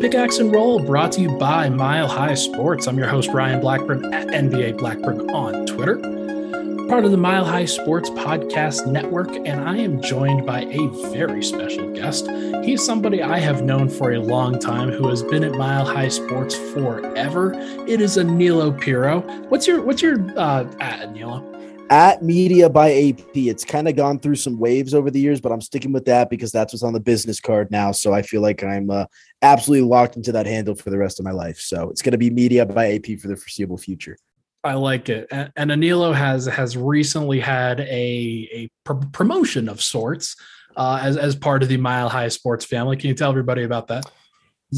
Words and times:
Pickaxe 0.00 0.38
and 0.38 0.52
Roll, 0.52 0.78
brought 0.78 1.12
to 1.12 1.22
you 1.22 1.30
by 1.38 1.70
Mile 1.70 2.06
High 2.06 2.34
Sports. 2.34 2.86
I'm 2.86 2.98
your 2.98 3.08
host, 3.08 3.30
Ryan 3.30 3.60
Blackburn 3.60 4.12
at 4.12 4.28
NBA 4.28 4.76
Blackburn 4.76 5.30
on 5.30 5.64
Twitter, 5.64 5.96
part 6.86 7.06
of 7.06 7.12
the 7.12 7.16
Mile 7.16 7.46
High 7.46 7.64
Sports 7.64 8.10
Podcast 8.10 8.86
Network, 8.86 9.34
and 9.34 9.60
I 9.66 9.78
am 9.78 10.02
joined 10.02 10.44
by 10.44 10.64
a 10.64 10.88
very 11.12 11.42
special 11.42 11.90
guest. 11.94 12.28
He's 12.62 12.84
somebody 12.84 13.22
I 13.22 13.38
have 13.38 13.62
known 13.62 13.88
for 13.88 14.12
a 14.12 14.18
long 14.18 14.58
time 14.58 14.90
who 14.90 15.08
has 15.08 15.22
been 15.22 15.42
at 15.42 15.52
Mile 15.52 15.86
High 15.86 16.08
Sports 16.08 16.54
forever. 16.54 17.54
It 17.88 18.02
is 18.02 18.18
Aniello 18.18 18.78
Piro. 18.78 19.20
What's 19.48 19.66
your 19.66 19.80
what's 19.82 20.02
your 20.02 20.18
uh 20.38 20.64
at 20.78 21.08
Aniello? 21.08 21.55
At 21.90 22.22
media 22.22 22.68
by 22.68 22.92
AP. 22.92 23.36
It's 23.36 23.64
kind 23.64 23.88
of 23.88 23.96
gone 23.96 24.18
through 24.18 24.36
some 24.36 24.58
waves 24.58 24.94
over 24.94 25.10
the 25.10 25.20
years, 25.20 25.40
but 25.40 25.52
I'm 25.52 25.60
sticking 25.60 25.92
with 25.92 26.04
that 26.06 26.30
because 26.30 26.52
that's 26.52 26.72
what's 26.72 26.82
on 26.82 26.92
the 26.92 27.00
business 27.00 27.40
card 27.40 27.70
now. 27.70 27.92
So 27.92 28.12
I 28.12 28.22
feel 28.22 28.40
like 28.42 28.62
I'm 28.62 28.90
uh, 28.90 29.06
absolutely 29.42 29.88
locked 29.88 30.16
into 30.16 30.32
that 30.32 30.46
handle 30.46 30.74
for 30.74 30.90
the 30.90 30.98
rest 30.98 31.18
of 31.18 31.24
my 31.24 31.32
life. 31.32 31.58
So 31.58 31.90
it's 31.90 32.02
going 32.02 32.12
to 32.12 32.18
be 32.18 32.30
media 32.30 32.66
by 32.66 32.94
AP 32.94 33.18
for 33.20 33.28
the 33.28 33.36
foreseeable 33.36 33.78
future. 33.78 34.16
I 34.64 34.74
like 34.74 35.08
it. 35.08 35.28
And, 35.30 35.70
Aniello 35.70 36.12
has 36.12 36.46
has 36.46 36.76
recently 36.76 37.38
had 37.38 37.80
a 37.80 38.48
a 38.52 38.70
pr- 38.84 39.06
promotion 39.12 39.68
of 39.68 39.80
sorts 39.80 40.34
uh, 40.76 40.98
as 41.00 41.16
as 41.16 41.36
part 41.36 41.62
of 41.62 41.68
the 41.68 41.76
Mile 41.76 42.08
High 42.08 42.28
Sports 42.28 42.64
family. 42.64 42.96
Can 42.96 43.08
you 43.08 43.14
tell 43.14 43.30
everybody 43.30 43.62
about 43.62 43.86
that? 43.88 44.10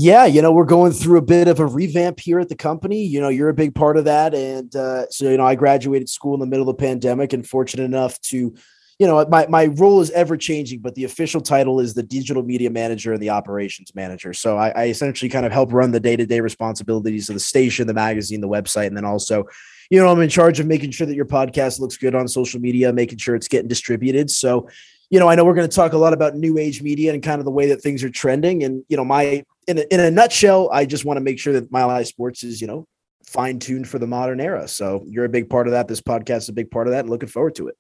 Yeah, 0.01 0.27
you 0.27 0.43
know, 0.43 0.53
we're 0.53 0.65
going 0.65 0.93
through 0.93 1.19
a 1.19 1.23
bit 1.23 1.49
of 1.49 1.59
a 1.59 1.67
revamp 1.67 2.21
here 2.21 2.39
at 2.39 2.49
the 2.49 2.55
company. 2.55 3.05
You 3.05 3.21
know, 3.21 3.31
you're 3.31 3.49
a 3.49 3.55
big 3.55 3.75
part 3.75 3.97
of 3.97 4.05
that. 4.05 4.33
And 4.33 4.75
uh, 4.77 5.11
so, 5.11 5.29
you 5.29 5.37
know, 5.37 5.45
I 5.45 5.57
graduated 5.57 6.09
school 6.09 6.35
in 6.35 6.41
the 6.41 6.47
middle 6.47 6.71
of 6.71 6.77
the 6.77 6.81
pandemic 6.81 7.33
and 7.33 7.45
fortunate 7.45 7.83
enough 7.83 8.21
to, 8.21 8.55
you 9.01 9.07
know, 9.09 9.27
my, 9.29 9.49
my 9.49 9.67
role 9.67 10.01
is 10.01 10.13
ever 10.13 10.37
changing, 10.37 10.83
but 10.83 10.95
the 10.95 11.03
official 11.03 11.41
title 11.41 11.81
is 11.81 11.95
the 11.95 12.05
digital 12.05 12.45
media 12.45 12.71
manager 12.71 13.13
and 13.13 13.21
the 13.21 13.31
operations 13.31 13.93
manager. 13.93 14.33
So 14.33 14.57
I, 14.57 14.69
I 14.69 14.85
essentially 14.85 15.29
kind 15.29 15.45
of 15.45 15.51
help 15.51 15.73
run 15.73 15.91
the 15.91 15.99
day 15.99 16.15
to 16.15 16.25
day 16.25 16.39
responsibilities 16.39 17.29
of 17.29 17.35
the 17.35 17.41
station, 17.41 17.89
the 17.89 17.93
magazine, 17.93 18.41
the 18.41 18.49
website, 18.49 18.87
and 18.87 18.97
then 18.97 19.05
also, 19.05 19.47
you 19.91 19.99
know, 19.99 20.07
I'm 20.07 20.21
in 20.21 20.29
charge 20.29 20.61
of 20.61 20.69
making 20.69 20.93
sure 20.93 21.09
that 21.09 21.17
your 21.17 21.27
podcast 21.27 21.81
looks 21.81 21.97
good 21.97 22.15
on 22.15 22.29
social 22.29 22.61
media, 22.61 22.93
making 22.93 23.19
sure 23.19 23.35
it's 23.35 23.49
getting 23.49 23.67
distributed. 23.67 24.31
So, 24.31 24.69
you 25.11 25.19
know, 25.19 25.29
I 25.29 25.35
know 25.35 25.45
we're 25.45 25.55
going 25.55 25.69
to 25.69 25.75
talk 25.75 25.93
a 25.93 25.99
lot 25.99 26.13
about 26.13 26.37
new 26.37 26.57
age 26.57 26.83
media 26.83 27.13
and 27.13 27.21
kind 27.21 27.41
of 27.41 27.47
the 27.47 27.51
way 27.51 27.67
that 27.71 27.83
things 27.83 28.05
are 28.05 28.11
trending. 28.11 28.63
And, 28.63 28.85
you 28.89 28.97
know, 28.97 29.05
my 29.05 29.45
in 29.69 29.79
a, 29.79 29.83
in 29.91 30.01
a 30.01 30.11
nutshell, 30.11 30.71
I 30.73 30.87
just 30.87 31.05
want 31.05 31.19
to 31.19 31.21
make 31.21 31.39
sure 31.39 31.53
that 31.53 31.71
Mile 31.71 31.91
High 31.91 32.03
Sports 32.03 32.43
is, 32.43 32.61
you 32.61 32.67
know, 32.67 32.87
fine 33.27 33.59
tuned 33.59 33.87
for 33.87 33.99
the 33.99 34.07
modern 34.07 34.41
era. 34.41 34.67
So 34.67 35.05
you're 35.07 35.27
a 35.27 35.29
big 35.29 35.51
part 35.51 35.69
of 35.69 35.73
that. 35.73 35.87
This 35.87 36.01
podcast 36.01 36.39
is 36.39 36.49
a 36.49 36.55
big 36.55 36.71
part 36.71 36.87
of 36.87 36.93
that 36.93 37.01
and 37.01 37.11
looking 37.11 37.29
forward 37.29 37.55
to 37.57 37.69
it. 37.69 37.77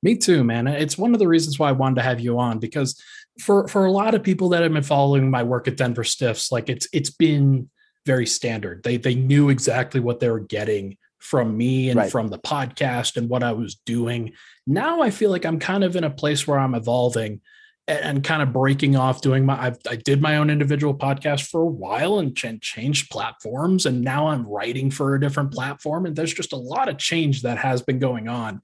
Me 0.00 0.16
too, 0.16 0.44
man. 0.44 0.68
It's 0.68 0.96
one 0.96 1.12
of 1.12 1.18
the 1.18 1.26
reasons 1.26 1.58
why 1.58 1.68
I 1.68 1.72
wanted 1.72 1.96
to 1.96 2.02
have 2.02 2.20
you 2.20 2.38
on 2.38 2.60
because 2.60 3.02
for 3.40 3.66
for 3.66 3.84
a 3.84 3.90
lot 3.90 4.14
of 4.14 4.22
people 4.22 4.50
that 4.50 4.62
have 4.62 4.72
been 4.72 4.84
following 4.84 5.28
my 5.28 5.42
work 5.42 5.66
at 5.66 5.76
Denver 5.76 6.04
Stiffs, 6.04 6.52
like 6.52 6.68
it's 6.68 6.86
it's 6.92 7.10
been 7.10 7.68
very 8.06 8.24
standard. 8.26 8.84
They 8.84 8.96
they 8.96 9.16
knew 9.16 9.48
exactly 9.48 9.98
what 9.98 10.20
they 10.20 10.30
were 10.30 10.38
getting 10.38 10.98
from 11.18 11.56
me 11.56 11.90
and 11.90 11.98
right. 11.98 12.12
from 12.12 12.28
the 12.28 12.38
podcast 12.38 13.16
and 13.16 13.28
what 13.28 13.42
I 13.42 13.50
was 13.50 13.74
doing. 13.74 14.34
Now 14.68 15.02
I 15.02 15.10
feel 15.10 15.30
like 15.30 15.44
I'm 15.44 15.58
kind 15.58 15.82
of 15.82 15.96
in 15.96 16.04
a 16.04 16.10
place 16.10 16.46
where 16.46 16.60
I'm 16.60 16.76
evolving 16.76 17.40
and 17.88 18.22
kind 18.22 18.42
of 18.42 18.52
breaking 18.52 18.96
off 18.96 19.20
doing 19.22 19.46
my 19.46 19.60
I've, 19.60 19.78
i 19.88 19.96
did 19.96 20.20
my 20.20 20.36
own 20.36 20.50
individual 20.50 20.94
podcast 20.94 21.48
for 21.48 21.62
a 21.62 21.66
while 21.66 22.18
and 22.18 22.36
ch- 22.36 22.60
changed 22.60 23.10
platforms 23.10 23.86
and 23.86 24.02
now 24.02 24.28
i'm 24.28 24.46
writing 24.46 24.90
for 24.90 25.14
a 25.14 25.20
different 25.20 25.52
platform 25.52 26.06
and 26.06 26.14
there's 26.14 26.34
just 26.34 26.52
a 26.52 26.56
lot 26.56 26.88
of 26.88 26.98
change 26.98 27.42
that 27.42 27.58
has 27.58 27.82
been 27.82 27.98
going 27.98 28.28
on. 28.28 28.60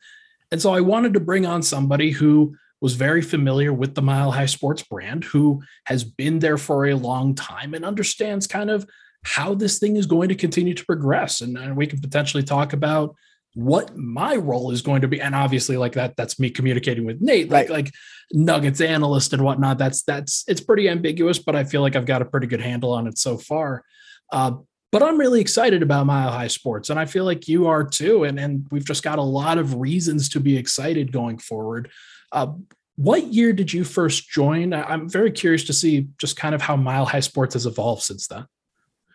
And 0.52 0.60
so 0.60 0.72
i 0.72 0.80
wanted 0.80 1.14
to 1.14 1.20
bring 1.20 1.46
on 1.46 1.62
somebody 1.62 2.10
who 2.10 2.54
was 2.80 2.94
very 2.94 3.22
familiar 3.22 3.72
with 3.72 3.94
the 3.94 4.02
mile 4.02 4.30
high 4.30 4.46
sports 4.46 4.82
brand 4.82 5.24
who 5.24 5.62
has 5.86 6.04
been 6.04 6.38
there 6.38 6.58
for 6.58 6.86
a 6.86 6.94
long 6.94 7.34
time 7.34 7.72
and 7.72 7.82
understands 7.82 8.46
kind 8.46 8.70
of 8.70 8.86
how 9.24 9.54
this 9.54 9.78
thing 9.78 9.96
is 9.96 10.04
going 10.04 10.28
to 10.28 10.34
continue 10.34 10.74
to 10.74 10.84
progress. 10.84 11.40
And, 11.40 11.56
and 11.56 11.76
we 11.76 11.86
can 11.86 12.00
potentially 12.00 12.42
talk 12.42 12.74
about 12.74 13.16
what 13.54 13.96
my 13.96 14.34
role 14.34 14.72
is 14.72 14.82
going 14.82 15.00
to 15.02 15.08
be. 15.08 15.20
And 15.20 15.34
obviously 15.34 15.76
like 15.76 15.92
that 15.92 16.16
that's 16.16 16.38
me 16.38 16.50
communicating 16.50 17.04
with 17.04 17.20
nate 17.20 17.50
like 17.50 17.68
right. 17.68 17.84
like 17.84 17.94
nuggets 18.32 18.80
analyst 18.80 19.32
and 19.32 19.42
whatnot. 19.42 19.78
That's 19.78 20.02
that's 20.02 20.44
it's 20.48 20.60
pretty 20.60 20.88
ambiguous 20.88 21.38
but 21.38 21.54
i 21.54 21.64
feel 21.64 21.80
like 21.80 21.96
i've 21.96 22.06
got 22.06 22.22
a 22.22 22.24
pretty 22.24 22.46
good 22.46 22.60
handle 22.60 22.92
on 22.92 23.06
it 23.06 23.16
so 23.18 23.38
far. 23.38 23.84
Uh, 24.32 24.52
but 24.90 25.02
i'm 25.02 25.18
really 25.18 25.40
excited 25.40 25.82
about 25.82 26.06
mile 26.06 26.30
high 26.30 26.48
sports 26.48 26.88
and 26.88 26.98
i 26.98 27.04
feel 27.04 27.24
like 27.24 27.48
you 27.48 27.66
are 27.66 27.84
too 27.84 28.24
and 28.24 28.38
and 28.38 28.66
we've 28.70 28.84
just 28.84 29.02
got 29.02 29.18
a 29.18 29.22
lot 29.22 29.58
of 29.58 29.74
reasons 29.74 30.28
to 30.30 30.40
be 30.40 30.56
excited 30.56 31.12
going 31.12 31.38
forward. 31.38 31.90
Uh, 32.32 32.52
what 32.96 33.32
year 33.32 33.52
did 33.52 33.72
you 33.72 33.82
first 33.82 34.30
join? 34.30 34.72
I'm 34.72 35.08
very 35.08 35.32
curious 35.32 35.64
to 35.64 35.72
see 35.72 36.08
just 36.18 36.36
kind 36.36 36.54
of 36.54 36.62
how 36.62 36.76
mile 36.76 37.04
high 37.04 37.20
sports 37.20 37.54
has 37.54 37.66
evolved 37.66 38.02
since 38.02 38.28
then 38.28 38.46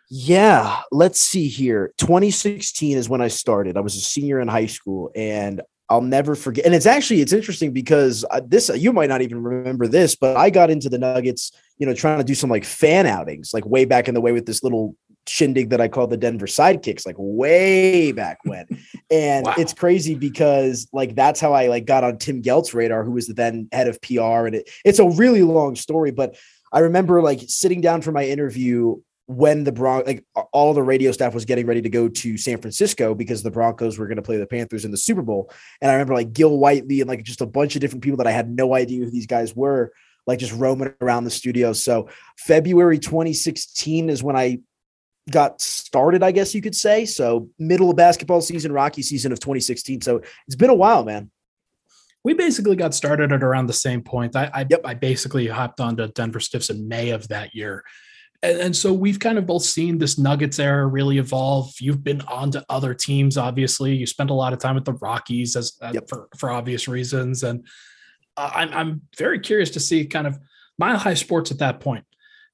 yeah, 0.10 0.82
let's 0.92 1.20
see 1.20 1.48
here. 1.48 1.94
2016 1.98 2.98
is 2.98 3.08
when 3.08 3.22
I 3.22 3.28
started. 3.28 3.78
I 3.78 3.82
was 3.82 3.96
a 3.96 4.02
senior 4.02 4.40
in 4.40 4.48
high 4.48 4.66
school 4.66 5.12
and 5.16 5.62
I'll 5.88 6.02
never 6.02 6.36
forget. 6.36 6.66
And 6.66 6.74
it's 6.74 6.86
actually 6.86 7.22
it's 7.22 7.34
interesting 7.34 7.74
because 7.74 8.26
uh, 8.30 8.42
this 8.46 8.70
you 8.76 8.92
might 8.92 9.10
not 9.10 9.22
even 9.22 9.44
remember 9.44 9.88
this, 9.88 10.16
but 10.16 10.36
I 10.36 10.50
got 10.50 10.70
into 10.70 10.90
the 10.90 10.98
Nuggets, 10.98 11.52
you 11.78 11.86
know, 11.86 11.94
trying 11.94 12.20
to 12.20 12.24
do 12.24 12.36
some 12.36 12.50
like 12.50 12.66
fan 12.66 13.06
outings, 13.06 13.54
like 13.54 13.66
way 13.66 13.86
back 13.86 14.08
in 14.08 14.14
the 14.14 14.22
way 14.22 14.32
with 14.32 14.46
this 14.46 14.64
little 14.64 14.96
shindig 15.28 15.70
that 15.70 15.82
I 15.82 15.88
call 15.88 16.08
the 16.08 16.18
Denver 16.18 16.48
Sidekicks, 16.48 17.06
like 17.06 17.16
way 17.18 18.12
back 18.12 18.40
when. 18.44 18.66
And 19.12 19.46
wow. 19.46 19.56
it's 19.58 19.74
crazy 19.74 20.16
because 20.16 20.88
like 20.92 21.16
that's 21.16 21.40
how 21.40 21.54
I 21.54 21.68
like 21.68 21.86
got 21.86 22.04
on 22.04 22.18
Tim 22.18 22.42
Gelt's 22.42 22.74
radar, 22.74 23.04
who 23.04 23.12
was 23.12 23.28
the 23.28 23.34
then 23.34 23.68
head 23.72 23.88
of 23.88 24.02
PR. 24.02 24.46
And 24.46 24.56
it, 24.56 24.70
it's 24.86 25.00
a 25.00 25.10
really 25.10 25.44
long 25.44 25.76
story, 25.76 26.12
but 26.12 26.36
I 26.72 26.80
remember 26.80 27.22
like 27.22 27.42
sitting 27.48 27.82
down 27.82 28.02
for 28.02 28.12
my 28.12 28.26
interview 28.26 28.98
when 29.30 29.64
the 29.64 29.72
Bron 29.72 30.02
like 30.08 30.26
all 30.52 30.74
the 30.74 30.82
radio 30.82 31.12
staff 31.12 31.36
was 31.36 31.46
getting 31.46 31.68
ready 31.68 31.84
to 31.84 31.90
go 31.90 32.10
to 32.10 32.36
San 32.36 32.60
Francisco 32.60 33.14
because 33.14 33.44
the 33.44 33.52
Broncos 33.52 34.00
were 34.00 34.08
going 34.08 34.16
to 34.16 34.24
play 34.24 34.38
the 34.38 34.48
Panthers 34.48 34.86
in 34.86 34.92
the 34.92 34.98
Super 34.98 35.22
Bowl. 35.22 35.52
And 35.82 35.92
I 35.92 35.94
remember 35.94 36.16
like 36.16 36.34
Gil 36.34 36.58
Whiteley 36.58 37.00
and 37.00 37.08
like 37.08 37.22
just 37.22 37.42
a 37.42 37.46
bunch 37.46 37.76
of 37.76 37.82
different 37.82 38.04
people 38.04 38.18
that 38.18 38.26
I 38.26 38.32
had 38.32 38.50
no 38.50 38.74
idea 38.74 39.06
who 39.06 39.12
these 39.12 39.28
guys 39.28 39.56
were, 39.56 39.94
like 40.26 40.40
just 40.40 40.54
roaming 40.54 40.96
around 41.00 41.26
the 41.26 41.30
studio. 41.30 41.74
So 41.74 42.10
February 42.40 42.98
2016 42.98 44.10
is 44.10 44.24
when 44.24 44.36
I 44.36 44.62
got 45.30 45.62
started, 45.62 46.24
I 46.24 46.32
guess 46.32 46.56
you 46.56 46.64
could 46.64 46.76
say. 46.76 47.06
So 47.06 47.50
middle 47.60 47.92
of 47.92 47.96
basketball 47.96 48.42
season, 48.42 48.72
Rocky 48.72 49.04
season 49.04 49.32
of 49.32 49.40
2016. 49.40 50.02
So 50.02 50.24
it's 50.48 50.56
been 50.56 50.72
a 50.72 50.76
while, 50.76 51.06
man. 51.06 51.30
We 52.24 52.34
basically 52.34 52.76
got 52.76 52.96
started 52.96 53.32
at 53.32 53.44
around 53.44 53.68
the 53.68 53.74
same 53.74 54.02
point. 54.02 54.36
I 54.36 54.50
I, 54.52 54.66
yep. 54.68 54.82
I 54.84 54.96
basically 54.96 55.46
hopped 55.46 55.80
onto 55.80 56.08
Denver 56.08 56.40
Stiffs 56.40 56.72
in 56.72 56.88
May 56.88 57.12
of 57.12 57.28
that 57.28 57.54
year 57.54 57.84
and, 58.42 58.60
and, 58.60 58.76
so 58.76 58.94
we've 58.94 59.20
kind 59.20 59.38
of 59.38 59.46
both 59.46 59.64
seen 59.64 59.98
this 59.98 60.18
Nuggets 60.18 60.60
era 60.60 60.88
really 60.88 61.18
evolve. 61.18 61.74
You've 61.80 62.04
been 62.04 62.22
on 62.22 62.52
to 62.52 62.66
other 62.70 62.94
teams, 62.94 63.38
obviously. 63.38 63.96
You 63.96 64.06
spent 64.06 64.30
a 64.30 64.34
lot 64.34 64.54
of 64.54 64.60
time 64.60 64.76
with 64.76 64.86
the 64.86 64.94
Rockies 64.94 65.56
as 65.56 65.78
uh, 65.82 65.92
yep. 65.94 66.08
for, 66.08 66.30
for 66.38 66.50
obvious 66.50 66.88
reasons. 66.88 67.44
And 67.44 67.66
uh, 68.38 68.50
I'm, 68.54 68.74
I'm 68.74 69.02
very 69.18 69.40
curious 69.40 69.72
to 69.72 69.80
see 69.80 70.06
kind 70.06 70.26
of 70.26 70.40
Mile 70.78 70.98
High 70.98 71.16
Sports 71.16 71.52
at 71.52 71.60
that 71.60 71.82
point. 71.82 72.06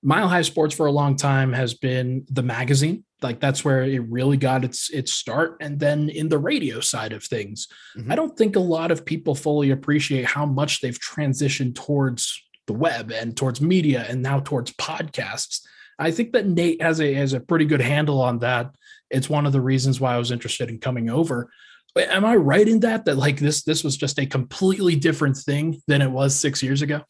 Mile 0.01 0.28
High 0.28 0.41
Sports 0.41 0.73
for 0.73 0.87
a 0.87 0.91
long 0.91 1.16
time 1.16 1.53
has 1.53 1.76
been 1.76 2.26
the 2.29 2.43
magazine. 2.43 3.03
Like 3.22 3.40
that's 3.40 3.64
where 3.64 3.84
it 3.84 4.02
really 4.09 4.38
got 4.38 4.64
its 4.64 4.90
its 4.90 5.14
start. 5.14 5.58
And 5.61 5.79
then 5.79 6.09
in 6.09 6.29
the 6.29 6.38
radio 6.38 6.79
side 6.79 7.14
of 7.14 7.23
things, 7.23 7.67
mm-hmm. 7.97 8.11
I 8.11 8.16
don't 8.16 8.38
think 8.38 8.55
a 8.55 8.59
lot 8.59 8.91
of 8.91 9.05
people 9.05 9.35
fully 9.35 9.72
appreciate 9.72 10.26
how 10.26 10.46
much 10.46 10.81
they've 10.81 10.99
transitioned 10.99 11.76
towards 11.76 12.41
the 12.67 12.73
web 12.73 13.11
and 13.11 13.38
towards 13.38 13.61
media 13.61 14.05
and 14.09 14.22
now 14.22 14.40
towards 14.40 14.73
podcasts 14.73 15.61
I 15.97 16.12
think 16.12 16.34
that 16.34 16.47
Nate 16.47 16.82
has 16.82 17.00
a 17.00 17.14
has 17.14 17.34
a 17.34 17.40
pretty 17.40 17.66
good 17.66 17.82
handle 17.82 18.22
on 18.22 18.40
that. 18.40 18.76
It's 19.09 19.30
one 19.30 19.46
of 19.46 19.53
the 19.53 19.62
reasons 19.62 20.00
why 20.00 20.16
I 20.16 20.18
was 20.18 20.32
interested 20.32 20.70
in 20.70 20.80
coming 20.80 21.09
over. 21.09 21.50
Am 21.97 22.26
I 22.26 22.36
right 22.36 22.68
in 22.68 22.82
that 22.82 23.06
that 23.06 23.16
like 23.16 23.40
this 23.40 23.64
this 23.64 23.84
was 23.84 23.96
just 23.96 24.20
a 24.20 24.26
completely 24.26 24.96
different 24.96 25.38
thing 25.38 25.82
than 25.88 26.02
it 26.02 26.12
was 26.12 26.36
six 26.36 26.62
years 26.62 26.82
ago? 26.82 27.02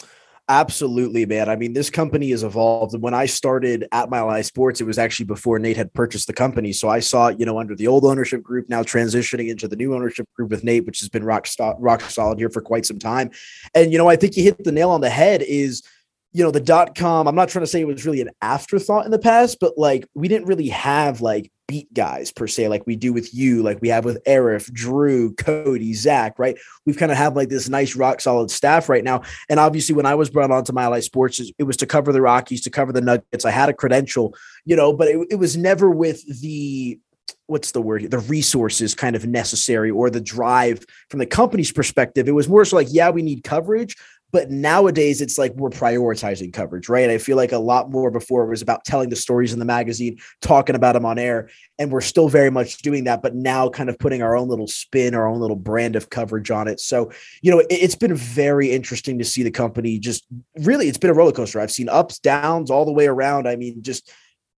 Absolutely, 0.47 1.25
man. 1.25 1.49
I 1.49 1.55
mean, 1.55 1.73
this 1.73 1.89
company 1.89 2.29
has 2.29 2.43
evolved. 2.43 2.95
When 3.01 3.15
I 3.15 3.25
started 3.25 3.87
at 3.91 4.11
Mile 4.11 4.29
High 4.29 4.43
Sports, 4.43 4.79
it 4.79 4.83
was 4.83 4.99
actually 4.99 5.25
before 5.25 5.57
Nate 5.57 5.75
had 5.75 5.91
purchased 5.95 6.27
the 6.27 6.33
company. 6.33 6.71
So 6.71 6.87
I 6.87 6.99
saw 6.99 7.29
you 7.29 7.47
know, 7.47 7.57
under 7.57 7.75
the 7.75 7.87
old 7.87 8.05
ownership 8.05 8.43
group, 8.43 8.69
now 8.69 8.83
transitioning 8.83 9.49
into 9.49 9.67
the 9.67 9.75
new 9.75 9.95
ownership 9.95 10.27
group 10.35 10.51
with 10.51 10.63
Nate, 10.63 10.85
which 10.85 10.99
has 10.99 11.09
been 11.09 11.23
rock, 11.23 11.47
rock 11.79 12.01
solid 12.01 12.37
here 12.37 12.51
for 12.51 12.61
quite 12.61 12.85
some 12.85 12.99
time. 12.99 13.31
And, 13.73 13.91
you 13.91 13.97
know, 13.97 14.07
I 14.07 14.17
think 14.17 14.37
you 14.37 14.43
hit 14.43 14.63
the 14.63 14.71
nail 14.71 14.91
on 14.91 15.01
the 15.01 15.09
head 15.09 15.41
is– 15.41 15.81
you 16.35 16.43
know 16.43 16.51
the 16.51 16.59
dot 16.59 16.95
com 16.95 17.27
i'm 17.27 17.35
not 17.35 17.47
trying 17.47 17.63
to 17.63 17.67
say 17.67 17.79
it 17.79 17.87
was 17.87 18.05
really 18.05 18.19
an 18.19 18.29
afterthought 18.41 19.05
in 19.05 19.11
the 19.11 19.17
past 19.17 19.57
but 19.61 19.77
like 19.77 20.05
we 20.15 20.27
didn't 20.27 20.47
really 20.47 20.67
have 20.67 21.21
like 21.21 21.49
beat 21.65 21.91
guys 21.93 22.29
per 22.29 22.45
se 22.45 22.67
like 22.67 22.85
we 22.85 22.97
do 22.97 23.13
with 23.13 23.33
you 23.33 23.63
like 23.63 23.81
we 23.81 23.87
have 23.87 24.03
with 24.03 24.21
Arif, 24.25 24.71
drew 24.71 25.33
cody 25.35 25.93
zach 25.93 26.37
right? 26.37 26.57
We've 26.85 26.97
kind 26.97 27.11
of 27.11 27.17
have 27.17 27.35
like 27.35 27.49
this 27.49 27.69
nice 27.69 27.95
rock 27.95 28.21
solid 28.21 28.51
staff 28.51 28.87
right 28.87 29.03
now. 29.03 29.23
And 29.49 29.59
obviously 29.59 29.95
when 29.95 30.05
i 30.05 30.13
was 30.13 30.29
brought 30.29 30.51
onto 30.51 30.73
Mile 30.73 30.91
high 30.91 30.99
sports 30.99 31.39
it 31.57 31.63
was 31.63 31.77
to 31.77 31.85
cover 31.85 32.11
the 32.11 32.21
rockies 32.21 32.61
to 32.63 32.69
cover 32.69 32.91
the 32.91 33.01
nuggets. 33.01 33.45
I 33.45 33.51
had 33.51 33.69
a 33.69 33.73
credential 33.73 34.35
you 34.65 34.75
know 34.75 34.93
but 34.93 35.07
it, 35.07 35.27
it 35.31 35.35
was 35.35 35.55
never 35.55 35.89
with 35.89 36.41
the 36.41 36.99
what's 37.47 37.71
the 37.71 37.81
word 37.81 38.09
the 38.11 38.19
resources 38.19 38.93
kind 38.93 39.15
of 39.15 39.25
necessary 39.25 39.89
or 39.89 40.09
the 40.09 40.21
drive 40.21 40.85
from 41.09 41.19
the 41.19 41.25
company's 41.25 41.71
perspective. 41.71 42.27
It 42.27 42.33
was 42.33 42.49
more 42.49 42.65
so 42.65 42.75
like 42.75 42.87
yeah 42.91 43.09
we 43.09 43.21
need 43.21 43.43
coverage 43.43 43.95
but 44.35 44.51
nowadays, 44.51 45.21
it's 45.21 45.37
like 45.37 45.53
we're 45.53 45.69
prioritizing 45.69 46.51
coverage, 46.51 46.89
right? 46.89 47.09
I 47.09 47.19
feel 47.19 47.37
like 47.37 47.53
a 47.53 47.57
lot 47.57 47.89
more 47.89 48.11
before 48.11 48.43
it 48.43 48.49
was 48.49 48.61
about 48.61 48.83
telling 48.83 49.07
the 49.07 49.15
stories 49.15 49.53
in 49.53 49.59
the 49.59 49.65
magazine, 49.65 50.17
talking 50.41 50.75
about 50.75 50.91
them 50.91 51.05
on 51.05 51.17
air, 51.17 51.49
and 51.79 51.89
we're 51.89 52.01
still 52.01 52.27
very 52.27 52.51
much 52.51 52.79
doing 52.79 53.05
that. 53.05 53.21
But 53.21 53.33
now, 53.33 53.69
kind 53.69 53.87
of 53.87 53.97
putting 53.97 54.21
our 54.21 54.35
own 54.35 54.49
little 54.49 54.67
spin, 54.67 55.15
our 55.15 55.25
own 55.25 55.39
little 55.39 55.55
brand 55.55 55.95
of 55.95 56.09
coverage 56.09 56.51
on 56.51 56.67
it. 56.67 56.81
So, 56.81 57.13
you 57.43 57.49
know, 57.49 57.63
it, 57.69 57.79
has 57.79 57.95
been 57.95 58.13
very 58.13 58.73
interesting 58.73 59.17
to 59.19 59.23
see 59.23 59.41
the 59.41 59.51
company 59.51 59.99
just 59.99 60.25
really. 60.57 60.89
It's 60.89 60.97
been 60.97 61.11
a 61.11 61.13
roller 61.13 61.31
coaster. 61.31 61.61
I've 61.61 61.71
seen 61.71 61.87
ups, 61.87 62.19
downs, 62.19 62.69
all 62.69 62.83
the 62.83 62.91
way 62.91 63.07
around. 63.07 63.47
I 63.47 63.55
mean, 63.55 63.83
just 63.83 64.11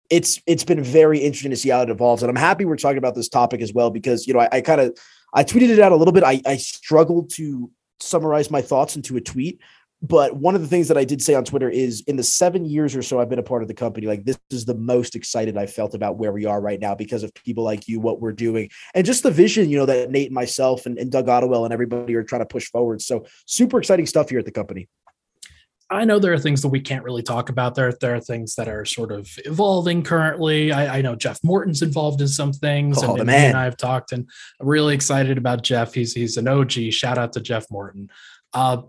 it's 0.10 0.42
it's 0.48 0.64
been 0.64 0.86
very 0.86 1.20
interesting 1.20 1.52
to 1.52 1.58
see 1.58 1.68
how 1.68 1.82
it 1.82 1.90
evolves, 1.90 2.24
and 2.24 2.30
I'm 2.30 2.38
happy 2.38 2.64
we're 2.64 2.78
talking 2.78 2.98
about 2.98 3.16
this 3.16 3.28
topic 3.28 3.60
as 3.60 3.74
well 3.74 3.90
because 3.90 4.26
you 4.26 4.36
know 4.36 4.40
I, 4.40 4.48
I 4.54 4.62
kind 4.62 4.80
of 4.80 4.98
I 5.34 5.44
tweeted 5.44 5.68
it 5.68 5.80
out 5.80 5.92
a 5.92 5.98
little 5.98 6.14
bit. 6.14 6.24
I, 6.24 6.42
I 6.46 6.56
struggled 6.56 7.30
to 7.32 7.70
summarize 8.00 8.52
my 8.52 8.62
thoughts 8.62 8.96
into 8.96 9.18
a 9.18 9.22
tweet. 9.22 9.60
But 10.02 10.36
one 10.36 10.56
of 10.56 10.62
the 10.62 10.68
things 10.68 10.88
that 10.90 10.98
I 10.98 11.06
did 11.06 11.22
say 11.22 11.34
on 11.34 11.46
Twitter 11.46 11.70
is 11.70 12.02
in 12.02 12.16
the 12.16 12.24
seven 12.24 12.66
years 12.66 12.96
or 12.96 13.02
so 13.02 13.20
I've 13.20 13.30
been 13.30 13.40
a 13.40 13.44
part 13.44 13.62
of 13.62 13.68
the 13.68 13.74
company, 13.74 14.06
like 14.06 14.24
this 14.24 14.38
is 14.52 14.66
the 14.66 14.76
most 14.76 15.16
excited 15.16 15.58
I 15.58 15.66
felt 15.66 15.96
about 15.96 16.18
where 16.18 16.32
we 16.32 16.46
are 16.46 16.62
right 16.62 16.80
now 16.80 16.94
because 16.94 17.24
of 17.24 17.34
people 17.34 17.64
like 17.64 17.88
you, 17.88 18.00
what 18.00 18.22
we're 18.22 18.34
doing, 18.34 18.70
and 18.94 19.06
just 19.06 19.24
the 19.24 19.32
vision, 19.32 19.70
you 19.70 19.78
know, 19.78 19.86
that 19.86 20.12
Nate 20.12 20.28
and 20.28 20.36
myself 20.36 20.86
and, 20.86 21.00
and 21.00 21.12
Doug 21.12 21.28
Ottewell 21.28 21.64
and 21.64 21.74
everybody 21.74 22.14
are 22.16 22.24
trying 22.24 22.42
to 22.42 22.46
push 22.46 22.70
forward. 22.70 23.02
So 23.02 23.26
super 23.48 23.80
exciting 23.80 24.06
stuff 24.06 24.30
here 24.30 24.40
at 24.40 24.46
the 24.46 24.52
company. 24.52 24.90
I 25.90 26.04
know 26.04 26.18
there 26.18 26.34
are 26.34 26.40
things 26.40 26.64
that 26.64 26.70
we 26.70 26.80
can't 26.80 27.04
really 27.04 27.22
talk 27.22 27.50
about. 27.50 27.76
There, 27.76 27.94
there 28.02 28.16
are 28.16 28.20
things 28.20 28.56
that 28.56 28.68
are 28.68 28.86
sort 28.86 29.12
of 29.12 29.30
evolving 29.46 30.02
currently. 30.02 30.72
I, 30.72 30.98
I 30.98 31.02
know 31.02 31.16
Jeff 31.16 31.40
Morton's 31.44 31.84
involved 31.84 32.22
in 32.22 32.28
some 32.28 32.54
things, 32.54 33.04
oh, 33.04 33.12
and, 33.12 33.22
and, 33.22 33.30
and 33.30 33.58
I 33.58 33.66
have 33.66 33.78
talked, 33.78 34.12
and 34.12 34.28
I'm 34.60 34.68
really 34.68 34.96
excited 34.96 35.38
about 35.38 35.64
Jeff. 35.64 35.94
He's 35.94 36.14
he's 36.14 36.38
an 36.38 36.48
OG. 36.48 36.72
Shout 36.92 37.18
out 37.18 37.34
to 37.34 37.42
Jeff 37.42 37.66
Morton. 37.70 38.10
Uh, 38.54 38.82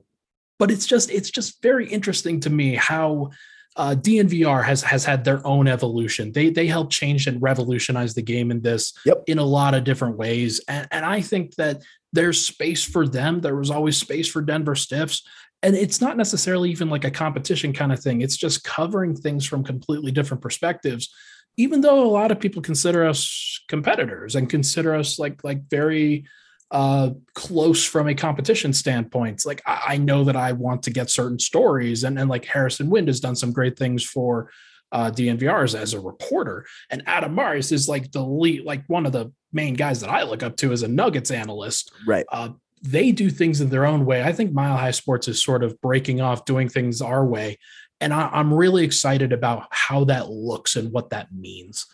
but 0.59 0.71
it's 0.71 0.87
just 0.87 1.11
it's 1.11 1.31
just 1.31 1.63
very 1.63 1.87
interesting 1.87 2.41
to 2.41 2.51
me 2.51 2.75
how 2.75 3.31
uh, 3.77 3.95
DNVR 3.95 4.65
has 4.65 4.83
has 4.83 5.05
had 5.05 5.23
their 5.23 5.47
own 5.47 5.69
evolution. 5.69 6.33
They 6.33 6.49
they 6.49 6.67
helped 6.67 6.93
change 6.93 7.27
and 7.27 7.43
revolutionize 7.43 8.15
the 8.15 8.23
game 8.23 8.51
in 8.51 8.63
this 8.63 8.95
yep. 9.05 9.23
in 9.27 9.39
a 9.39 9.45
lot 9.45 9.75
of 9.75 9.85
different 9.85 10.17
ways, 10.17 10.63
and, 10.67 10.89
and 10.91 11.05
I 11.05 11.21
think 11.21 11.57
that 11.57 11.83
there's 12.13 12.45
space 12.45 12.83
for 12.83 13.07
them. 13.07 13.43
There 13.43 13.57
was 13.57 13.71
always 13.71 13.99
space 13.99 14.29
for 14.29 14.41
Denver 14.41 14.75
Stiffs 14.75 15.23
and 15.63 15.75
it's 15.75 16.01
not 16.01 16.17
necessarily 16.17 16.71
even 16.71 16.91
like 16.91 17.05
a 17.05 17.11
competition 17.11 17.73
kind 17.73 17.93
of 17.93 18.01
thing. 18.01 18.21
It's 18.21 18.37
just 18.37 18.63
covering 18.63 19.17
things 19.17 19.47
from 19.47 19.65
completely 19.65 20.13
different 20.13 20.43
perspectives 20.43 21.09
even 21.57 21.81
though 21.81 22.05
a 22.05 22.11
lot 22.11 22.31
of 22.31 22.41
people 22.41 22.63
consider 22.63 23.07
us 23.07 23.61
competitors 23.69 24.35
and 24.35 24.49
consider 24.49 24.95
us 24.95 25.19
like 25.19 25.43
like 25.43 25.69
very 25.69 26.25
uh 26.71 27.11
close 27.35 27.85
from 27.85 28.09
a 28.09 28.15
competition 28.15 28.73
standpoint. 28.73 29.45
Like 29.47 29.63
I, 29.67 29.83
I 29.89 29.97
know 29.99 30.25
that 30.25 30.37
i 30.37 30.53
want 30.53 30.83
to 30.85 30.91
get 30.91 31.11
certain 31.11 31.39
stories 31.39 32.05
and 32.05 32.19
and 32.19 32.29
like 32.29 32.45
harrison 32.45 32.91
wind 32.91 33.09
has 33.09 33.21
done 33.21 33.37
some 33.37 33.53
great 33.53 33.79
things 33.79 34.03
for 34.03 34.51
uh 34.93 35.11
dnvrs 35.11 35.79
as 35.79 35.95
a 35.95 36.01
reporter 36.01 36.67
and 36.91 37.03
adam 37.07 37.35
mares 37.35 37.73
is 37.73 37.89
like 37.89 38.11
the 38.13 38.23
lead 38.23 38.65
like 38.65 38.83
one 38.89 39.07
of 39.07 39.13
the 39.13 39.33
main 39.53 39.75
guys 39.75 40.01
that 40.01 40.11
i 40.11 40.23
look 40.23 40.43
up 40.43 40.57
to 40.57 40.73
as 40.73 40.83
a 40.83 40.89
nuggets 40.89 41.31
analyst. 41.31 41.93
Right. 42.07 42.27
Uh 42.31 42.51
they 42.83 43.13
do 43.13 43.31
things 43.31 43.61
in 43.61 43.71
their 43.71 43.87
own 43.87 44.05
way. 44.05 44.23
I 44.23 44.33
think 44.33 44.53
Mile 44.53 44.77
High 44.77 44.91
Sports 44.91 45.29
is 45.29 45.43
sort 45.43 45.63
of 45.63 45.81
breaking 45.81 46.21
off, 46.21 46.45
doing 46.45 46.69
things 46.69 47.01
our 47.01 47.25
way. 47.25 47.59
And 48.01 48.13
I, 48.13 48.31
am 48.39 48.53
really 48.53 48.85
excited 48.85 49.33
about 49.33 49.67
how 49.71 50.05
that 50.05 50.29
looks 50.29 50.77
and 50.77 50.93
what 50.93 51.11
that 51.11 51.29
means. 51.33 51.87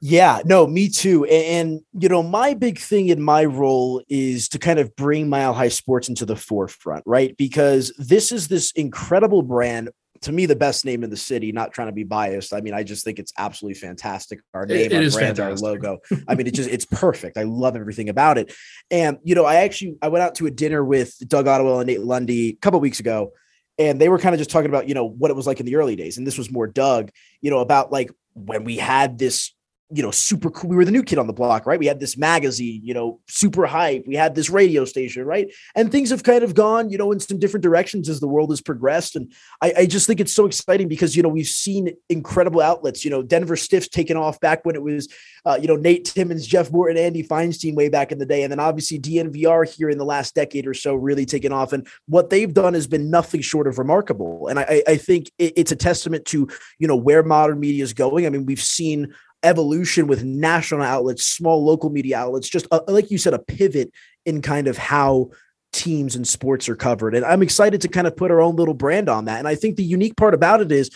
Yeah, 0.00 0.40
no, 0.44 0.66
me 0.66 0.88
too. 0.88 1.24
And, 1.24 1.68
and, 1.68 2.02
you 2.02 2.08
know, 2.08 2.22
my 2.22 2.54
big 2.54 2.78
thing 2.78 3.08
in 3.08 3.22
my 3.22 3.44
role 3.44 4.02
is 4.08 4.48
to 4.50 4.58
kind 4.58 4.78
of 4.78 4.94
bring 4.96 5.28
Mile 5.28 5.54
High 5.54 5.68
Sports 5.68 6.08
into 6.08 6.26
the 6.26 6.36
forefront, 6.36 7.02
right? 7.06 7.36
Because 7.36 7.92
this 7.98 8.30
is 8.30 8.48
this 8.48 8.72
incredible 8.72 9.42
brand 9.42 9.90
to 10.22 10.32
me 10.32 10.46
the 10.46 10.56
best 10.56 10.84
name 10.84 11.04
in 11.04 11.10
the 11.10 11.16
city 11.16 11.52
not 11.52 11.72
trying 11.72 11.88
to 11.88 11.92
be 11.92 12.04
biased. 12.04 12.52
I 12.52 12.60
mean 12.60 12.74
i 12.74 12.82
just 12.82 13.04
think 13.04 13.18
it's 13.18 13.32
absolutely 13.36 13.78
fantastic. 13.80 14.40
Our 14.54 14.66
name 14.66 14.76
it, 14.76 14.92
it 14.92 14.94
our 14.94 15.00
brand 15.00 15.36
fantastic. 15.36 15.66
our 15.66 15.72
logo. 15.72 15.98
I 16.28 16.34
mean 16.34 16.46
it 16.46 16.54
just 16.54 16.70
it's 16.70 16.84
perfect. 16.84 17.36
I 17.36 17.44
love 17.44 17.76
everything 17.76 18.08
about 18.08 18.38
it. 18.38 18.54
And 18.90 19.18
you 19.22 19.34
know 19.34 19.44
i 19.44 19.56
actually 19.56 19.96
i 20.02 20.08
went 20.08 20.22
out 20.22 20.34
to 20.36 20.46
a 20.46 20.50
dinner 20.50 20.84
with 20.84 21.16
doug 21.26 21.46
ottewell 21.46 21.80
and 21.80 21.86
nate 21.86 22.00
lundy 22.00 22.50
a 22.50 22.56
couple 22.56 22.80
weeks 22.80 23.00
ago 23.00 23.32
and 23.78 24.00
they 24.00 24.08
were 24.08 24.18
kind 24.18 24.34
of 24.34 24.38
just 24.38 24.50
talking 24.50 24.70
about 24.70 24.88
you 24.88 24.94
know 24.94 25.04
what 25.04 25.30
it 25.30 25.34
was 25.34 25.46
like 25.46 25.60
in 25.60 25.66
the 25.66 25.76
early 25.76 25.96
days. 25.96 26.18
And 26.18 26.26
this 26.26 26.38
was 26.38 26.50
more 26.50 26.66
doug 26.66 27.10
you 27.40 27.50
know 27.50 27.60
about 27.60 27.92
like 27.92 28.10
when 28.34 28.64
we 28.64 28.76
had 28.76 29.18
this 29.18 29.55
you 29.90 30.02
know, 30.02 30.10
super 30.10 30.50
cool. 30.50 30.68
We 30.68 30.76
were 30.76 30.84
the 30.84 30.90
new 30.90 31.04
kid 31.04 31.18
on 31.18 31.28
the 31.28 31.32
block, 31.32 31.64
right? 31.64 31.78
We 31.78 31.86
had 31.86 32.00
this 32.00 32.16
magazine, 32.16 32.80
you 32.82 32.92
know, 32.92 33.20
super 33.28 33.66
hype. 33.66 34.04
We 34.04 34.16
had 34.16 34.34
this 34.34 34.50
radio 34.50 34.84
station, 34.84 35.24
right? 35.24 35.52
And 35.76 35.92
things 35.92 36.10
have 36.10 36.24
kind 36.24 36.42
of 36.42 36.54
gone, 36.54 36.90
you 36.90 36.98
know, 36.98 37.12
in 37.12 37.20
some 37.20 37.38
different 37.38 37.62
directions 37.62 38.08
as 38.08 38.18
the 38.18 38.26
world 38.26 38.50
has 38.50 38.60
progressed. 38.60 39.14
And 39.14 39.32
I, 39.62 39.72
I 39.78 39.86
just 39.86 40.08
think 40.08 40.18
it's 40.18 40.34
so 40.34 40.46
exciting 40.46 40.88
because, 40.88 41.14
you 41.14 41.22
know, 41.22 41.28
we've 41.28 41.46
seen 41.46 41.94
incredible 42.08 42.60
outlets, 42.60 43.04
you 43.04 43.12
know, 43.12 43.22
Denver 43.22 43.54
Stiffs 43.54 43.86
taken 43.86 44.16
off 44.16 44.40
back 44.40 44.64
when 44.64 44.74
it 44.74 44.82
was, 44.82 45.08
uh, 45.44 45.56
you 45.60 45.68
know, 45.68 45.76
Nate 45.76 46.04
Timmons, 46.04 46.48
Jeff 46.48 46.72
Morton, 46.72 46.98
Andy 46.98 47.22
Feinstein 47.22 47.76
way 47.76 47.88
back 47.88 48.10
in 48.10 48.18
the 48.18 48.26
day. 48.26 48.42
And 48.42 48.50
then 48.50 48.58
obviously 48.58 48.98
DNVR 48.98 49.72
here 49.72 49.88
in 49.88 49.98
the 49.98 50.04
last 50.04 50.34
decade 50.34 50.66
or 50.66 50.74
so 50.74 50.96
really 50.96 51.26
taken 51.26 51.52
off. 51.52 51.72
And 51.72 51.86
what 52.08 52.30
they've 52.30 52.52
done 52.52 52.74
has 52.74 52.88
been 52.88 53.08
nothing 53.08 53.40
short 53.40 53.68
of 53.68 53.78
remarkable. 53.78 54.48
And 54.48 54.58
I, 54.58 54.82
I 54.88 54.96
think 54.96 55.30
it's 55.38 55.70
a 55.70 55.76
testament 55.76 56.24
to, 56.26 56.48
you 56.80 56.88
know, 56.88 56.96
where 56.96 57.22
modern 57.22 57.60
media 57.60 57.84
is 57.84 57.92
going. 57.92 58.26
I 58.26 58.30
mean, 58.30 58.46
we've 58.46 58.60
seen 58.60 59.14
evolution 59.46 60.06
with 60.06 60.24
national 60.24 60.82
outlets, 60.82 61.24
small 61.24 61.64
local 61.64 61.90
media 61.90 62.18
outlets, 62.18 62.48
just 62.48 62.66
a, 62.70 62.82
like 62.88 63.10
you 63.10 63.18
said, 63.18 63.34
a 63.34 63.38
pivot 63.38 63.92
in 64.24 64.42
kind 64.42 64.66
of 64.66 64.76
how 64.76 65.30
teams 65.72 66.16
and 66.16 66.26
sports 66.26 66.68
are 66.68 66.76
covered. 66.76 67.14
And 67.14 67.24
I'm 67.24 67.42
excited 67.42 67.80
to 67.82 67.88
kind 67.88 68.06
of 68.06 68.16
put 68.16 68.30
our 68.30 68.40
own 68.40 68.56
little 68.56 68.74
brand 68.74 69.08
on 69.08 69.26
that. 69.26 69.38
And 69.38 69.48
I 69.48 69.54
think 69.54 69.76
the 69.76 69.84
unique 69.84 70.16
part 70.16 70.34
about 70.34 70.60
it 70.60 70.72
is 70.72 70.90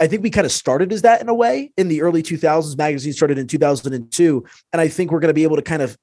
I 0.00 0.06
think 0.06 0.22
we 0.22 0.30
kind 0.30 0.44
of 0.44 0.52
started 0.52 0.92
as 0.92 1.02
that 1.02 1.20
in 1.20 1.28
a 1.28 1.34
way 1.34 1.72
in 1.76 1.88
the 1.88 2.02
early 2.02 2.22
2000s. 2.22 2.76
Magazine 2.76 3.12
started 3.12 3.38
in 3.38 3.46
2002. 3.46 4.44
And 4.72 4.80
I 4.80 4.88
think 4.88 5.10
we're 5.10 5.20
going 5.20 5.30
to 5.30 5.34
be 5.34 5.44
able 5.44 5.56
to 5.56 5.62
kind 5.62 5.82
of 5.82 5.96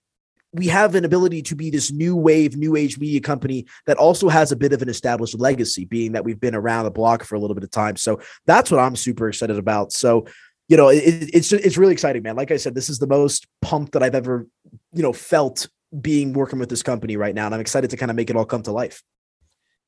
we 0.53 0.67
have 0.67 0.95
an 0.95 1.03
ability 1.03 1.41
to 1.41 1.55
be 1.55 1.69
this 1.69 1.91
new 1.91 2.15
wave, 2.15 2.55
new 2.55 2.77
age 2.77 2.97
media 2.97 3.19
company 3.19 3.65
that 3.87 3.97
also 3.97 4.29
has 4.29 4.53
a 4.53 4.55
bit 4.55 4.71
of 4.71 4.81
an 4.81 4.87
established 4.87 5.37
legacy, 5.37 5.83
being 5.83 6.13
that 6.13 6.23
we've 6.23 6.39
been 6.39 6.55
around 6.55 6.85
the 6.85 6.91
block 6.91 7.25
for 7.25 7.35
a 7.35 7.39
little 7.39 7.55
bit 7.55 7.65
of 7.65 7.71
time. 7.71 7.97
So 7.97 8.21
that's 8.45 8.71
what 8.71 8.79
I'm 8.79 8.95
super 8.95 9.27
excited 9.27 9.57
about. 9.57 9.91
So 9.91 10.25
you 10.67 10.77
know, 10.77 10.89
it, 10.89 11.29
it's 11.33 11.53
it's 11.53 11.77
really 11.77 11.93
exciting, 11.93 12.23
man. 12.23 12.35
Like 12.35 12.51
I 12.51 12.57
said, 12.57 12.75
this 12.75 12.89
is 12.89 12.99
the 12.99 13.07
most 13.07 13.47
pumped 13.61 13.91
that 13.93 14.03
I've 14.03 14.15
ever, 14.15 14.47
you 14.93 15.03
know, 15.03 15.13
felt 15.13 15.67
being 16.01 16.33
working 16.33 16.59
with 16.59 16.69
this 16.69 16.83
company 16.83 17.17
right 17.17 17.35
now, 17.35 17.45
and 17.45 17.53
I'm 17.53 17.61
excited 17.61 17.89
to 17.91 17.97
kind 17.97 18.09
of 18.09 18.17
make 18.17 18.29
it 18.29 18.35
all 18.35 18.45
come 18.45 18.63
to 18.63 18.71
life. 18.71 19.03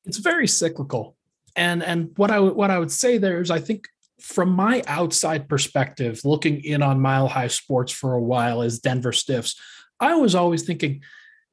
It's 0.04 0.18
very 0.18 0.46
cyclical, 0.46 1.16
and 1.56 1.82
and 1.82 2.12
what 2.16 2.30
I 2.30 2.38
what 2.38 2.70
I 2.70 2.78
would 2.78 2.92
say 2.92 3.18
there 3.18 3.40
is, 3.40 3.50
I 3.50 3.58
think 3.58 3.88
from 4.20 4.50
my 4.50 4.82
outside 4.86 5.48
perspective, 5.48 6.20
looking 6.24 6.62
in 6.64 6.82
on 6.82 7.00
Mile 7.00 7.28
High 7.28 7.48
Sports 7.48 7.92
for 7.92 8.14
a 8.14 8.22
while 8.22 8.62
as 8.62 8.78
Denver 8.78 9.12
Stiffs, 9.12 9.60
I 10.00 10.14
was 10.14 10.34
always 10.34 10.62
thinking, 10.62 11.02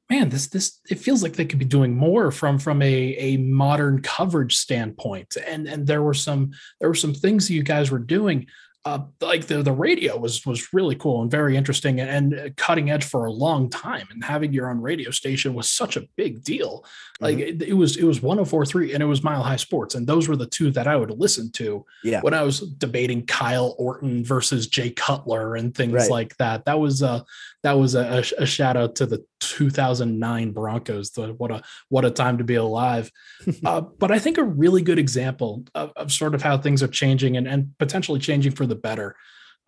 man, 0.08 0.28
this 0.28 0.46
this 0.46 0.80
it 0.88 1.00
feels 1.00 1.24
like 1.24 1.32
they 1.32 1.44
could 1.44 1.58
be 1.58 1.64
doing 1.64 1.96
more 1.96 2.30
from 2.30 2.58
from 2.60 2.80
a 2.80 3.16
a 3.16 3.36
modern 3.38 4.02
coverage 4.02 4.56
standpoint, 4.56 5.36
and 5.44 5.66
and 5.66 5.84
there 5.84 6.02
were 6.02 6.14
some 6.14 6.52
there 6.78 6.88
were 6.88 6.94
some 6.94 7.14
things 7.14 7.48
that 7.48 7.54
you 7.54 7.64
guys 7.64 7.90
were 7.90 7.98
doing 7.98 8.46
uh, 8.86 9.00
like 9.20 9.48
the, 9.48 9.62
the 9.62 9.72
radio 9.72 10.16
was 10.16 10.46
was 10.46 10.72
really 10.72 10.94
cool 10.94 11.20
and 11.20 11.28
very 11.28 11.56
interesting 11.56 11.98
and, 11.98 12.32
and, 12.32 12.56
cutting 12.56 12.88
edge 12.88 13.04
for 13.04 13.24
a 13.24 13.32
long 13.32 13.68
time 13.68 14.06
and 14.12 14.22
having 14.22 14.52
your 14.52 14.70
own 14.70 14.80
radio 14.80 15.10
station 15.10 15.54
was 15.54 15.68
such 15.68 15.96
a 15.96 16.06
big 16.16 16.44
deal 16.44 16.84
like 17.20 17.36
mm-hmm. 17.36 17.62
it, 17.62 17.70
it, 17.70 17.72
was 17.72 17.96
it 17.96 18.04
was 18.04 18.22
1043 18.22 18.94
and 18.94 19.02
it 19.02 19.06
was 19.06 19.24
mile 19.24 19.42
high 19.42 19.56
sports 19.56 19.96
and 19.96 20.06
those 20.06 20.28
were 20.28 20.36
the 20.36 20.46
two 20.46 20.70
that 20.70 20.86
i 20.86 20.94
would 20.94 21.10
listen 21.10 21.50
to 21.50 21.84
yeah. 22.04 22.20
when 22.20 22.32
i 22.32 22.42
was 22.42 22.60
debating 22.60 23.26
kyle 23.26 23.74
orton 23.76 24.24
versus 24.24 24.68
jay 24.68 24.90
cutler 24.90 25.56
and 25.56 25.74
things 25.74 25.92
right. 25.92 26.10
like 26.10 26.36
that 26.36 26.64
that 26.64 26.78
was 26.78 27.02
uh 27.02 27.20
that 27.66 27.78
was 27.78 27.94
a, 27.94 28.24
a, 28.38 28.46
shout 28.46 28.76
out 28.76 28.94
to 28.94 29.06
the 29.06 29.24
2009 29.40 30.52
broncos 30.52 31.10
the, 31.10 31.34
what 31.34 31.50
a 31.50 31.62
what 31.88 32.04
a 32.04 32.10
time 32.10 32.38
to 32.38 32.44
be 32.44 32.54
alive 32.54 33.10
uh, 33.64 33.80
but 33.80 34.10
i 34.10 34.18
think 34.18 34.38
a 34.38 34.44
really 34.44 34.82
good 34.82 34.98
example 34.98 35.64
of, 35.74 35.92
of 35.96 36.12
sort 36.12 36.34
of 36.34 36.42
how 36.42 36.56
things 36.56 36.82
are 36.82 36.88
changing 36.88 37.36
and, 37.36 37.46
and 37.46 37.76
potentially 37.78 38.18
changing 38.18 38.52
for 38.52 38.66
the 38.66 38.74
better. 38.74 39.16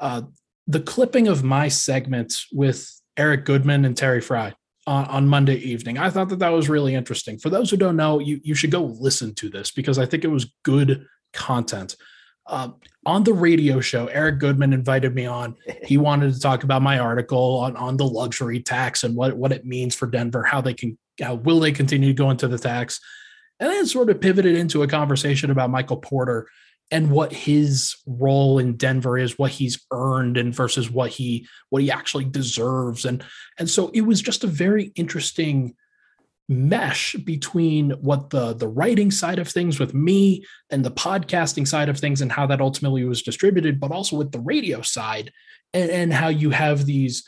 Uh, 0.01 0.23
the 0.67 0.81
clipping 0.81 1.29
of 1.29 1.43
my 1.43 1.69
segment 1.69 2.35
with 2.53 2.91
Eric 3.17 3.45
Goodman 3.45 3.85
and 3.85 3.97
Terry 3.97 4.21
Frei 4.21 4.53
on, 4.87 5.05
on, 5.07 5.29
Monday 5.29 5.57
evening, 5.57 5.99
I 5.99 6.11
thought 6.11 6.29
that 6.29 6.39
that 6.39 6.51
was 6.51 6.69
really 6.69 6.95
interesting. 6.95 7.39
For 7.39 7.51
those 7.51 7.71
who 7.71 7.77
don't 7.77 7.97
know, 7.97 8.19
you, 8.19 8.41
you 8.43 8.55
should 8.55 8.71
go 8.71 8.83
listen 8.83 9.35
to 9.37 9.49
this 9.49 9.71
because 9.71 9.99
I 9.99 10.07
think 10.07 10.25
it 10.25 10.29
was 10.29 10.53
good 10.63 11.07
content. 11.33 11.97
Uh, 12.49 12.71
on 13.05 13.25
the 13.25 13.33
radio 13.33 13.81
show, 13.81 14.07
Eric 14.07 14.39
Goodman 14.39 14.73
invited 14.73 15.15
me 15.15 15.27
on. 15.27 15.55
He 15.85 15.97
wanted 15.97 16.35
to 16.35 16.41
talk 16.41 16.65
about 16.65 16.83
my 16.83 16.99
article 16.99 17.59
on, 17.59 17.77
on 17.77 17.97
the 17.97 18.07
luxury 18.07 18.61
tax 18.61 19.05
and 19.05 19.15
what, 19.15 19.37
what 19.37 19.53
it 19.53 19.65
means 19.65 19.95
for 19.95 20.07
Denver, 20.07 20.43
how 20.43 20.61
they 20.61 20.75
can, 20.75 20.99
how 21.21 21.35
will 21.35 21.61
they 21.61 21.73
continue 21.73 22.09
to 22.09 22.15
go 22.15 22.31
into 22.31 22.49
the 22.49 22.59
tax. 22.59 23.01
And 23.61 23.71
then 23.71 23.87
sort 23.87 24.11
of 24.11 24.21
pivoted 24.21 24.57
into 24.57 24.83
a 24.83 24.89
conversation 24.89 25.51
about 25.51 25.71
Michael 25.71 25.97
Porter 25.97 26.49
and 26.91 27.11
what 27.11 27.33
his 27.33 27.97
role 28.07 28.59
in 28.59 28.77
Denver 28.77 29.19
is, 29.19 29.39
what 29.39 29.51
he's 29.51 29.85
earned 29.93 30.37
and 30.37 30.55
versus 30.55 30.91
what 30.91 31.11
he 31.11 31.47
what 31.71 31.83
he 31.83 31.91
actually 31.91 32.25
deserves. 32.25 33.05
And 33.05 33.25
and 33.59 33.69
so 33.69 33.91
it 33.95 34.03
was 34.03 34.23
just 34.23 34.45
a 34.45 34.49
very 34.49 34.93
interesting 34.95 35.75
mesh 36.49 37.15
between 37.25 37.91
what 38.01 38.31
the 38.31 38.55
the 38.55 38.69
writing 38.69 39.11
side 39.11 39.39
of 39.39 39.49
things 39.49 39.79
with 39.79 39.93
me 39.93 40.45
and 40.71 40.85
the 40.85 40.91
podcasting 40.91 41.69
side 41.69 41.89
of 41.89 41.99
things 41.99 42.23
and 42.23 42.33
how 42.33 42.47
that 42.47 42.61
ultimately 42.61 43.05
was 43.05 43.23
distributed, 43.23 43.79
but 43.79 43.93
also 43.93 44.17
with 44.17 44.33
the 44.33 44.41
radio 44.41 44.81
side 44.81 45.31
and, 45.75 45.91
and 45.91 46.13
how 46.13 46.29
you 46.29 46.51
have 46.51 46.87
these 46.87 47.25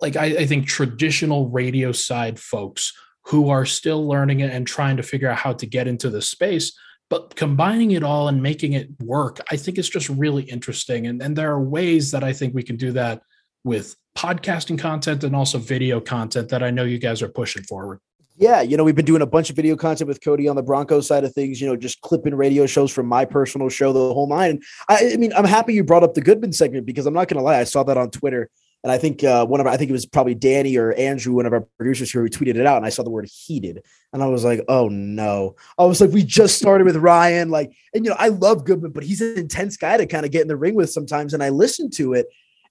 like 0.00 0.16
I, 0.16 0.26
I 0.26 0.46
think 0.46 0.66
traditional 0.66 1.48
radio 1.48 1.92
side 1.92 2.38
folks 2.38 2.92
who 3.24 3.50
are 3.50 3.66
still 3.66 4.06
learning 4.06 4.40
it 4.40 4.50
and 4.50 4.66
trying 4.66 4.96
to 4.96 5.02
figure 5.02 5.30
out 5.30 5.38
how 5.38 5.52
to 5.54 5.66
get 5.66 5.88
into 5.88 6.10
the 6.10 6.22
space 6.22 6.72
but 7.10 7.34
combining 7.34 7.92
it 7.92 8.02
all 8.02 8.28
and 8.28 8.42
making 8.42 8.74
it 8.74 8.88
work 9.00 9.38
i 9.50 9.56
think 9.56 9.78
it's 9.78 9.88
just 9.88 10.08
really 10.08 10.44
interesting. 10.44 11.06
And, 11.06 11.22
and 11.22 11.34
there 11.34 11.50
are 11.50 11.62
ways 11.62 12.10
that 12.12 12.24
i 12.24 12.32
think 12.32 12.54
we 12.54 12.62
can 12.62 12.76
do 12.76 12.92
that 12.92 13.22
with 13.64 13.96
podcasting 14.16 14.78
content 14.78 15.24
and 15.24 15.34
also 15.34 15.58
video 15.58 16.00
content 16.00 16.48
that 16.50 16.62
i 16.62 16.70
know 16.70 16.84
you 16.84 16.98
guys 16.98 17.22
are 17.22 17.28
pushing 17.28 17.62
forward 17.64 18.00
yeah, 18.38 18.60
you 18.60 18.76
know, 18.76 18.84
we've 18.84 18.94
been 18.94 19.04
doing 19.04 19.22
a 19.22 19.26
bunch 19.26 19.50
of 19.50 19.56
video 19.56 19.76
content 19.76 20.06
with 20.06 20.22
Cody 20.22 20.48
on 20.48 20.54
the 20.54 20.62
Broncos 20.62 21.06
side 21.06 21.24
of 21.24 21.32
things, 21.32 21.60
you 21.60 21.66
know, 21.66 21.76
just 21.76 22.00
clipping 22.02 22.34
radio 22.34 22.66
shows 22.66 22.92
from 22.92 23.06
my 23.06 23.24
personal 23.24 23.68
show, 23.68 23.92
the 23.92 24.14
whole 24.14 24.28
nine. 24.28 24.62
I, 24.88 25.12
I 25.12 25.16
mean, 25.16 25.32
I'm 25.36 25.44
happy 25.44 25.74
you 25.74 25.82
brought 25.82 26.04
up 26.04 26.14
the 26.14 26.20
Goodman 26.20 26.52
segment 26.52 26.86
because 26.86 27.06
I'm 27.06 27.14
not 27.14 27.28
going 27.28 27.38
to 27.38 27.44
lie. 27.44 27.58
I 27.58 27.64
saw 27.64 27.82
that 27.84 27.96
on 27.96 28.10
Twitter. 28.10 28.48
And 28.84 28.92
I 28.92 28.98
think 28.98 29.24
uh, 29.24 29.44
one 29.44 29.58
of 29.58 29.66
our, 29.66 29.72
I 29.72 29.76
think 29.76 29.90
it 29.90 29.92
was 29.92 30.06
probably 30.06 30.36
Danny 30.36 30.76
or 30.76 30.92
Andrew, 30.92 31.34
one 31.34 31.46
of 31.46 31.52
our 31.52 31.66
producers 31.78 32.12
here, 32.12 32.22
who 32.22 32.28
tweeted 32.28 32.54
it 32.54 32.64
out. 32.64 32.76
And 32.76 32.86
I 32.86 32.90
saw 32.90 33.02
the 33.02 33.10
word 33.10 33.28
heated. 33.28 33.82
And 34.12 34.22
I 34.22 34.26
was 34.26 34.44
like, 34.44 34.60
oh 34.68 34.88
no. 34.88 35.56
I 35.76 35.84
was 35.84 36.00
like, 36.00 36.10
we 36.10 36.22
just 36.22 36.58
started 36.58 36.84
with 36.84 36.96
Ryan. 36.96 37.50
Like, 37.50 37.72
and 37.92 38.04
you 38.04 38.10
know, 38.10 38.16
I 38.18 38.28
love 38.28 38.64
Goodman, 38.64 38.92
but 38.92 39.02
he's 39.02 39.20
an 39.20 39.36
intense 39.36 39.76
guy 39.76 39.96
to 39.96 40.06
kind 40.06 40.24
of 40.24 40.30
get 40.30 40.42
in 40.42 40.48
the 40.48 40.56
ring 40.56 40.76
with 40.76 40.90
sometimes. 40.90 41.34
And 41.34 41.42
I 41.42 41.48
listened 41.48 41.92
to 41.94 42.12
it 42.12 42.28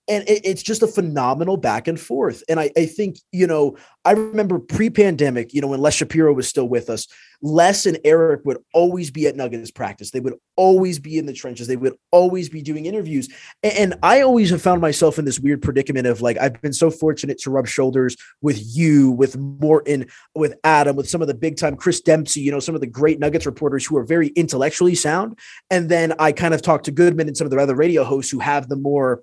and 0.08 0.28
it, 0.28 0.42
it's 0.44 0.64
just 0.64 0.84
a 0.84 0.88
phenomenal 0.88 1.58
back 1.58 1.88
and 1.88 2.00
forth. 2.00 2.44
And 2.48 2.60
I, 2.60 2.72
I 2.78 2.86
think, 2.86 3.20
you 3.32 3.48
know, 3.48 3.78
I 4.06 4.12
remember 4.12 4.58
pre 4.58 4.90
pandemic, 4.90 5.54
you 5.54 5.62
know, 5.62 5.68
when 5.68 5.82
Les 5.82 5.94
Shapiro 5.94 6.34
was 6.34 6.48
still 6.48 6.68
with 6.68 6.90
us, 6.90 7.08
Les 7.42 7.86
and 7.86 8.00
Eric 8.04 8.42
would 8.46 8.58
always 8.74 9.12
be 9.12 9.28
at 9.28 9.36
Nuggets 9.36 9.70
practice. 9.70 10.12
They 10.12 10.22
would 10.22 10.36
always 10.56 10.98
be 10.98 11.18
in 11.18 11.26
the 11.26 11.34
trenches. 11.34 11.68
They 11.68 11.76
would 11.76 11.96
always 12.12 12.50
be 12.50 12.62
doing 12.62 12.86
interviews. 12.86 13.30
And, 13.62 13.74
and 13.74 14.00
I 14.02 14.22
always 14.22 14.50
have 14.50 14.62
found 14.62 14.82
myself 14.82 15.20
in 15.20 15.26
this 15.26 15.40
weird 15.40 15.62
predicament 15.62 16.08
of 16.08 16.22
like, 16.22 16.38
I've 16.38 16.62
been 16.62 16.74
so 16.74 16.90
fortunate 16.90 17.38
to 17.40 17.52
rub 17.52 17.68
shoulders 17.68 18.16
with 18.42 18.60
you, 18.76 19.12
with 19.12 19.38
Morton, 19.38 20.08
with 20.34 20.56
Adam, 20.64 20.96
with 20.96 21.10
some 21.10 21.22
of 21.22 21.28
the 21.28 21.34
big 21.34 21.58
time 21.58 21.76
Chris 21.76 22.02
Dempsey, 22.02 22.42
you 22.42 22.52
know, 22.52 22.60
some 22.60 22.76
of 22.76 22.82
the 22.82 22.88
great 22.88 23.20
Nuggets 23.20 23.46
reporters 23.46 23.86
who 23.86 23.98
are 23.98 24.06
very 24.06 24.30
intellectually 24.30 24.96
sound. 24.96 25.38
And 25.70 25.90
then 25.90 26.14
I 26.18 26.32
kind 26.32 26.54
of 26.54 26.62
talk 26.62 26.84
to 26.84 26.92
Goodman 26.92 27.28
and 27.28 27.36
some 27.36 27.46
of 27.46 27.52
the 27.52 27.58
other 27.58 27.76
radio 27.76 28.04
hosts 28.04 28.32
who 28.32 28.40
have 28.40 28.70
the 28.70 28.78
more, 28.78 29.22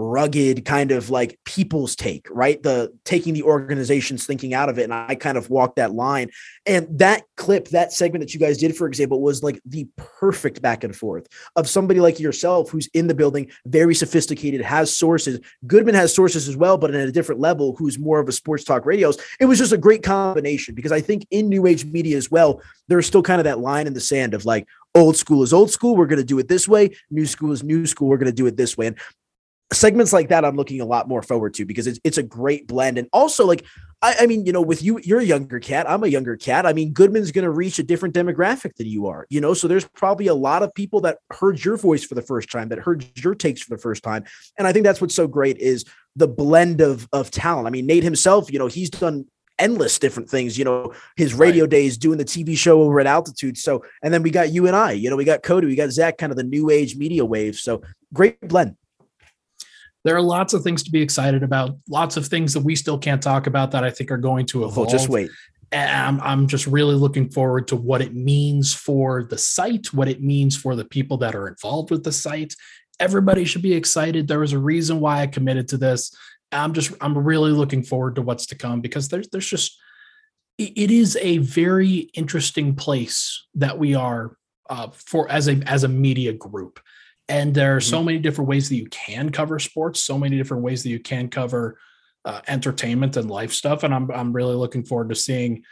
rugged 0.00 0.64
kind 0.64 0.90
of 0.90 1.10
like 1.10 1.38
people's 1.44 1.94
take, 1.94 2.26
right? 2.30 2.62
The 2.62 2.92
taking 3.04 3.34
the 3.34 3.42
organization's 3.42 4.26
thinking 4.26 4.54
out 4.54 4.68
of 4.68 4.78
it. 4.78 4.84
And 4.84 4.94
I 4.94 5.14
kind 5.14 5.36
of 5.36 5.50
walked 5.50 5.76
that 5.76 5.92
line. 5.92 6.30
And 6.66 6.86
that 6.98 7.22
clip, 7.36 7.68
that 7.68 7.92
segment 7.92 8.22
that 8.22 8.32
you 8.32 8.40
guys 8.40 8.58
did, 8.58 8.76
for 8.76 8.86
example, 8.86 9.20
was 9.20 9.42
like 9.42 9.60
the 9.64 9.86
perfect 9.96 10.62
back 10.62 10.84
and 10.84 10.96
forth 10.96 11.26
of 11.56 11.68
somebody 11.68 12.00
like 12.00 12.18
yourself 12.18 12.70
who's 12.70 12.88
in 12.94 13.06
the 13.06 13.14
building, 13.14 13.50
very 13.66 13.94
sophisticated, 13.94 14.60
has 14.62 14.96
sources. 14.96 15.40
Goodman 15.66 15.94
has 15.94 16.14
sources 16.14 16.48
as 16.48 16.56
well, 16.56 16.78
but 16.78 16.94
at 16.94 17.08
a 17.08 17.12
different 17.12 17.40
level, 17.40 17.76
who's 17.76 17.98
more 17.98 18.20
of 18.20 18.28
a 18.28 18.32
sports 18.32 18.64
talk 18.64 18.86
radios. 18.86 19.18
It 19.38 19.46
was 19.46 19.58
just 19.58 19.72
a 19.72 19.78
great 19.78 20.02
combination 20.02 20.74
because 20.74 20.92
I 20.92 21.00
think 21.00 21.26
in 21.30 21.48
new 21.48 21.66
age 21.66 21.84
media 21.84 22.16
as 22.16 22.30
well, 22.30 22.62
there's 22.88 23.06
still 23.06 23.22
kind 23.22 23.40
of 23.40 23.44
that 23.44 23.60
line 23.60 23.86
in 23.86 23.94
the 23.94 24.00
sand 24.00 24.34
of 24.34 24.44
like, 24.44 24.66
old 24.94 25.16
school 25.16 25.42
is 25.42 25.52
old 25.52 25.70
school. 25.70 25.96
We're 25.96 26.06
going 26.06 26.20
to 26.20 26.24
do 26.24 26.38
it 26.38 26.48
this 26.48 26.66
way. 26.66 26.90
New 27.10 27.26
school 27.26 27.52
is 27.52 27.62
new 27.62 27.86
school. 27.86 28.08
We're 28.08 28.16
going 28.16 28.26
to 28.26 28.32
do 28.32 28.46
it 28.46 28.56
this 28.56 28.76
way. 28.76 28.88
And 28.88 28.98
segments 29.72 30.12
like 30.12 30.28
that 30.28 30.44
I'm 30.44 30.56
looking 30.56 30.80
a 30.80 30.84
lot 30.84 31.08
more 31.08 31.22
forward 31.22 31.54
to 31.54 31.64
because 31.64 31.86
it's 31.86 32.00
it's 32.04 32.18
a 32.18 32.22
great 32.22 32.66
blend. 32.66 32.98
And 32.98 33.08
also 33.12 33.46
like 33.46 33.64
I, 34.02 34.14
I 34.20 34.26
mean, 34.26 34.46
you 34.46 34.52
know, 34.52 34.62
with 34.62 34.82
you, 34.82 34.98
you're 35.02 35.20
a 35.20 35.24
younger 35.24 35.60
cat. 35.60 35.88
I'm 35.88 36.02
a 36.02 36.08
younger 36.08 36.36
cat. 36.36 36.64
I 36.64 36.72
mean, 36.72 36.92
Goodman's 36.92 37.32
going 37.32 37.44
to 37.44 37.50
reach 37.50 37.78
a 37.78 37.82
different 37.82 38.14
demographic 38.14 38.76
than 38.76 38.86
you 38.86 39.06
are, 39.06 39.26
you 39.28 39.40
know. 39.40 39.52
So 39.52 39.68
there's 39.68 39.86
probably 39.88 40.26
a 40.26 40.34
lot 40.34 40.62
of 40.62 40.74
people 40.74 41.02
that 41.02 41.18
heard 41.30 41.62
your 41.62 41.76
voice 41.76 42.04
for 42.04 42.14
the 42.14 42.22
first 42.22 42.50
time, 42.50 42.70
that 42.70 42.78
heard 42.78 43.04
your 43.16 43.34
takes 43.34 43.62
for 43.62 43.74
the 43.74 43.80
first 43.80 44.02
time, 44.02 44.24
and 44.58 44.66
I 44.66 44.72
think 44.72 44.84
that's 44.84 45.00
what's 45.00 45.14
so 45.14 45.26
great 45.26 45.58
is 45.58 45.84
the 46.16 46.28
blend 46.28 46.80
of 46.80 47.08
of 47.12 47.30
talent. 47.30 47.66
I 47.66 47.70
mean, 47.70 47.86
Nate 47.86 48.04
himself, 48.04 48.50
you 48.50 48.58
know, 48.58 48.68
he's 48.68 48.90
done 48.90 49.26
endless 49.58 49.98
different 49.98 50.30
things, 50.30 50.56
you 50.56 50.64
know, 50.64 50.94
his 51.16 51.34
radio 51.34 51.64
right. 51.64 51.70
days 51.70 51.98
doing 51.98 52.16
the 52.16 52.24
TV 52.24 52.56
show 52.56 52.80
over 52.80 52.98
at 52.98 53.06
altitude. 53.06 53.58
So, 53.58 53.84
and 54.02 54.12
then 54.12 54.22
we 54.22 54.30
got 54.30 54.50
you 54.50 54.66
and 54.66 54.74
I, 54.74 54.92
you 54.92 55.10
know, 55.10 55.16
we 55.16 55.26
got 55.26 55.42
Cody, 55.42 55.66
we 55.66 55.76
got 55.76 55.90
Zach, 55.90 56.16
kind 56.16 56.32
of 56.32 56.38
the 56.38 56.44
new 56.44 56.70
age 56.70 56.96
media 56.96 57.26
wave. 57.26 57.56
So 57.56 57.82
great 58.14 58.40
blend 58.40 58.76
there 60.04 60.16
are 60.16 60.22
lots 60.22 60.54
of 60.54 60.62
things 60.62 60.82
to 60.84 60.90
be 60.90 61.02
excited 61.02 61.42
about, 61.42 61.76
lots 61.88 62.16
of 62.16 62.26
things 62.26 62.54
that 62.54 62.60
we 62.64 62.74
still 62.74 62.98
can't 62.98 63.22
talk 63.22 63.46
about 63.46 63.70
that 63.72 63.84
I 63.84 63.90
think 63.90 64.10
are 64.10 64.18
going 64.18 64.46
to 64.46 64.64
evolve. 64.64 64.88
Oh, 64.88 64.90
just 64.90 65.08
wait. 65.08 65.30
I'm, 65.72 66.20
I'm 66.22 66.48
just 66.48 66.66
really 66.66 66.94
looking 66.94 67.30
forward 67.30 67.68
to 67.68 67.76
what 67.76 68.02
it 68.02 68.14
means 68.14 68.74
for 68.74 69.24
the 69.24 69.38
site, 69.38 69.92
what 69.92 70.08
it 70.08 70.20
means 70.20 70.56
for 70.56 70.74
the 70.74 70.84
people 70.84 71.18
that 71.18 71.34
are 71.34 71.46
involved 71.46 71.90
with 71.90 72.02
the 72.02 72.12
site. 72.12 72.54
Everybody 72.98 73.44
should 73.44 73.62
be 73.62 73.74
excited. 73.74 74.26
There 74.26 74.40
was 74.40 74.52
a 74.52 74.58
reason 74.58 75.00
why 75.00 75.20
I 75.20 75.26
committed 75.26 75.68
to 75.68 75.76
this. 75.76 76.12
I'm 76.52 76.72
just 76.72 76.92
I'm 77.00 77.16
really 77.16 77.52
looking 77.52 77.84
forward 77.84 78.16
to 78.16 78.22
what's 78.22 78.46
to 78.46 78.56
come 78.56 78.80
because 78.80 79.08
there's 79.08 79.28
there's 79.28 79.48
just 79.48 79.78
it 80.58 80.90
is 80.90 81.16
a 81.20 81.38
very 81.38 82.10
interesting 82.14 82.74
place 82.74 83.46
that 83.54 83.78
we 83.78 83.94
are 83.94 84.36
uh, 84.68 84.88
for 84.92 85.30
as 85.30 85.48
a 85.48 85.62
as 85.66 85.84
a 85.84 85.88
media 85.88 86.32
group 86.32 86.80
and 87.30 87.54
there 87.54 87.76
are 87.76 87.80
so 87.80 87.98
mm-hmm. 87.98 88.06
many 88.06 88.18
different 88.18 88.48
ways 88.48 88.68
that 88.68 88.76
you 88.76 88.86
can 88.88 89.30
cover 89.30 89.58
sports 89.58 90.00
so 90.00 90.18
many 90.18 90.36
different 90.36 90.62
ways 90.62 90.82
that 90.82 90.90
you 90.90 91.00
can 91.00 91.28
cover 91.28 91.78
uh, 92.24 92.40
entertainment 92.48 93.16
and 93.16 93.30
life 93.30 93.52
stuff 93.52 93.82
and 93.82 93.94
i'm, 93.94 94.10
I'm 94.10 94.32
really 94.32 94.54
looking 94.54 94.84
forward 94.84 95.08
to 95.08 95.14
seeing 95.14 95.64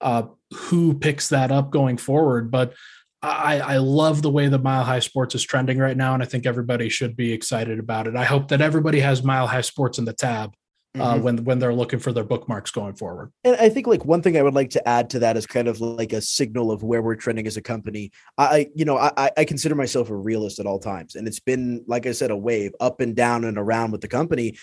uh, 0.00 0.24
who 0.52 0.94
picks 0.94 1.28
that 1.28 1.52
up 1.52 1.70
going 1.70 1.96
forward. 1.96 2.50
But 2.50 2.74
I, 3.22 3.60
I 3.60 3.76
love 3.76 4.22
the 4.22 4.30
way 4.30 4.48
the 4.48 4.58
mile 4.58 4.82
high 4.82 5.00
sports 5.00 5.34
is 5.34 5.42
trending 5.42 5.76
right 5.76 5.96
now 5.96 6.14
and 6.14 6.22
i 6.22 6.26
think 6.26 6.46
everybody 6.46 6.88
should 6.88 7.16
be 7.16 7.32
excited 7.32 7.78
about 7.78 8.06
it. 8.06 8.16
I 8.16 8.24
hope 8.24 8.48
that 8.48 8.62
everybody 8.62 9.00
has 9.00 9.22
mile 9.22 9.46
high 9.46 9.60
sports 9.60 9.98
in 9.98 10.06
the 10.06 10.14
tab 10.14 10.54
uh, 10.98 11.14
mm-hmm. 11.14 11.22
when 11.22 11.44
when 11.44 11.58
they're 11.58 11.74
looking 11.74 12.00
for 12.00 12.12
their 12.12 12.24
bookmarks 12.24 12.70
going 12.70 12.94
forward. 12.94 13.32
And 13.44 13.56
I 13.56 13.68
think 13.68 13.86
like 13.86 14.04
one 14.04 14.22
thing 14.22 14.36
I 14.36 14.42
would 14.42 14.54
like 14.54 14.70
to 14.70 14.88
add 14.88 15.10
to 15.10 15.20
that 15.20 15.36
is 15.36 15.46
kind 15.46 15.68
of 15.68 15.80
like 15.80 16.12
a 16.12 16.20
signal 16.20 16.72
of 16.72 16.82
where 16.82 17.00
we're 17.00 17.14
trending 17.14 17.46
as 17.46 17.56
a 17.56 17.62
company. 17.62 18.10
I 18.36 18.68
you 18.74 18.84
know 18.84 18.98
I 18.98 19.30
I 19.36 19.44
consider 19.44 19.74
myself 19.74 20.10
a 20.10 20.16
realist 20.16 20.58
at 20.58 20.66
all 20.66 20.80
times, 20.80 21.14
and 21.14 21.28
it's 21.28 21.40
been 21.40 21.84
like 21.86 22.06
I 22.06 22.12
said 22.12 22.30
a 22.30 22.36
wave 22.36 22.72
up 22.80 23.00
and 23.00 23.14
down 23.14 23.44
and 23.44 23.56
around 23.56 23.92
with 23.92 24.00
the 24.00 24.08
company. 24.08 24.56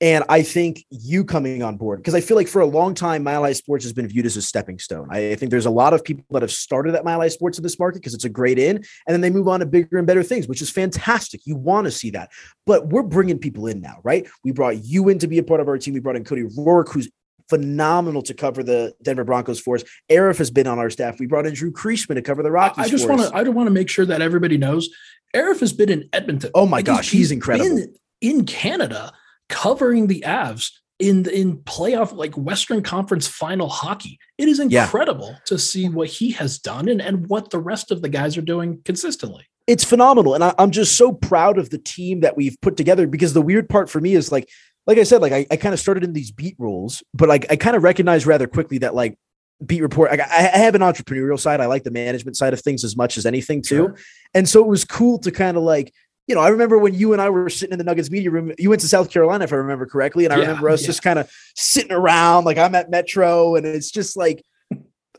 And 0.00 0.24
I 0.28 0.42
think 0.42 0.84
you 0.90 1.24
coming 1.24 1.62
on 1.62 1.76
board, 1.76 2.00
because 2.00 2.14
I 2.14 2.20
feel 2.20 2.36
like 2.36 2.48
for 2.48 2.60
a 2.60 2.66
long 2.66 2.94
time, 2.94 3.22
Mile 3.22 3.42
High 3.42 3.52
Sports 3.52 3.84
has 3.84 3.92
been 3.92 4.08
viewed 4.08 4.26
as 4.26 4.36
a 4.36 4.42
stepping 4.42 4.78
stone. 4.78 5.08
I 5.10 5.36
think 5.36 5.50
there's 5.50 5.66
a 5.66 5.70
lot 5.70 5.94
of 5.94 6.04
people 6.04 6.24
that 6.30 6.42
have 6.42 6.50
started 6.50 6.94
at 6.94 7.04
Mile 7.04 7.20
High 7.20 7.28
Sports 7.28 7.58
in 7.58 7.62
this 7.62 7.78
market 7.78 8.00
because 8.00 8.12
it's 8.12 8.24
a 8.24 8.28
great 8.28 8.58
in, 8.58 8.76
and 8.76 8.84
then 9.06 9.20
they 9.20 9.30
move 9.30 9.46
on 9.46 9.60
to 9.60 9.66
bigger 9.66 9.96
and 9.96 10.06
better 10.06 10.22
things, 10.22 10.48
which 10.48 10.60
is 10.60 10.68
fantastic. 10.68 11.42
You 11.46 11.56
want 11.56 11.84
to 11.84 11.90
see 11.92 12.10
that. 12.10 12.30
But 12.66 12.88
we're 12.88 13.04
bringing 13.04 13.38
people 13.38 13.68
in 13.68 13.80
now, 13.80 13.98
right? 14.02 14.26
We 14.42 14.50
brought 14.50 14.84
you 14.84 15.08
in 15.08 15.20
to 15.20 15.28
be 15.28 15.38
a 15.38 15.44
part 15.44 15.60
of 15.60 15.68
our 15.68 15.78
team. 15.78 15.94
We 15.94 16.00
brought 16.00 16.16
in 16.16 16.24
Cody 16.24 16.42
Roark, 16.42 16.92
who's 16.92 17.08
phenomenal 17.48 18.22
to 18.22 18.34
cover 18.34 18.62
the 18.62 18.94
Denver 19.02 19.24
Broncos 19.24 19.60
for 19.60 19.76
us. 19.76 19.84
Arif 20.10 20.38
has 20.38 20.50
been 20.50 20.66
on 20.66 20.78
our 20.78 20.90
staff. 20.90 21.20
We 21.20 21.26
brought 21.26 21.46
in 21.46 21.54
Drew 21.54 21.70
Creasman 21.70 22.16
to 22.16 22.22
cover 22.22 22.42
the 22.42 22.50
Rockies. 22.50 22.86
I 22.86 22.88
just 22.88 23.08
want 23.08 23.20
to 23.20 23.34
I 23.34 23.44
don't 23.44 23.54
want 23.54 23.68
to 23.68 23.72
make 23.72 23.88
sure 23.88 24.06
that 24.06 24.20
everybody 24.20 24.58
knows 24.58 24.88
Arif 25.34 25.60
has 25.60 25.72
been 25.72 25.90
in 25.90 26.08
Edmonton. 26.12 26.50
Oh 26.54 26.66
my 26.66 26.82
gosh, 26.82 27.10
he's, 27.10 27.20
he's 27.20 27.32
incredible. 27.32 27.86
in 28.20 28.44
Canada 28.44 29.12
covering 29.48 30.06
the 30.06 30.24
Avs 30.26 30.70
in 30.98 31.28
in 31.28 31.58
playoff 31.58 32.12
like 32.12 32.34
Western 32.34 32.82
Conference 32.82 33.26
final 33.26 33.68
hockey. 33.68 34.18
It 34.38 34.48
is 34.48 34.60
incredible 34.60 35.30
yeah. 35.30 35.38
to 35.46 35.58
see 35.58 35.88
what 35.88 36.08
he 36.08 36.32
has 36.32 36.58
done 36.58 36.88
and, 36.88 37.00
and 37.00 37.26
what 37.26 37.50
the 37.50 37.58
rest 37.58 37.90
of 37.90 38.02
the 38.02 38.08
guys 38.08 38.36
are 38.36 38.42
doing 38.42 38.80
consistently. 38.84 39.46
It's 39.66 39.84
phenomenal. 39.84 40.34
And 40.34 40.44
I, 40.44 40.54
am 40.58 40.70
just 40.70 40.96
so 40.96 41.12
proud 41.12 41.58
of 41.58 41.70
the 41.70 41.78
team 41.78 42.20
that 42.20 42.36
we've 42.36 42.56
put 42.60 42.76
together 42.76 43.06
because 43.06 43.32
the 43.32 43.42
weird 43.42 43.68
part 43.68 43.88
for 43.88 44.00
me 44.00 44.14
is 44.14 44.30
like, 44.30 44.48
like 44.86 44.98
I 44.98 45.04
said, 45.04 45.22
like 45.22 45.32
I, 45.32 45.46
I 45.50 45.56
kind 45.56 45.72
of 45.72 45.80
started 45.80 46.04
in 46.04 46.12
these 46.12 46.30
beat 46.30 46.54
roles, 46.58 47.02
but 47.14 47.28
like 47.28 47.50
I 47.50 47.56
kind 47.56 47.74
of 47.74 47.82
recognized 47.82 48.26
rather 48.26 48.46
quickly 48.46 48.78
that 48.78 48.94
like 48.94 49.18
beat 49.64 49.80
report, 49.80 50.10
I, 50.10 50.22
I 50.22 50.58
have 50.58 50.74
an 50.74 50.82
entrepreneurial 50.82 51.40
side. 51.40 51.60
I 51.60 51.66
like 51.66 51.82
the 51.82 51.90
management 51.90 52.36
side 52.36 52.52
of 52.52 52.60
things 52.60 52.84
as 52.84 52.96
much 52.96 53.16
as 53.16 53.24
anything 53.24 53.62
too. 53.62 53.76
Sure. 53.76 53.96
And 54.34 54.46
so 54.46 54.60
it 54.60 54.66
was 54.66 54.84
cool 54.84 55.18
to 55.20 55.30
kind 55.30 55.56
of 55.56 55.62
like 55.62 55.94
you 56.26 56.34
know, 56.34 56.40
I 56.40 56.48
remember 56.48 56.78
when 56.78 56.94
you 56.94 57.12
and 57.12 57.20
I 57.20 57.28
were 57.30 57.50
sitting 57.50 57.72
in 57.72 57.78
the 57.78 57.84
Nuggets 57.84 58.10
media 58.10 58.30
room. 58.30 58.52
You 58.58 58.70
went 58.70 58.80
to 58.80 58.88
South 58.88 59.10
Carolina, 59.10 59.44
if 59.44 59.52
I 59.52 59.56
remember 59.56 59.86
correctly, 59.86 60.24
and 60.24 60.32
I 60.32 60.36
yeah, 60.36 60.42
remember 60.42 60.70
us 60.70 60.82
yeah. 60.82 60.86
just 60.86 61.02
kind 61.02 61.18
of 61.18 61.30
sitting 61.54 61.92
around, 61.92 62.44
like 62.44 62.58
I'm 62.58 62.74
at 62.74 62.90
Metro, 62.90 63.56
and 63.56 63.66
it's 63.66 63.90
just 63.90 64.16
like 64.16 64.44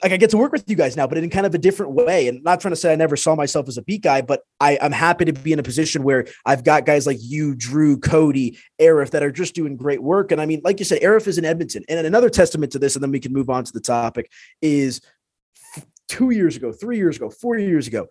like 0.03 0.11
I 0.11 0.17
get 0.17 0.29
to 0.31 0.37
work 0.37 0.51
with 0.51 0.69
you 0.69 0.75
guys 0.75 0.97
now, 0.97 1.07
but 1.07 1.17
in 1.17 1.29
kind 1.29 1.45
of 1.45 1.55
a 1.55 1.57
different 1.57 1.93
way. 1.93 2.27
And 2.27 2.43
not 2.43 2.59
trying 2.59 2.73
to 2.73 2.75
say 2.75 2.91
I 2.91 2.95
never 2.95 3.15
saw 3.15 3.35
myself 3.35 3.67
as 3.67 3.77
a 3.77 3.81
beat 3.81 4.03
guy, 4.03 4.21
but 4.21 4.41
I, 4.59 4.77
I'm 4.81 4.91
happy 4.91 5.25
to 5.25 5.33
be 5.33 5.53
in 5.53 5.59
a 5.59 5.63
position 5.63 6.03
where 6.03 6.27
I've 6.45 6.63
got 6.63 6.85
guys 6.85 7.07
like 7.07 7.17
you, 7.21 7.55
Drew, 7.55 7.97
Cody, 7.97 8.57
Arif 8.79 9.11
that 9.11 9.23
are 9.23 9.31
just 9.31 9.55
doing 9.55 9.77
great 9.77 10.03
work. 10.03 10.31
And 10.31 10.41
I 10.41 10.45
mean, 10.45 10.61
like 10.63 10.79
you 10.79 10.85
said, 10.85 11.01
Arif 11.01 11.27
is 11.27 11.37
in 11.37 11.45
Edmonton. 11.45 11.85
And 11.87 12.05
another 12.05 12.29
testament 12.29 12.73
to 12.73 12.79
this, 12.79 12.95
and 12.95 13.03
then 13.03 13.11
we 13.11 13.19
can 13.19 13.31
move 13.31 13.49
on 13.49 13.63
to 13.63 13.71
the 13.71 13.79
topic, 13.79 14.31
is 14.61 15.01
two 16.07 16.31
years 16.31 16.55
ago, 16.55 16.71
three 16.71 16.97
years 16.97 17.15
ago, 17.15 17.29
four 17.29 17.57
years 17.57 17.87
ago, 17.87 18.07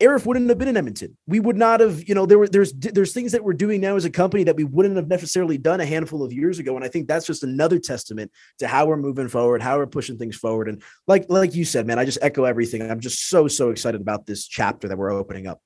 Arif 0.00 0.26
wouldn't 0.26 0.48
have 0.50 0.58
been 0.58 0.68
in 0.68 0.76
Edmonton. 0.76 1.16
We 1.26 1.40
would 1.40 1.56
not 1.56 1.80
have, 1.80 2.06
you 2.06 2.14
know, 2.14 2.26
there 2.26 2.38
were 2.38 2.48
there's 2.48 2.72
there's 2.74 3.14
things 3.14 3.32
that 3.32 3.42
we're 3.42 3.54
doing 3.54 3.80
now 3.80 3.96
as 3.96 4.04
a 4.04 4.10
company 4.10 4.44
that 4.44 4.56
we 4.56 4.64
wouldn't 4.64 4.96
have 4.96 5.08
necessarily 5.08 5.56
done 5.56 5.80
a 5.80 5.86
handful 5.86 6.22
of 6.22 6.34
years 6.34 6.58
ago. 6.58 6.76
And 6.76 6.84
I 6.84 6.88
think 6.88 7.08
that's 7.08 7.26
just 7.26 7.42
another 7.42 7.78
testament 7.78 8.30
to 8.58 8.68
how 8.68 8.86
we're 8.86 8.98
moving 8.98 9.28
forward, 9.28 9.62
how 9.62 9.78
we're 9.78 9.86
pushing 9.86 10.18
things 10.18 10.36
forward. 10.36 10.68
And 10.68 10.82
like 11.06 11.24
like 11.30 11.54
you 11.54 11.64
said, 11.64 11.86
man, 11.86 11.98
I 11.98 12.04
just 12.04 12.18
echo 12.20 12.44
everything. 12.44 12.82
I'm 12.82 13.00
just 13.00 13.28
so 13.28 13.48
so 13.48 13.70
excited 13.70 14.02
about 14.02 14.26
this 14.26 14.46
chapter 14.46 14.88
that 14.88 14.98
we're 14.98 15.12
opening 15.12 15.46
up. 15.46 15.62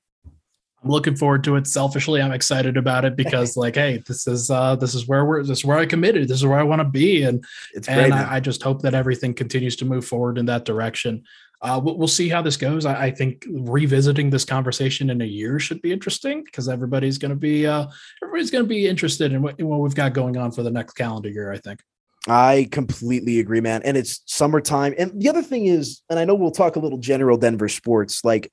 I'm 0.83 0.89
looking 0.89 1.15
forward 1.15 1.43
to 1.43 1.57
it. 1.57 1.67
Selfishly, 1.67 2.21
I'm 2.21 2.31
excited 2.31 2.75
about 2.75 3.05
it 3.05 3.15
because, 3.15 3.55
like, 3.55 3.75
hey, 3.75 4.01
this 4.07 4.25
is 4.27 4.49
uh 4.49 4.75
this 4.75 4.95
is 4.95 5.07
where 5.07 5.25
we're 5.25 5.43
this 5.43 5.59
is 5.59 5.65
where 5.65 5.77
I 5.77 5.85
committed. 5.85 6.27
This 6.27 6.37
is 6.37 6.45
where 6.45 6.59
I 6.59 6.63
want 6.63 6.79
to 6.79 6.87
be, 6.87 7.23
and 7.23 7.43
It's 7.73 7.87
and 7.87 8.11
great. 8.11 8.13
I, 8.13 8.37
I 8.37 8.39
just 8.39 8.63
hope 8.63 8.81
that 8.81 8.95
everything 8.95 9.33
continues 9.33 9.75
to 9.77 9.85
move 9.85 10.05
forward 10.05 10.37
in 10.37 10.45
that 10.47 10.65
direction. 10.65 11.23
Uh, 11.61 11.79
we'll, 11.83 12.07
see 12.07 12.27
how 12.27 12.41
this 12.41 12.57
goes. 12.57 12.87
I, 12.87 13.05
I 13.05 13.11
think 13.11 13.45
revisiting 13.47 14.31
this 14.31 14.43
conversation 14.43 15.11
in 15.11 15.21
a 15.21 15.25
year 15.25 15.59
should 15.59 15.79
be 15.83 15.91
interesting 15.91 16.43
because 16.43 16.67
everybody's 16.67 17.19
going 17.19 17.29
to 17.29 17.35
be 17.35 17.67
uh, 17.67 17.85
everybody's 18.23 18.49
going 18.49 18.63
to 18.63 18.67
be 18.67 18.87
interested 18.87 19.31
in 19.31 19.43
what, 19.43 19.59
in 19.59 19.67
what 19.67 19.79
we've 19.79 19.93
got 19.93 20.13
going 20.13 20.37
on 20.37 20.51
for 20.51 20.63
the 20.63 20.71
next 20.71 20.93
calendar 20.93 21.29
year. 21.29 21.51
I 21.51 21.59
think. 21.59 21.81
I 22.27 22.67
completely 22.71 23.39
agree, 23.39 23.61
man. 23.61 23.81
And 23.83 23.95
it's 23.97 24.21
summertime. 24.25 24.93
And 24.97 25.19
the 25.21 25.29
other 25.29 25.41
thing 25.41 25.67
is, 25.67 26.01
and 26.09 26.19
I 26.19 26.25
know 26.25 26.35
we'll 26.35 26.51
talk 26.51 26.75
a 26.75 26.79
little 26.79 26.99
general 26.99 27.37
Denver 27.37 27.67
sports, 27.67 28.23
like 28.23 28.51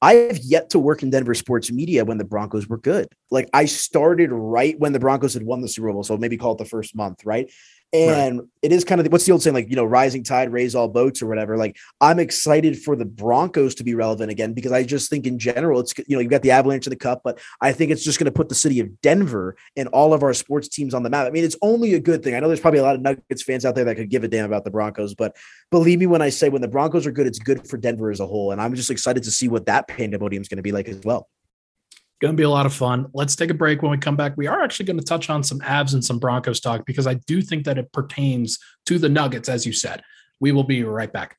I 0.00 0.14
have 0.14 0.38
yet 0.38 0.70
to 0.70 0.78
work 0.78 1.02
in 1.02 1.10
Denver 1.10 1.34
sports 1.34 1.72
media 1.72 2.04
when 2.04 2.18
the 2.18 2.24
Broncos 2.24 2.68
were 2.68 2.78
good. 2.78 3.08
Like 3.30 3.48
I 3.52 3.64
started 3.64 4.30
right 4.30 4.78
when 4.78 4.92
the 4.92 5.00
Broncos 5.00 5.34
had 5.34 5.42
won 5.42 5.60
the 5.60 5.68
Super 5.68 5.92
Bowl. 5.92 6.04
So 6.04 6.16
maybe 6.16 6.36
call 6.36 6.52
it 6.52 6.58
the 6.58 6.64
first 6.64 6.94
month, 6.94 7.24
right? 7.24 7.50
And 7.92 8.42
it 8.60 8.70
is 8.70 8.84
kind 8.84 9.00
of 9.00 9.10
what's 9.10 9.24
the 9.24 9.32
old 9.32 9.42
saying, 9.42 9.54
like, 9.54 9.70
you 9.70 9.76
know, 9.76 9.84
rising 9.84 10.22
tide 10.22 10.52
raise 10.52 10.74
all 10.74 10.88
boats 10.88 11.22
or 11.22 11.26
whatever. 11.26 11.56
Like, 11.56 11.78
I'm 12.02 12.18
excited 12.18 12.78
for 12.78 12.94
the 12.94 13.06
Broncos 13.06 13.74
to 13.76 13.84
be 13.84 13.94
relevant 13.94 14.30
again 14.30 14.52
because 14.52 14.72
I 14.72 14.82
just 14.84 15.08
think 15.08 15.26
in 15.26 15.38
general, 15.38 15.80
it's, 15.80 15.94
you 16.06 16.16
know, 16.16 16.20
you've 16.20 16.30
got 16.30 16.42
the 16.42 16.50
Avalanche 16.50 16.86
in 16.86 16.90
the 16.90 16.96
cup, 16.96 17.22
but 17.24 17.40
I 17.62 17.72
think 17.72 17.90
it's 17.90 18.04
just 18.04 18.18
going 18.18 18.26
to 18.26 18.32
put 18.32 18.50
the 18.50 18.54
city 18.54 18.80
of 18.80 19.00
Denver 19.00 19.56
and 19.74 19.88
all 19.88 20.12
of 20.12 20.22
our 20.22 20.34
sports 20.34 20.68
teams 20.68 20.92
on 20.92 21.02
the 21.02 21.08
map. 21.08 21.26
I 21.26 21.30
mean, 21.30 21.44
it's 21.44 21.56
only 21.62 21.94
a 21.94 22.00
good 22.00 22.22
thing. 22.22 22.34
I 22.34 22.40
know 22.40 22.48
there's 22.48 22.60
probably 22.60 22.80
a 22.80 22.84
lot 22.84 22.94
of 22.94 23.00
Nuggets 23.00 23.42
fans 23.42 23.64
out 23.64 23.74
there 23.74 23.84
that 23.86 23.96
could 23.96 24.10
give 24.10 24.22
a 24.22 24.28
damn 24.28 24.44
about 24.44 24.64
the 24.64 24.70
Broncos, 24.70 25.14
but 25.14 25.34
believe 25.70 25.98
me 25.98 26.06
when 26.06 26.20
I 26.20 26.28
say 26.28 26.50
when 26.50 26.62
the 26.62 26.68
Broncos 26.68 27.06
are 27.06 27.12
good, 27.12 27.26
it's 27.26 27.38
good 27.38 27.66
for 27.66 27.78
Denver 27.78 28.10
as 28.10 28.20
a 28.20 28.26
whole. 28.26 28.52
And 28.52 28.60
I'm 28.60 28.74
just 28.74 28.90
excited 28.90 29.22
to 29.22 29.30
see 29.30 29.48
what 29.48 29.64
that 29.64 29.88
pandemonium 29.88 30.42
is 30.42 30.48
going 30.48 30.56
to 30.56 30.62
be 30.62 30.72
like 30.72 30.88
as 30.88 31.00
well. 31.04 31.28
Going 32.20 32.34
to 32.34 32.36
be 32.36 32.44
a 32.44 32.50
lot 32.50 32.66
of 32.66 32.74
fun. 32.74 33.06
Let's 33.14 33.36
take 33.36 33.50
a 33.50 33.54
break. 33.54 33.80
When 33.80 33.92
we 33.92 33.98
come 33.98 34.16
back, 34.16 34.36
we 34.36 34.48
are 34.48 34.62
actually 34.62 34.86
going 34.86 34.98
to 34.98 35.04
touch 35.04 35.30
on 35.30 35.44
some 35.44 35.60
Avs 35.60 35.94
and 35.94 36.04
some 36.04 36.18
Broncos 36.18 36.58
talk 36.58 36.84
because 36.84 37.06
I 37.06 37.14
do 37.14 37.40
think 37.40 37.64
that 37.64 37.78
it 37.78 37.92
pertains 37.92 38.58
to 38.86 38.98
the 38.98 39.08
Nuggets, 39.08 39.48
as 39.48 39.64
you 39.64 39.72
said. 39.72 40.02
We 40.40 40.50
will 40.50 40.64
be 40.64 40.82
right 40.82 41.12
back. 41.12 41.36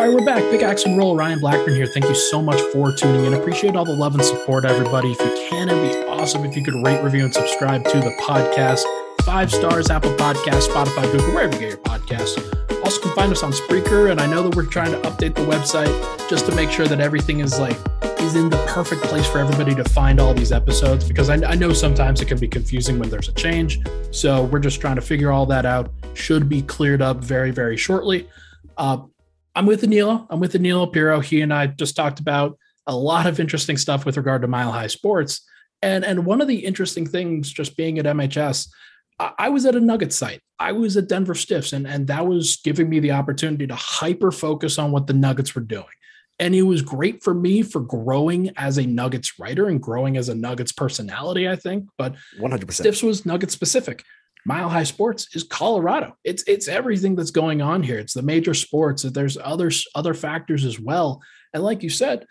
All 0.00 0.06
right, 0.06 0.14
we're 0.18 0.24
back. 0.24 0.42
Pickaxe 0.50 0.86
and 0.86 0.96
Roll. 0.96 1.14
Ryan 1.14 1.40
Blackburn 1.40 1.74
here. 1.74 1.86
Thank 1.86 2.06
you 2.06 2.14
so 2.14 2.40
much 2.40 2.58
for 2.72 2.90
tuning 2.90 3.26
in. 3.26 3.34
Appreciate 3.34 3.76
all 3.76 3.84
the 3.84 3.92
love 3.92 4.14
and 4.14 4.24
support, 4.24 4.64
everybody. 4.64 5.12
If 5.12 5.20
you 5.20 5.48
can, 5.50 5.68
it'd 5.68 5.78
be 5.78 6.08
awesome 6.08 6.42
if 6.46 6.56
you 6.56 6.64
could 6.64 6.72
rate, 6.82 7.04
review, 7.04 7.26
and 7.26 7.34
subscribe 7.34 7.84
to 7.84 8.00
the 8.00 8.16
podcast. 8.18 8.80
Five 9.24 9.52
stars, 9.52 9.90
Apple 9.90 10.14
Podcast, 10.14 10.68
Spotify, 10.68 11.02
Google, 11.12 11.34
wherever 11.34 11.52
you 11.52 11.60
get 11.60 11.68
your 11.68 11.78
podcasts. 11.80 12.82
Also, 12.82 13.02
can 13.02 13.14
find 13.14 13.30
us 13.30 13.42
on 13.42 13.52
Spreaker, 13.52 14.10
and 14.10 14.22
I 14.22 14.26
know 14.26 14.42
that 14.42 14.56
we're 14.56 14.64
trying 14.64 14.90
to 14.92 14.98
update 15.06 15.34
the 15.34 15.42
website 15.42 16.30
just 16.30 16.46
to 16.46 16.54
make 16.54 16.70
sure 16.70 16.86
that 16.86 17.00
everything 17.00 17.40
is 17.40 17.60
like 17.60 17.76
is 18.20 18.36
in 18.36 18.48
the 18.48 18.64
perfect 18.68 19.02
place 19.02 19.26
for 19.26 19.36
everybody 19.36 19.74
to 19.74 19.84
find 19.84 20.18
all 20.18 20.32
these 20.32 20.50
episodes 20.50 21.06
because 21.06 21.28
I, 21.28 21.34
I 21.46 21.56
know 21.56 21.74
sometimes 21.74 22.22
it 22.22 22.24
can 22.24 22.38
be 22.38 22.48
confusing 22.48 22.98
when 22.98 23.10
there's 23.10 23.28
a 23.28 23.34
change. 23.34 23.80
So 24.12 24.44
we're 24.44 24.60
just 24.60 24.80
trying 24.80 24.96
to 24.96 25.02
figure 25.02 25.30
all 25.30 25.44
that 25.44 25.66
out. 25.66 25.92
Should 26.14 26.48
be 26.48 26.62
cleared 26.62 27.02
up 27.02 27.18
very, 27.18 27.50
very 27.50 27.76
shortly. 27.76 28.26
Uh, 28.78 29.02
I'm 29.54 29.66
with 29.66 29.82
Aniello. 29.82 30.26
I'm 30.30 30.40
with 30.40 30.52
Aniello 30.52 30.92
Piro. 30.92 31.20
He 31.20 31.40
and 31.40 31.52
I 31.52 31.66
just 31.66 31.96
talked 31.96 32.20
about 32.20 32.58
a 32.86 32.94
lot 32.94 33.26
of 33.26 33.40
interesting 33.40 33.76
stuff 33.76 34.04
with 34.04 34.16
regard 34.16 34.42
to 34.42 34.48
Mile 34.48 34.72
High 34.72 34.86
Sports. 34.86 35.42
And 35.82 36.04
and 36.04 36.26
one 36.26 36.40
of 36.40 36.48
the 36.48 36.64
interesting 36.64 37.06
things, 37.06 37.50
just 37.50 37.76
being 37.76 37.98
at 37.98 38.04
MHS, 38.04 38.68
I, 39.18 39.32
I 39.38 39.48
was 39.48 39.66
at 39.66 39.74
a 39.74 39.80
Nugget 39.80 40.12
site. 40.12 40.40
I 40.58 40.72
was 40.72 40.96
at 40.96 41.08
Denver 41.08 41.34
Stiffs, 41.34 41.72
and 41.72 41.86
and 41.86 42.06
that 42.08 42.26
was 42.26 42.58
giving 42.62 42.88
me 42.88 43.00
the 43.00 43.12
opportunity 43.12 43.66
to 43.66 43.74
hyper 43.74 44.30
focus 44.30 44.78
on 44.78 44.92
what 44.92 45.06
the 45.06 45.14
Nuggets 45.14 45.54
were 45.54 45.62
doing. 45.62 45.86
And 46.38 46.54
it 46.54 46.62
was 46.62 46.80
great 46.80 47.22
for 47.22 47.34
me 47.34 47.62
for 47.62 47.80
growing 47.80 48.50
as 48.56 48.78
a 48.78 48.86
Nuggets 48.86 49.38
writer 49.38 49.68
and 49.68 49.80
growing 49.80 50.16
as 50.16 50.30
a 50.30 50.34
Nuggets 50.34 50.72
personality, 50.72 51.46
I 51.46 51.54
think. 51.54 51.86
But 51.98 52.14
100%. 52.40 52.72
Stiffs 52.72 53.02
was 53.02 53.26
Nugget 53.26 53.50
specific. 53.50 54.04
Mile 54.46 54.68
High 54.68 54.84
Sports 54.84 55.34
is 55.34 55.42
Colorado. 55.44 56.16
It's 56.24 56.42
it's 56.44 56.68
everything 56.68 57.14
that's 57.16 57.30
going 57.30 57.60
on 57.62 57.82
here. 57.82 57.98
It's 57.98 58.14
the 58.14 58.22
major 58.22 58.54
sports. 58.54 59.02
That 59.02 59.14
there's 59.14 59.36
other 59.42 59.70
other 59.94 60.14
factors 60.14 60.64
as 60.64 60.80
well. 60.80 61.20
And 61.52 61.62
like 61.62 61.82
you 61.82 61.90
said, 61.90 62.26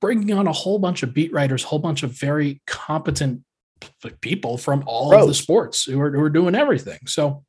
bringing 0.00 0.32
on 0.32 0.46
a 0.46 0.52
whole 0.52 0.78
bunch 0.78 1.02
of 1.02 1.14
beat 1.14 1.32
writers, 1.32 1.64
a 1.64 1.66
whole 1.68 1.78
bunch 1.78 2.02
of 2.02 2.10
very 2.12 2.60
competent 2.66 3.42
people 4.20 4.56
from 4.58 4.82
all 4.86 5.14
of 5.14 5.26
the 5.26 5.34
sports 5.34 5.84
who 5.84 6.00
are, 6.00 6.10
who 6.10 6.20
are 6.22 6.30
doing 6.30 6.54
everything. 6.54 7.00
So 7.06 7.44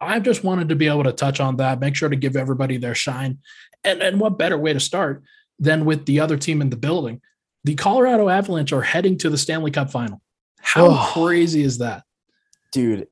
I 0.00 0.18
just 0.20 0.42
wanted 0.44 0.68
to 0.70 0.74
be 0.76 0.88
able 0.88 1.04
to 1.04 1.12
touch 1.12 1.38
on 1.40 1.56
that, 1.56 1.80
make 1.80 1.94
sure 1.96 2.08
to 2.08 2.16
give 2.16 2.36
everybody 2.36 2.76
their 2.76 2.94
shine. 2.94 3.38
And 3.84 4.02
and 4.02 4.20
what 4.20 4.38
better 4.38 4.58
way 4.58 4.72
to 4.72 4.80
start 4.80 5.22
than 5.58 5.84
with 5.84 6.06
the 6.06 6.20
other 6.20 6.36
team 6.36 6.60
in 6.60 6.70
the 6.70 6.76
building? 6.76 7.20
The 7.64 7.74
Colorado 7.74 8.28
Avalanche 8.28 8.72
are 8.72 8.82
heading 8.82 9.16
to 9.18 9.30
the 9.30 9.38
Stanley 9.38 9.70
Cup 9.70 9.90
final. 9.90 10.20
How 10.60 10.86
Oh. 10.86 11.10
crazy 11.12 11.62
is 11.62 11.78
that? 11.78 12.02
dude 12.72 13.06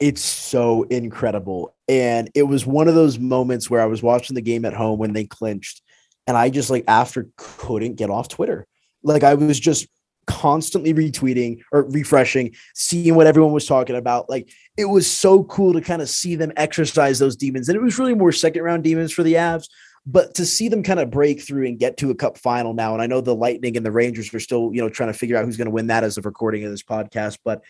it's 0.00 0.22
so 0.22 0.84
incredible. 0.84 1.74
And 1.88 2.30
it 2.34 2.44
was 2.44 2.66
one 2.66 2.88
of 2.88 2.94
those 2.94 3.18
moments 3.18 3.68
where 3.68 3.80
i 3.80 3.86
was 3.86 4.02
watching 4.02 4.34
the 4.34 4.40
game 4.40 4.64
at 4.64 4.72
home 4.72 4.98
when 4.98 5.12
they 5.12 5.24
clinched 5.24 5.82
and 6.26 6.36
i 6.36 6.48
just 6.48 6.70
like 6.70 6.84
after 6.88 7.28
couldn't 7.36 7.96
get 7.96 8.10
off 8.10 8.28
twitter. 8.28 8.66
Like 9.02 9.22
i 9.22 9.34
was 9.34 9.60
just 9.60 9.86
constantly 10.26 10.94
retweeting 10.94 11.60
or 11.72 11.82
refreshing 11.90 12.54
seeing 12.74 13.16
what 13.16 13.26
everyone 13.26 13.52
was 13.52 13.66
talking 13.66 13.96
about. 13.96 14.30
Like 14.30 14.48
it 14.76 14.84
was 14.84 15.10
so 15.10 15.42
cool 15.44 15.72
to 15.72 15.80
kind 15.80 16.00
of 16.00 16.08
see 16.08 16.36
them 16.36 16.52
exercise 16.56 17.18
those 17.18 17.36
demons 17.36 17.68
and 17.68 17.76
it 17.76 17.82
was 17.82 17.98
really 17.98 18.14
more 18.14 18.32
second 18.32 18.62
round 18.62 18.84
demons 18.84 19.12
for 19.12 19.22
the 19.22 19.34
avs 19.34 19.66
but 20.06 20.34
to 20.34 20.46
see 20.46 20.68
them 20.68 20.82
kind 20.82 20.98
of 20.98 21.10
break 21.10 21.42
through 21.42 21.66
and 21.66 21.78
get 21.78 21.98
to 21.98 22.10
a 22.10 22.14
cup 22.14 22.38
final 22.38 22.72
now 22.72 22.94
and 22.94 23.02
i 23.02 23.06
know 23.06 23.20
the 23.20 23.34
lightning 23.34 23.76
and 23.76 23.84
the 23.84 23.92
rangers 23.92 24.32
are 24.32 24.40
still 24.40 24.70
you 24.72 24.80
know 24.80 24.88
trying 24.88 25.12
to 25.12 25.18
figure 25.18 25.36
out 25.36 25.44
who's 25.44 25.58
going 25.58 25.66
to 25.66 25.72
win 25.72 25.88
that 25.88 26.04
as 26.04 26.16
of 26.16 26.24
recording 26.24 26.64
of 26.64 26.70
this 26.70 26.82
podcast 26.82 27.38
but 27.44 27.62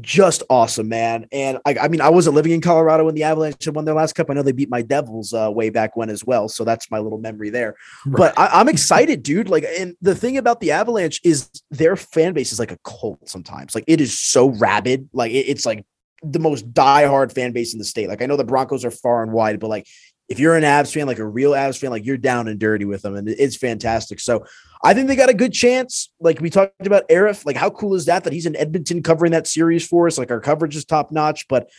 just 0.00 0.42
awesome, 0.50 0.88
man. 0.88 1.26
And 1.32 1.58
I, 1.64 1.76
I 1.82 1.88
mean, 1.88 2.00
I 2.00 2.10
wasn't 2.10 2.36
living 2.36 2.52
in 2.52 2.60
Colorado 2.60 3.04
when 3.06 3.14
the 3.14 3.22
Avalanche 3.22 3.64
had 3.64 3.74
won 3.74 3.84
their 3.84 3.94
last 3.94 4.14
cup. 4.14 4.30
I 4.30 4.34
know 4.34 4.42
they 4.42 4.52
beat 4.52 4.68
my 4.68 4.82
Devils 4.82 5.32
uh, 5.32 5.50
way 5.50 5.70
back 5.70 5.96
when 5.96 6.10
as 6.10 6.24
well. 6.24 6.48
So 6.48 6.64
that's 6.64 6.90
my 6.90 6.98
little 6.98 7.18
memory 7.18 7.50
there. 7.50 7.76
But 8.04 8.38
I, 8.38 8.48
I'm 8.60 8.68
excited, 8.68 9.22
dude. 9.22 9.48
Like, 9.48 9.64
and 9.78 9.96
the 10.02 10.14
thing 10.14 10.36
about 10.36 10.60
the 10.60 10.72
Avalanche 10.72 11.20
is 11.24 11.50
their 11.70 11.96
fan 11.96 12.34
base 12.34 12.52
is 12.52 12.58
like 12.58 12.72
a 12.72 12.78
cult 12.84 13.28
sometimes. 13.28 13.74
Like, 13.74 13.84
it 13.86 14.00
is 14.00 14.18
so 14.18 14.48
rabid. 14.50 15.08
Like, 15.12 15.32
it- 15.32 15.46
it's 15.48 15.64
like 15.64 15.84
the 16.22 16.38
most 16.40 16.72
diehard 16.72 17.32
fan 17.32 17.52
base 17.52 17.72
in 17.72 17.78
the 17.78 17.84
state. 17.84 18.08
Like, 18.08 18.20
I 18.22 18.26
know 18.26 18.36
the 18.36 18.44
Broncos 18.44 18.84
are 18.84 18.90
far 18.90 19.22
and 19.22 19.32
wide, 19.32 19.60
but 19.60 19.68
like, 19.68 19.86
if 20.28 20.38
you're 20.40 20.56
an 20.56 20.64
Avs 20.64 20.92
fan, 20.92 21.06
like 21.06 21.18
a 21.18 21.26
real 21.26 21.52
Avs 21.52 21.78
fan, 21.78 21.90
like 21.90 22.04
you're 22.04 22.16
down 22.16 22.48
and 22.48 22.58
dirty 22.58 22.84
with 22.84 23.02
them, 23.02 23.14
and 23.14 23.28
it's 23.28 23.56
fantastic. 23.56 24.20
So 24.20 24.44
I 24.82 24.92
think 24.92 25.08
they 25.08 25.16
got 25.16 25.28
a 25.28 25.34
good 25.34 25.52
chance. 25.52 26.12
Like 26.20 26.40
we 26.40 26.50
talked 26.50 26.86
about 26.86 27.08
Arif, 27.08 27.46
like 27.46 27.56
how 27.56 27.70
cool 27.70 27.94
is 27.94 28.06
that 28.06 28.24
that 28.24 28.32
he's 28.32 28.46
in 28.46 28.56
Edmonton 28.56 29.02
covering 29.02 29.32
that 29.32 29.46
series 29.46 29.86
for 29.86 30.06
us? 30.06 30.18
Like 30.18 30.30
our 30.30 30.40
coverage 30.40 30.76
is 30.76 30.84
top 30.84 31.12
notch, 31.12 31.46
but 31.48 31.70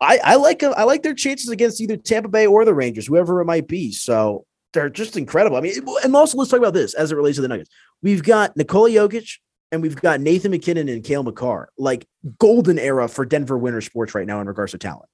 I, 0.00 0.18
I 0.24 0.34
like 0.36 0.62
I 0.62 0.82
like 0.82 1.02
their 1.02 1.14
chances 1.14 1.48
against 1.48 1.80
either 1.80 1.96
Tampa 1.96 2.28
Bay 2.28 2.46
or 2.46 2.64
the 2.64 2.74
Rangers, 2.74 3.06
whoever 3.06 3.40
it 3.40 3.44
might 3.44 3.68
be. 3.68 3.92
So 3.92 4.46
they're 4.72 4.90
just 4.90 5.16
incredible. 5.16 5.56
I 5.56 5.60
mean, 5.60 5.74
and 6.02 6.16
also 6.16 6.38
let's 6.38 6.50
talk 6.50 6.58
about 6.58 6.74
this 6.74 6.94
as 6.94 7.12
it 7.12 7.16
relates 7.16 7.36
to 7.36 7.42
the 7.42 7.48
Nuggets. 7.48 7.70
We've 8.02 8.22
got 8.22 8.56
Nikola 8.56 8.90
Jokic 8.90 9.38
and 9.70 9.80
we've 9.80 9.96
got 9.96 10.20
Nathan 10.20 10.50
MacKinnon 10.50 10.88
and 10.88 11.04
Cale 11.04 11.22
Makar, 11.22 11.70
like 11.78 12.06
golden 12.38 12.78
era 12.78 13.08
for 13.08 13.24
Denver 13.24 13.56
winter 13.56 13.80
sports 13.80 14.14
right 14.14 14.26
now 14.26 14.40
in 14.40 14.48
regards 14.48 14.72
to 14.72 14.78
talent. 14.78 15.08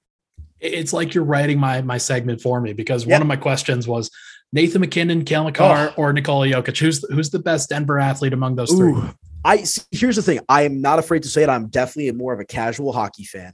It's 0.60 0.92
like 0.92 1.14
you're 1.14 1.24
writing 1.24 1.58
my 1.58 1.82
my 1.82 1.98
segment 1.98 2.40
for 2.40 2.60
me 2.60 2.72
because 2.72 3.06
Yeah. 3.06 3.14
one 3.14 3.22
of 3.22 3.28
my 3.28 3.36
questions 3.36 3.86
was 3.86 4.10
Nathan 4.52 4.80
MacKinnon, 4.80 5.24
Cale 5.24 5.44
Makar, 5.44 5.92
Oh. 5.96 6.02
or 6.02 6.12
Nikola 6.12 6.46
Jokic. 6.48 6.78
Who's 6.78 7.04
who's 7.10 7.30
the 7.30 7.38
best 7.38 7.68
Denver 7.68 7.98
athlete 7.98 8.32
among 8.32 8.56
those 8.56 8.70
three? 8.70 8.92
Ooh, 8.92 9.10
I 9.44 9.62
see, 9.64 9.82
here's 9.92 10.16
the 10.16 10.22
thing. 10.22 10.40
I 10.48 10.62
am 10.62 10.80
not 10.80 10.98
afraid 10.98 11.22
to 11.24 11.28
say 11.28 11.42
it. 11.42 11.48
I'm 11.48 11.68
definitely 11.68 12.10
more 12.12 12.32
of 12.32 12.40
a 12.40 12.44
casual 12.44 12.92
hockey 12.92 13.24
fan, 13.24 13.52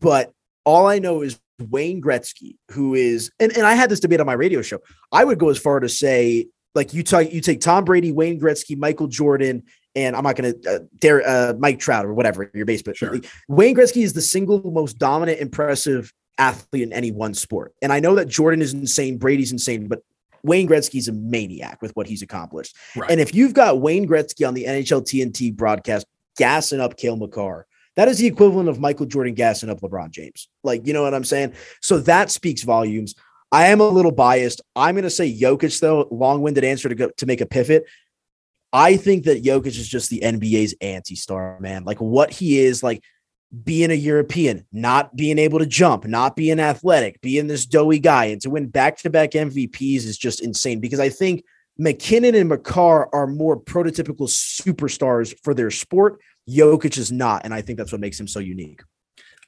but 0.00 0.32
All 0.66 0.86
I 0.86 0.98
know 0.98 1.20
is 1.20 1.38
Wayne 1.70 2.00
Gretzky, 2.00 2.56
who 2.70 2.94
is, 2.94 3.30
and, 3.38 3.54
and 3.54 3.66
I 3.66 3.74
had 3.74 3.90
this 3.90 4.00
debate 4.00 4.18
on 4.18 4.24
my 4.24 4.32
radio 4.32 4.62
show. 4.62 4.78
I 5.12 5.24
would 5.24 5.38
go 5.38 5.50
as 5.50 5.58
far 5.58 5.78
to 5.78 5.90
say, 5.90 6.46
like 6.74 6.94
you 6.94 7.02
take 7.02 7.34
you 7.34 7.42
take 7.42 7.60
Tom 7.60 7.84
Brady, 7.84 8.10
Wayne 8.12 8.40
Gretzky, 8.40 8.76
Michael 8.78 9.06
Jordan, 9.08 9.62
and 9.94 10.16
I'm 10.16 10.24
not 10.24 10.36
going 10.36 10.54
to 10.60 10.70
uh, 10.74 10.78
dare 10.98 11.22
uh, 11.28 11.52
Mike 11.58 11.78
Trout 11.80 12.06
or 12.06 12.14
whatever 12.14 12.50
your 12.54 12.64
base, 12.64 12.80
but 12.82 12.96
sure. 12.96 13.18
Wayne 13.46 13.76
Gretzky 13.76 14.02
is 14.02 14.14
the 14.14 14.22
single 14.22 14.62
most 14.70 14.98
dominant, 14.98 15.38
impressive 15.38 16.10
athlete 16.38 16.82
in 16.82 16.92
any 16.92 17.10
one 17.10 17.34
sport. 17.34 17.74
And 17.82 17.92
I 17.92 18.00
know 18.00 18.14
that 18.16 18.28
Jordan 18.28 18.62
is 18.62 18.72
insane, 18.72 19.18
Brady's 19.18 19.52
insane, 19.52 19.88
but 19.88 20.02
Wayne 20.42 20.68
Gretzky's 20.68 21.08
a 21.08 21.12
maniac 21.12 21.80
with 21.80 21.94
what 21.96 22.06
he's 22.06 22.22
accomplished. 22.22 22.76
Right. 22.94 23.10
And 23.10 23.20
if 23.20 23.34
you've 23.34 23.54
got 23.54 23.80
Wayne 23.80 24.06
Gretzky 24.06 24.46
on 24.46 24.54
the 24.54 24.64
NHL 24.64 25.02
TNT 25.02 25.54
broadcast 25.54 26.06
gassing 26.36 26.80
up 26.80 26.96
Cale 26.96 27.16
Makar, 27.16 27.66
that 27.96 28.08
is 28.08 28.18
the 28.18 28.26
equivalent 28.26 28.68
of 28.68 28.80
Michael 28.80 29.06
Jordan 29.06 29.34
gassing 29.34 29.70
up 29.70 29.80
LeBron 29.80 30.10
James. 30.10 30.48
Like, 30.62 30.86
you 30.86 30.92
know 30.92 31.02
what 31.02 31.14
I'm 31.14 31.24
saying? 31.24 31.54
So 31.80 31.98
that 32.00 32.30
speaks 32.30 32.62
volumes. 32.62 33.14
I 33.52 33.68
am 33.68 33.80
a 33.80 33.88
little 33.88 34.10
biased. 34.10 34.60
I'm 34.74 34.96
going 34.96 35.04
to 35.04 35.10
say 35.10 35.32
Jokic, 35.32 35.78
though, 35.80 36.08
long 36.10 36.42
winded 36.42 36.64
answer 36.64 36.88
to 36.88 36.94
go 36.94 37.10
to 37.10 37.26
make 37.26 37.40
a 37.40 37.46
pivot. 37.46 37.84
I 38.72 38.96
think 38.96 39.24
that 39.24 39.44
Jokic 39.44 39.66
is 39.66 39.88
just 39.88 40.10
the 40.10 40.20
NBA's 40.20 40.74
anti 40.80 41.14
star, 41.14 41.58
man. 41.60 41.84
Like 41.84 42.00
what 42.00 42.32
he 42.32 42.58
is, 42.58 42.82
like 42.82 43.04
being 43.62 43.90
a 43.90 43.94
European, 43.94 44.66
not 44.72 45.14
being 45.16 45.38
able 45.38 45.58
to 45.58 45.66
jump, 45.66 46.06
not 46.06 46.34
being 46.34 46.58
athletic, 46.58 47.20
being 47.20 47.46
this 47.46 47.66
doughy 47.66 47.98
guy, 47.98 48.26
and 48.26 48.40
to 48.40 48.50
win 48.50 48.66
back 48.66 48.98
to 48.98 49.10
back 49.10 49.32
MVPs 49.32 50.04
is 50.04 50.18
just 50.18 50.40
insane 50.40 50.80
because 50.80 51.00
I 51.00 51.08
think 51.08 51.44
MacKinnon 51.78 52.34
and 52.34 52.48
Makar 52.48 53.08
are 53.14 53.26
more 53.26 53.60
prototypical 53.60 54.28
superstars 54.28 55.34
for 55.42 55.54
their 55.54 55.70
sport. 55.70 56.20
Jokic 56.48 56.98
is 56.98 57.10
not. 57.10 57.42
And 57.44 57.52
I 57.52 57.62
think 57.62 57.78
that's 57.78 57.92
what 57.92 58.00
makes 58.00 58.18
him 58.18 58.28
so 58.28 58.38
unique. 58.40 58.82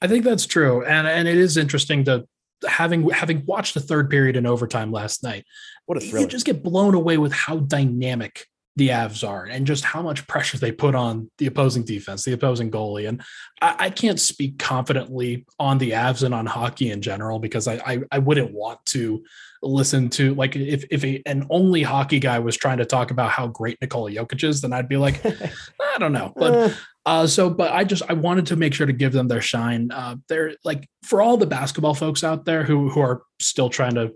I 0.03 0.09
think 0.09 0.25
that's 0.25 0.47
true. 0.47 0.85
And 0.85 1.07
and 1.07 1.27
it 1.27 1.37
is 1.37 1.57
interesting 1.57 2.05
to 2.05 2.27
having 2.69 3.09
having 3.11 3.45
watched 3.47 3.75
the 3.75 3.81
third 3.81 4.11
period 4.11 4.37
in 4.37 4.47
overtime 4.47 4.93
last 4.93 5.23
night. 5.23 5.45
What 5.87 5.99
a 5.99 6.01
thrill. 6.01 6.23
You 6.23 6.29
just 6.29 6.47
get 6.47 6.63
blown 6.63 6.95
away 6.95 7.17
with 7.17 7.33
how 7.33 7.59
dynamic 7.59 8.47
the 8.77 8.89
Avs 8.89 9.27
are 9.27 9.45
and 9.45 9.67
just 9.67 9.85
how 9.85 10.03
much 10.03 10.27
pressure 10.27 10.59
they 10.59 10.71
put 10.71 10.95
on 10.95 11.31
the 11.39 11.47
opposing 11.47 11.83
defense, 11.83 12.25
the 12.25 12.33
opposing 12.33 12.71
goalie. 12.71 13.09
And 13.09 13.23
I, 13.63 13.77
I, 13.79 13.91
can't 13.91 14.21
speak 14.21 14.59
confidently 14.59 15.47
on 15.59 15.79
the 15.79 15.93
Avs 15.93 16.23
and 16.23 16.35
on 16.35 16.45
hockey 16.45 16.91
in 16.91 17.01
general 17.01 17.39
because 17.39 17.67
I, 17.67 17.77
I, 17.87 17.99
I 18.13 18.19
wouldn't 18.19 18.53
want 18.53 18.85
to 18.87 19.25
listen 19.63 20.11
to 20.11 20.35
like 20.35 20.55
if 20.55 20.85
if 20.91 21.03
a, 21.05 21.23
an 21.25 21.47
only 21.49 21.83
hockey 21.83 22.21
guy 22.21 22.39
was 22.39 22.57
trying 22.57 22.79
to 22.79 22.85
talk 22.85 23.11
about 23.11 23.31
how 23.31 23.47
great 23.47 23.79
Nikola 23.81 24.11
Jokic 24.11 24.45
is, 24.45 24.61
then 24.61 24.75
I'd 24.75 24.89
be 24.89 24.99
like, 24.99 25.25
I 25.25 25.99
don't 25.99 26.13
know. 26.13 26.35
But 26.37 26.55
uh. 26.55 26.71
uh, 27.07 27.27
so 27.27 27.49
but 27.49 27.73
I 27.73 27.83
just 27.83 28.03
I 28.09 28.13
wanted 28.13 28.47
to 28.47 28.57
make 28.57 28.75
sure 28.75 28.87
to 28.87 28.93
give 28.93 29.13
them 29.13 29.29
their 29.29 29.41
shine. 29.41 29.91
Uh, 29.91 30.17
they're 30.29 30.55
like 30.65 30.87
for 31.03 31.23
all 31.23 31.39
the 31.39 31.47
basketball 31.47 31.95
folks 31.95 32.23
out 32.23 32.45
there 32.45 32.63
who 32.63 32.91
who 32.91 33.01
are 33.01 33.23
still 33.41 33.71
trying 33.71 33.95
to 33.95 34.13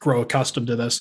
grow 0.00 0.20
accustomed 0.20 0.68
to 0.68 0.76
this 0.76 1.00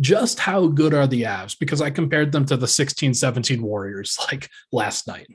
just 0.00 0.40
how 0.40 0.66
good 0.66 0.94
are 0.94 1.06
the 1.06 1.22
Avs? 1.22 1.58
Because 1.58 1.80
I 1.80 1.90
compared 1.90 2.32
them 2.32 2.44
to 2.46 2.56
the 2.56 2.68
16 2.68 3.14
17 3.14 3.62
Warriors 3.62 4.18
like 4.32 4.48
last 4.72 5.06
night. 5.06 5.28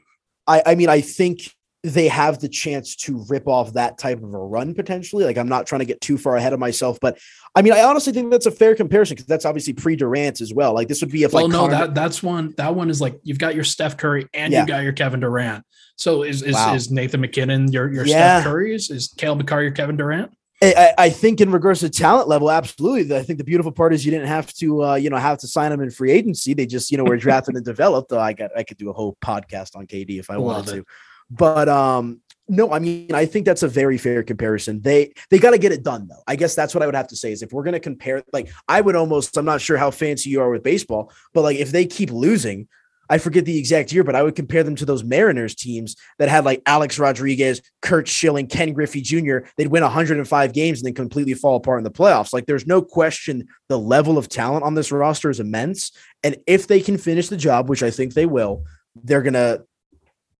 I, 0.45 0.63
I 0.65 0.75
mean, 0.75 0.89
I 0.89 1.01
think 1.01 1.51
they 1.83 2.07
have 2.07 2.39
the 2.39 2.49
chance 2.49 2.95
to 2.95 3.23
rip 3.29 3.47
off 3.47 3.73
that 3.73 3.97
type 3.97 4.17
of 4.17 4.33
a 4.33 4.37
run 4.37 4.73
potentially. 4.73 5.23
Like, 5.23 5.37
I'm 5.37 5.47
not 5.47 5.67
trying 5.67 5.79
to 5.79 5.85
get 5.85 6.01
too 6.01 6.17
far 6.17 6.35
ahead 6.35 6.53
of 6.53 6.59
myself, 6.59 6.99
but 6.99 7.17
I 7.55 7.61
mean, 7.61 7.73
I 7.73 7.83
honestly 7.83 8.13
think 8.13 8.31
that's 8.31 8.45
a 8.45 8.51
fair 8.51 8.75
comparison 8.75 9.15
because 9.15 9.27
that's 9.27 9.45
obviously 9.45 9.73
pre 9.73 9.95
Durant 9.95 10.41
as 10.41 10.53
well. 10.53 10.73
Like, 10.73 10.87
this 10.87 11.01
would 11.01 11.11
be 11.11 11.23
if 11.23 11.33
well, 11.33 11.43
like, 11.43 11.51
no, 11.51 11.59
Connor- 11.61 11.87
that 11.87 11.95
that's 11.95 12.23
one. 12.23 12.53
That 12.57 12.75
one 12.75 12.89
is 12.89 12.99
like 12.99 13.19
you've 13.23 13.39
got 13.39 13.55
your 13.55 13.63
Steph 13.63 13.97
Curry 13.97 14.27
and 14.33 14.51
yeah. 14.51 14.61
you 14.61 14.67
got 14.67 14.83
your 14.83 14.93
Kevin 14.93 15.19
Durant. 15.19 15.63
So 15.97 16.23
is 16.23 16.41
is, 16.41 16.53
wow. 16.53 16.73
is 16.73 16.91
Nathan 16.91 17.21
MacKinnon 17.21 17.71
your 17.71 17.91
your 17.91 18.05
yeah. 18.05 18.39
Steph 18.39 18.51
Curry? 18.51 18.75
Is, 18.75 18.89
is 18.89 19.13
Cale 19.17 19.35
Makar 19.35 19.61
your 19.61 19.71
Kevin 19.71 19.97
Durant? 19.97 20.31
I, 20.61 20.93
I, 20.97 21.09
think 21.09 21.39
in 21.39 21.51
regards 21.51 21.81
to 21.81 21.89
talent 21.89 22.27
level, 22.27 22.49
absolutely. 22.49 23.15
I 23.15 23.21
think 23.21 23.37
the 23.37 23.43
beautiful 23.43 23.71
part 23.71 23.93
is 23.93 24.03
you 24.03 24.11
didn't 24.11 24.27
have 24.27 24.51
to, 24.55 24.83
uh, 24.83 24.95
you 24.95 25.09
know, 25.11 25.17
have 25.17 25.37
to 25.39 25.47
sign 25.47 25.69
them 25.69 25.81
in 25.81 25.91
free 25.91 26.11
agency. 26.11 26.55
They 26.55 26.65
just, 26.65 26.89
you 26.89 26.97
know, 26.97 27.03
were 27.03 27.17
drafted 27.17 27.55
and 27.55 27.65
developed. 27.73 28.09
Though 28.09 28.19
I 28.19 28.33
got, 28.33 28.49
I 28.57 28.63
could 28.63 28.77
do 28.77 28.89
a 28.89 28.93
whole 28.93 29.17
podcast 29.23 29.75
on 29.75 29.85
KD 29.85 30.19
if 30.19 30.31
I 30.31 30.35
Love 30.35 30.43
wanted 30.43 30.69
it. 30.69 30.75
to. 30.77 30.85
But 31.29 31.69
um, 31.69 32.21
no, 32.47 32.71
I 32.71 32.79
mean, 32.79 33.13
I 33.13 33.25
think 33.25 33.45
that's 33.45 33.63
a 33.63 33.67
very 33.67 33.97
fair 33.97 34.23
comparison. 34.23 34.81
They 34.81 35.13
they 35.29 35.37
got 35.37 35.51
to 35.51 35.57
get 35.57 35.73
it 35.73 35.83
done 35.83 36.07
though. 36.07 36.23
I 36.25 36.35
guess 36.35 36.55
that's 36.55 36.73
what 36.73 36.81
I 36.81 36.85
would 36.85 36.95
have 36.95 37.09
to 37.09 37.15
say 37.15 37.31
is 37.31 37.43
if 37.43 37.51
we're 37.51 37.63
going 37.63 37.73
to 37.73 37.79
compare, 37.79 38.23
like, 38.33 38.49
I 38.67 38.81
would 38.81 38.95
almost, 38.95 39.37
I'm 39.37 39.45
not 39.45 39.61
sure 39.61 39.77
how 39.77 39.91
fancy 39.91 40.29
you 40.29 40.41
are 40.41 40.49
with 40.49 40.63
baseball, 40.63 41.11
but 41.33 41.41
like 41.41 41.57
if 41.57 41.71
they 41.71 41.85
keep 41.85 42.11
losing, 42.11 42.67
I 43.09 43.17
forget 43.17 43.45
the 43.45 43.57
exact 43.57 43.91
year, 43.91 44.03
but 44.03 44.15
I 44.15 44.23
would 44.23 44.35
compare 44.35 44.63
them 44.63 44.75
to 44.75 44.85
those 44.85 45.03
Mariners 45.03 45.55
teams 45.55 45.95
that 46.19 46.29
had 46.29 46.45
like 46.45 46.61
Alex 46.65 46.99
Rodriguez, 46.99 47.61
Curt 47.81 48.07
Schilling, 48.07 48.47
Ken 48.47 48.73
Griffey 48.73 49.01
Jr. 49.01 49.39
They'd 49.55 49.67
win 49.67 49.83
105 49.83 50.53
games 50.53 50.79
and 50.79 50.87
then 50.87 50.93
completely 50.93 51.33
fall 51.33 51.55
apart 51.55 51.79
in 51.79 51.83
the 51.83 51.91
playoffs. 51.91 52.33
Like 52.33 52.45
there's 52.45 52.67
no 52.67 52.81
question 52.81 53.47
the 53.69 53.79
level 53.79 54.17
of 54.17 54.27
talent 54.27 54.63
on 54.63 54.73
this 54.73 54.91
roster 54.91 55.29
is 55.29 55.39
immense. 55.39 55.91
And 56.23 56.37
if 56.47 56.67
they 56.67 56.81
can 56.81 56.97
finish 56.97 57.29
the 57.29 57.37
job, 57.37 57.69
which 57.69 57.83
I 57.83 57.91
think 57.91 58.13
they 58.13 58.25
will, 58.25 58.63
they're 58.95 59.21
going 59.21 59.33
to, 59.33 59.63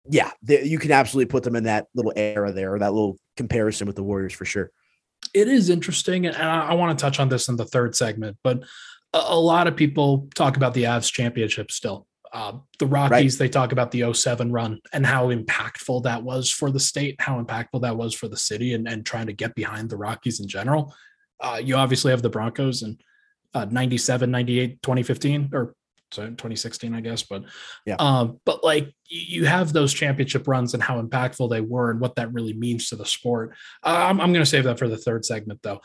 yeah, 0.10 0.32
they, 0.42 0.64
you 0.64 0.80
can 0.80 0.92
absolutely 0.92 1.30
put 1.30 1.44
them 1.44 1.56
in 1.56 1.66
that 1.66 1.88
little 1.96 2.14
era 2.16 2.52
there 2.52 2.74
or 2.74 2.80
that 2.80 2.94
little 2.94 3.18
comparison 3.36 3.88
with 3.88 3.96
the 3.96 4.04
Warriors 4.04 4.34
for 4.34 4.46
sure. 4.46 4.72
It 5.34 5.48
is 5.48 5.70
interesting. 5.70 6.26
And 6.26 6.36
I, 6.36 6.68
I 6.68 6.74
want 6.74 6.98
to 6.98 7.02
touch 7.02 7.20
on 7.20 7.30
this 7.30 7.48
in 7.48 7.56
the 7.56 7.66
third 7.66 7.96
segment, 7.96 8.38
but 8.44 8.64
a, 9.14 9.18
a 9.18 9.40
lot 9.40 9.68
of 9.68 9.76
people 9.76 10.30
talk 10.36 10.58
about 10.58 10.74
the 10.74 10.84
Avs 10.84 11.12
championship 11.12 11.72
still 11.72 12.08
uh, 12.34 12.54
the 12.80 12.86
Rockies, 12.86 13.36
right. 13.36 13.40
they 13.40 13.50
talk 13.50 13.72
about 13.72 13.92
the 13.92 14.14
07 14.14 14.52
run 14.52 14.80
and 14.94 15.06
how 15.06 15.30
impactful 15.30 16.04
that 16.04 16.24
was 16.24 16.52
for 16.52 16.72
the 16.72 16.80
state, 16.80 17.20
how 17.20 17.42
impactful 17.42 17.82
that 17.82 17.98
was 17.98 18.14
for 18.14 18.28
the 18.28 18.38
city, 18.38 18.74
and, 18.74 18.88
and 18.88 19.06
trying 19.06 19.28
to 19.28 19.34
get 19.34 19.56
behind 19.56 19.90
the 19.90 19.98
Rockies 19.98 20.40
in 20.40 20.48
general. 20.48 20.94
Uh, 21.40 21.60
you 21.64 21.76
obviously 21.76 22.12
have 22.12 22.22
the 22.22 22.30
Broncos 22.30 22.82
in 22.82 22.98
uh, 23.54 23.66
97, 23.66 24.30
98, 24.30 24.82
2015, 24.82 25.50
or 25.54 25.76
sorry, 26.12 26.30
2016, 26.30 26.94
I 26.94 27.02
guess. 27.02 27.24
But 27.24 27.44
yeah, 27.86 27.96
um, 28.00 28.40
but 28.46 28.64
like 28.64 28.94
you 29.08 29.46
have 29.46 29.74
those 29.74 29.94
championship 29.94 30.48
runs 30.48 30.74
and 30.74 30.84
how 30.84 31.02
impactful 31.02 31.50
they 31.50 31.62
were 31.62 31.92
and 31.92 32.00
what 32.00 32.16
that 32.16 32.34
really 32.34 32.54
means 32.54 32.90
to 32.90 32.96
the 32.96 33.06
sport. 33.06 33.54
Uh, 33.84 34.08
I'm, 34.10 34.20
I'm 34.20 34.34
going 34.34 34.44
to 34.44 34.50
save 34.50 34.66
that 34.66 34.80
for 34.80 34.88
the 34.88 34.98
third 34.98 35.26
segment, 35.26 35.62
though. 35.64 35.82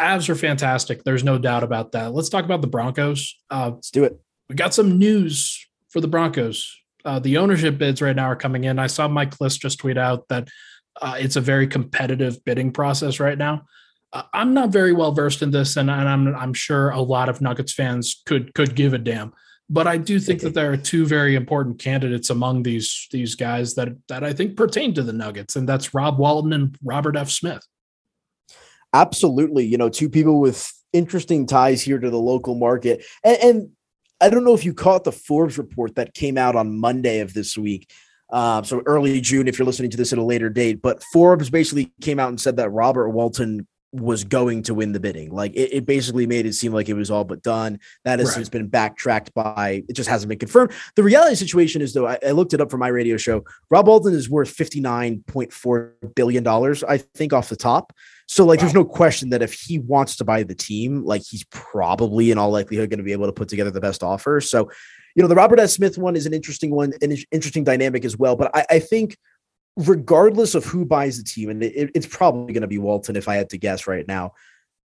Avs 0.00 0.30
are 0.30 0.34
fantastic. 0.34 1.04
There's 1.04 1.24
no 1.24 1.36
doubt 1.36 1.62
about 1.62 1.92
that. 1.92 2.14
Let's 2.14 2.30
talk 2.30 2.46
about 2.46 2.62
the 2.62 2.66
Broncos. 2.66 3.36
Uh, 3.50 3.72
Let's 3.74 3.90
do 3.90 4.04
it 4.04 4.18
we 4.50 4.56
got 4.56 4.74
some 4.74 4.98
news 4.98 5.64
for 5.90 6.00
the 6.00 6.08
Broncos. 6.08 6.76
Uh, 7.04 7.20
the 7.20 7.38
ownership 7.38 7.78
bids 7.78 8.02
right 8.02 8.16
now 8.16 8.24
are 8.24 8.36
coming 8.36 8.64
in. 8.64 8.80
I 8.80 8.88
saw 8.88 9.06
Mike 9.06 9.36
Klis 9.36 9.58
just 9.58 9.78
tweet 9.78 9.96
out 9.96 10.26
that 10.28 10.48
uh, 11.00 11.14
it's 11.18 11.36
a 11.36 11.40
very 11.40 11.68
competitive 11.68 12.44
bidding 12.44 12.72
process 12.72 13.20
right 13.20 13.38
now. 13.38 13.66
Uh, 14.12 14.24
I'm 14.34 14.52
not 14.52 14.70
very 14.70 14.92
well 14.92 15.12
versed 15.12 15.42
in 15.42 15.52
this, 15.52 15.76
and, 15.76 15.88
and, 15.88 16.08
I'm 16.08 16.34
I'm 16.34 16.52
sure 16.52 16.90
a 16.90 17.00
lot 17.00 17.28
of 17.28 17.40
Nuggets 17.40 17.72
fans 17.72 18.22
could 18.26 18.52
could 18.52 18.74
give 18.74 18.92
a 18.92 18.98
damn. 18.98 19.32
But 19.70 19.86
I 19.86 19.98
do 19.98 20.18
think 20.18 20.40
that 20.40 20.52
there 20.52 20.72
are 20.72 20.76
two 20.76 21.06
very 21.06 21.36
important 21.36 21.78
candidates 21.78 22.28
among 22.28 22.64
these 22.64 23.06
these 23.12 23.36
guys 23.36 23.76
that 23.76 23.90
that 24.08 24.24
I 24.24 24.32
think 24.32 24.56
pertain 24.56 24.92
to 24.94 25.04
the 25.04 25.12
Nuggets, 25.12 25.54
and 25.54 25.68
that's 25.68 25.94
Rob 25.94 26.18
Walton 26.18 26.52
and 26.52 26.76
Robert 26.82 27.16
F. 27.16 27.30
Smith. 27.30 27.64
Absolutely, 28.92 29.64
you 29.64 29.78
know, 29.78 29.88
two 29.88 30.10
people 30.10 30.40
with 30.40 30.72
interesting 30.92 31.46
ties 31.46 31.82
here 31.82 32.00
to 32.00 32.10
the 32.10 32.18
local 32.18 32.56
market, 32.56 33.04
and, 33.24 33.38
and 33.38 33.70
I 34.20 34.28
don't 34.28 34.44
know 34.44 34.54
if 34.54 34.64
you 34.64 34.74
caught 34.74 35.04
the 35.04 35.12
Forbes 35.12 35.58
report 35.58 35.94
that 35.94 36.14
came 36.14 36.36
out 36.36 36.56
on 36.56 36.78
Monday 36.78 37.20
of 37.20 37.34
this 37.34 37.56
week. 37.56 37.90
Uh, 38.30 38.62
so 38.62 38.82
early 38.86 39.20
June, 39.20 39.48
if 39.48 39.58
you're 39.58 39.66
listening 39.66 39.90
to 39.90 39.96
this 39.96 40.12
at 40.12 40.18
a 40.18 40.24
later 40.24 40.48
date, 40.48 40.82
but 40.82 41.02
Forbes 41.12 41.50
basically 41.50 41.92
came 42.00 42.18
out 42.18 42.28
and 42.28 42.40
said 42.40 42.56
that 42.56 42.70
Robert 42.70 43.10
Walton 43.10 43.66
was 43.92 44.22
going 44.22 44.62
to 44.62 44.74
win 44.74 44.92
the 44.92 45.00
bidding. 45.00 45.30
Like 45.32 45.52
it, 45.54 45.72
it 45.72 45.86
basically 45.86 46.26
made 46.26 46.46
it 46.46 46.52
seem 46.52 46.72
like 46.72 46.88
it 46.88 46.94
was 46.94 47.10
all 47.10 47.24
but 47.24 47.42
done. 47.42 47.80
That 48.04 48.20
has 48.20 48.36
right. 48.36 48.50
been 48.50 48.68
backtracked 48.68 49.34
by 49.34 49.82
it 49.88 49.94
just 49.94 50.08
hasn't 50.08 50.28
been 50.28 50.38
confirmed. 50.38 50.72
The 50.94 51.02
reality 51.02 51.34
situation 51.34 51.82
is 51.82 51.92
though, 51.92 52.06
I, 52.06 52.18
I 52.24 52.30
looked 52.30 52.54
it 52.54 52.60
up 52.60 52.70
for 52.70 52.78
my 52.78 52.88
radio 52.88 53.16
show. 53.16 53.44
Rob 53.68 53.88
Walton 53.88 54.14
is 54.14 54.30
worth 54.30 54.54
$59.4 54.54 56.14
billion, 56.14 56.46
I 56.46 56.98
think, 57.14 57.32
off 57.32 57.48
the 57.48 57.56
top. 57.56 57.92
So 58.30 58.46
like, 58.46 58.60
wow. 58.60 58.62
there's 58.62 58.74
no 58.74 58.84
question 58.84 59.30
that 59.30 59.42
if 59.42 59.52
he 59.52 59.80
wants 59.80 60.14
to 60.14 60.24
buy 60.24 60.44
the 60.44 60.54
team, 60.54 61.04
like 61.04 61.22
he's 61.28 61.42
probably 61.50 62.30
in 62.30 62.38
all 62.38 62.52
likelihood 62.52 62.88
going 62.88 62.98
to 62.98 63.04
be 63.04 63.10
able 63.10 63.26
to 63.26 63.32
put 63.32 63.48
together 63.48 63.72
the 63.72 63.80
best 63.80 64.04
offer. 64.04 64.40
So, 64.40 64.70
you 65.16 65.22
know, 65.22 65.26
the 65.26 65.34
Robert 65.34 65.58
F. 65.58 65.70
Smith 65.70 65.98
one 65.98 66.14
is 66.14 66.26
an 66.26 66.32
interesting 66.32 66.70
one, 66.70 66.92
an 67.02 67.16
interesting 67.32 67.64
dynamic 67.64 68.04
as 68.04 68.16
well. 68.16 68.36
But 68.36 68.54
I, 68.54 68.64
I 68.70 68.78
think 68.78 69.16
regardless 69.76 70.54
of 70.54 70.64
who 70.64 70.84
buys 70.84 71.18
the 71.18 71.24
team, 71.24 71.50
and 71.50 71.60
it, 71.60 71.90
it's 71.92 72.06
probably 72.06 72.52
going 72.52 72.62
to 72.62 72.68
be 72.68 72.78
Walton 72.78 73.16
if 73.16 73.26
I 73.26 73.34
had 73.34 73.50
to 73.50 73.58
guess 73.58 73.88
right 73.88 74.06
now, 74.06 74.34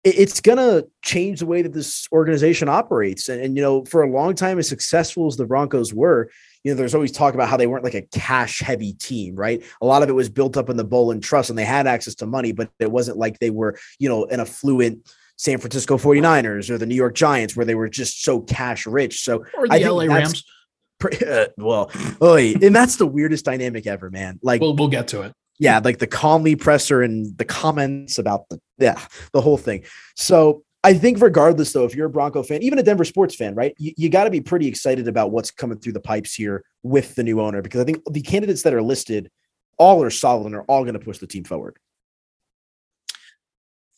it, 0.02 0.18
it's 0.18 0.40
going 0.40 0.56
to 0.56 0.88
change 1.02 1.40
the 1.40 1.46
way 1.46 1.60
that 1.60 1.74
this 1.74 2.08
organization 2.12 2.70
operates. 2.70 3.28
And, 3.28 3.42
and, 3.42 3.54
you 3.54 3.62
know, 3.62 3.84
for 3.84 4.02
a 4.02 4.10
long 4.10 4.34
time, 4.34 4.58
as 4.58 4.66
successful 4.66 5.26
as 5.26 5.36
the 5.36 5.44
Broncos 5.44 5.92
were, 5.92 6.30
you 6.66 6.72
know, 6.72 6.78
there's 6.78 6.96
always 6.96 7.12
talk 7.12 7.32
about 7.32 7.48
how 7.48 7.56
they 7.56 7.68
weren't 7.68 7.84
like 7.84 7.94
a 7.94 8.02
cash 8.02 8.58
heavy 8.58 8.92
team, 8.94 9.36
right? 9.36 9.62
A 9.80 9.86
lot 9.86 10.02
of 10.02 10.08
it 10.08 10.14
was 10.14 10.28
built 10.28 10.56
up 10.56 10.68
in 10.68 10.76
the 10.76 10.84
Bowlen 10.84 11.20
Trust 11.20 11.48
and 11.48 11.56
they 11.56 11.64
had 11.64 11.86
access 11.86 12.16
to 12.16 12.26
money, 12.26 12.50
but 12.50 12.70
it 12.80 12.90
wasn't 12.90 13.18
like 13.18 13.38
they 13.38 13.50
were, 13.50 13.78
you 14.00 14.08
know, 14.08 14.24
an 14.24 14.40
affluent 14.40 15.08
San 15.36 15.58
Francisco 15.58 15.96
49ers 15.96 16.68
or 16.68 16.76
the 16.76 16.84
New 16.84 16.96
York 16.96 17.14
Giants 17.14 17.54
where 17.54 17.64
they 17.64 17.76
were 17.76 17.88
just 17.88 18.20
so 18.24 18.40
cash 18.40 18.84
rich. 18.84 19.22
So 19.22 19.44
or 19.56 19.68
the 19.68 19.78
LA 19.78 20.06
Rams. 20.06 20.44
Uh, 21.04 21.44
well, 21.58 21.90
oy, 22.22 22.54
and 22.54 22.74
that's 22.74 22.96
the 22.96 23.06
weirdest 23.06 23.44
dynamic 23.44 23.86
ever, 23.86 24.08
man. 24.08 24.40
Like 24.42 24.62
we'll, 24.62 24.74
we'll 24.74 24.88
get 24.88 25.08
to 25.08 25.20
it. 25.20 25.34
yeah, 25.58 25.78
like 25.84 25.98
the 25.98 26.06
Conley 26.06 26.56
presser 26.56 27.02
and 27.02 27.36
the 27.36 27.44
comments 27.44 28.18
about 28.18 28.48
the 28.48 28.58
yeah, 28.78 28.98
the 29.32 29.42
whole 29.42 29.58
thing. 29.58 29.84
So 30.16 30.64
I 30.86 30.94
think 30.94 31.20
regardless 31.20 31.72
though, 31.72 31.84
if 31.84 31.96
you're 31.96 32.06
a 32.06 32.10
Bronco 32.10 32.44
fan, 32.44 32.62
even 32.62 32.78
a 32.78 32.82
Denver 32.82 33.04
sports 33.04 33.34
fan, 33.34 33.56
right, 33.56 33.74
you, 33.76 33.92
you 33.96 34.08
got 34.08 34.22
to 34.22 34.30
be 34.30 34.40
pretty 34.40 34.68
excited 34.68 35.08
about 35.08 35.32
what's 35.32 35.50
coming 35.50 35.80
through 35.80 35.94
the 35.94 36.00
pipes 36.00 36.32
here 36.32 36.62
with 36.84 37.16
the 37.16 37.24
new 37.24 37.40
owner 37.40 37.60
because 37.60 37.80
I 37.80 37.84
think 37.84 38.04
the 38.08 38.22
candidates 38.22 38.62
that 38.62 38.72
are 38.72 38.80
listed 38.80 39.28
all 39.78 40.00
are 40.04 40.10
solid 40.10 40.46
and 40.46 40.54
are 40.54 40.62
all 40.62 40.84
going 40.84 40.94
to 40.94 41.04
push 41.04 41.18
the 41.18 41.26
team 41.26 41.42
forward. 41.42 41.76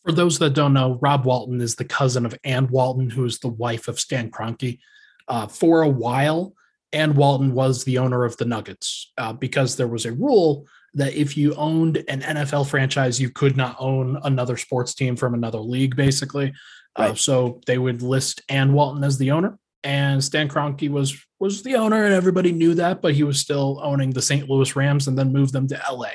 For 0.03 0.11
those 0.11 0.39
that 0.39 0.55
don't 0.55 0.73
know, 0.73 0.97
Rob 0.99 1.25
Walton 1.25 1.61
is 1.61 1.75
the 1.75 1.85
cousin 1.85 2.25
of 2.25 2.33
Ann 2.43 2.65
Walton, 2.69 3.11
who 3.11 3.23
is 3.23 3.37
the 3.37 3.49
wife 3.49 3.87
of 3.87 3.99
Stan 3.99 4.31
Kroenke. 4.31 4.79
Uh, 5.27 5.45
for 5.45 5.83
a 5.83 5.89
while, 5.89 6.55
Ann 6.91 7.13
Walton 7.13 7.53
was 7.53 7.83
the 7.83 7.99
owner 7.99 8.25
of 8.25 8.35
the 8.37 8.45
Nuggets 8.45 9.11
uh, 9.19 9.31
because 9.31 9.75
there 9.75 9.87
was 9.87 10.07
a 10.07 10.11
rule 10.11 10.65
that 10.95 11.13
if 11.13 11.37
you 11.37 11.53
owned 11.53 11.97
an 12.07 12.21
NFL 12.21 12.67
franchise, 12.67 13.21
you 13.21 13.29
could 13.29 13.55
not 13.55 13.75
own 13.79 14.17
another 14.23 14.57
sports 14.57 14.95
team 14.95 15.15
from 15.15 15.35
another 15.35 15.59
league, 15.59 15.95
basically. 15.95 16.51
Uh, 16.97 17.03
right. 17.03 17.11
Uh, 17.11 17.15
so 17.15 17.61
they 17.65 17.77
would 17.77 18.01
list 18.01 18.41
Ann 18.49 18.73
Walton 18.73 19.03
as 19.03 19.17
the 19.17 19.31
owner, 19.31 19.57
and 19.83 20.23
Stan 20.23 20.49
Kroenke 20.49 20.89
was 20.89 21.17
was 21.39 21.63
the 21.63 21.75
owner, 21.75 22.03
and 22.03 22.13
everybody 22.13 22.51
knew 22.51 22.73
that, 22.75 23.01
but 23.01 23.13
he 23.13 23.23
was 23.23 23.39
still 23.39 23.79
owning 23.81 24.11
the 24.11 24.21
St. 24.21 24.49
Louis 24.49 24.75
Rams, 24.75 25.07
and 25.07 25.17
then 25.17 25.33
moved 25.33 25.53
them 25.53 25.67
to 25.67 25.81
LA. 25.91 26.11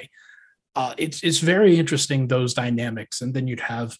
Uh, 0.76 0.94
it's 0.98 1.22
it's 1.22 1.38
very 1.38 1.78
interesting 1.78 2.26
those 2.26 2.54
dynamics, 2.54 3.20
and 3.20 3.34
then 3.34 3.46
you'd 3.46 3.60
have 3.60 3.96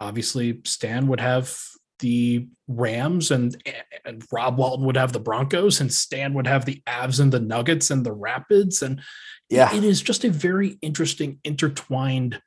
obviously 0.00 0.60
Stan 0.64 1.08
would 1.08 1.20
have 1.20 1.56
the 1.98 2.46
Rams 2.68 3.30
and, 3.30 3.60
and 4.04 4.24
Rob 4.30 4.58
Walton 4.58 4.86
would 4.86 4.96
have 4.96 5.12
the 5.12 5.20
Broncos 5.20 5.80
and 5.80 5.92
Stan 5.92 6.34
would 6.34 6.46
have 6.46 6.64
the 6.64 6.82
Avs 6.86 7.20
and 7.20 7.32
the 7.32 7.40
Nuggets 7.40 7.90
and 7.90 8.04
the 8.04 8.12
Rapids. 8.12 8.82
And 8.82 9.00
yeah, 9.48 9.74
it 9.74 9.84
is 9.84 10.00
just 10.00 10.24
a 10.24 10.30
very 10.30 10.78
interesting 10.82 11.40
intertwined 11.44 12.40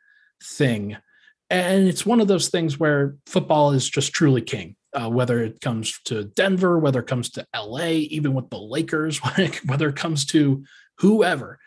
thing. 0.43 0.97
And 1.51 1.85
it's 1.89 2.05
one 2.05 2.21
of 2.21 2.29
those 2.29 2.47
things 2.47 2.79
where 2.79 3.17
football 3.25 3.73
is 3.73 3.89
just 3.89 4.13
truly 4.13 4.41
king, 4.41 4.77
uh, 4.93 5.09
whether 5.09 5.43
it 5.43 5.59
comes 5.59 5.99
to 6.05 6.23
Denver, 6.23 6.79
whether 6.79 7.01
it 7.01 7.07
comes 7.07 7.29
to 7.31 7.45
LA, 7.53 7.87
even 7.87 8.33
with 8.33 8.49
the 8.49 8.57
Lakers, 8.57 9.17
whether 9.65 9.89
it 9.89 9.97
comes 9.97 10.25
to 10.27 10.63
whoever. 10.99 11.59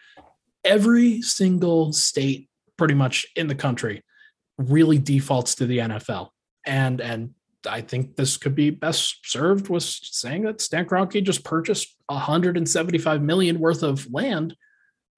Every 0.64 1.20
single 1.20 1.92
state, 1.92 2.48
pretty 2.78 2.94
much 2.94 3.26
in 3.36 3.46
the 3.46 3.54
country, 3.54 4.02
really 4.56 4.98
defaults 4.98 5.54
to 5.56 5.66
the 5.66 5.78
NFL. 5.78 6.30
And 6.64 7.02
and 7.02 7.34
I 7.68 7.82
think 7.82 8.16
this 8.16 8.38
could 8.38 8.54
be 8.54 8.70
best 8.70 9.30
served 9.30 9.68
with 9.68 9.82
saying 9.82 10.44
that 10.44 10.62
Stan 10.62 10.86
Kroenke 10.86 11.22
just 11.22 11.44
purchased 11.44 11.94
175 12.06 13.22
million 13.22 13.58
worth 13.58 13.82
of 13.82 14.10
land 14.10 14.56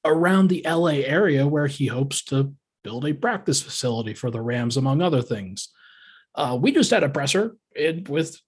around 0.05 0.49
the 0.49 0.65
LA 0.67 1.03
area 1.05 1.47
where 1.47 1.69
he 1.69 1.87
hopes 1.87 2.25
to 2.25 2.53
build 2.87 3.05
a 3.05 3.13
practice 3.13 3.61
facility 3.61 4.15
for 4.15 4.31
the 4.31 4.41
Rams, 4.41 4.77
among 4.77 5.03
other 5.03 5.21
things. 5.21 5.71
Uh, 6.37 6.57
we 6.61 6.71
just 6.71 6.93
had 6.93 7.03
a 7.03 7.09
presser 7.09 7.57
in, 7.75 8.05
with 8.09 8.41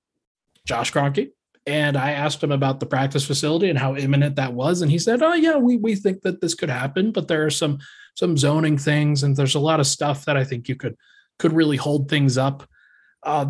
Josh 0.64 0.92
Kroenke, 0.92 1.31
and 1.66 1.96
I 1.96 2.12
asked 2.12 2.40
him 2.40 2.53
about 2.53 2.79
the 2.79 2.87
practice 2.87 3.27
facility 3.27 3.68
and 3.68 3.77
how 3.77 3.96
imminent 3.96 4.37
that 4.37 4.55
was, 4.55 4.81
and 4.81 4.92
he 4.92 4.98
said, 5.01 5.22
"Oh 5.22 5.35
yeah, 5.35 5.57
we 5.57 5.77
we 5.77 5.96
think 5.96 6.22
that 6.22 6.40
this 6.40 6.55
could 6.55 6.70
happen, 6.70 7.11
but 7.11 7.27
there 7.27 7.44
are 7.44 7.51
some 7.51 7.79
some 8.14 8.37
zoning 8.37 8.79
things, 8.79 9.24
and 9.24 9.35
there's 9.35 9.57
a 9.57 9.66
lot 9.70 9.81
of 9.81 9.88
stuff 9.88 10.24
that 10.27 10.37
I 10.37 10.44
think 10.44 10.68
you 10.68 10.77
could 10.77 10.96
could 11.40 11.53
really 11.53 11.77
hold 11.77 12.09
things 12.09 12.38
up." 12.38 12.62
Uh, 13.24 13.46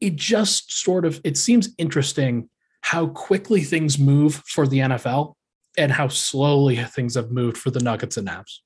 it 0.00 0.14
just 0.14 0.72
sort 0.72 1.04
of 1.04 1.20
it 1.24 1.36
seems 1.36 1.74
interesting 1.76 2.48
how 2.82 3.08
quickly 3.08 3.62
things 3.62 3.98
move 3.98 4.42
for 4.46 4.68
the 4.68 4.78
NFL 4.78 5.34
and 5.76 5.90
how 5.90 6.06
slowly 6.06 6.76
things 6.76 7.16
have 7.16 7.32
moved 7.32 7.56
for 7.56 7.72
the 7.72 7.80
Nuggets 7.80 8.16
and 8.16 8.28
Avs. 8.28 8.60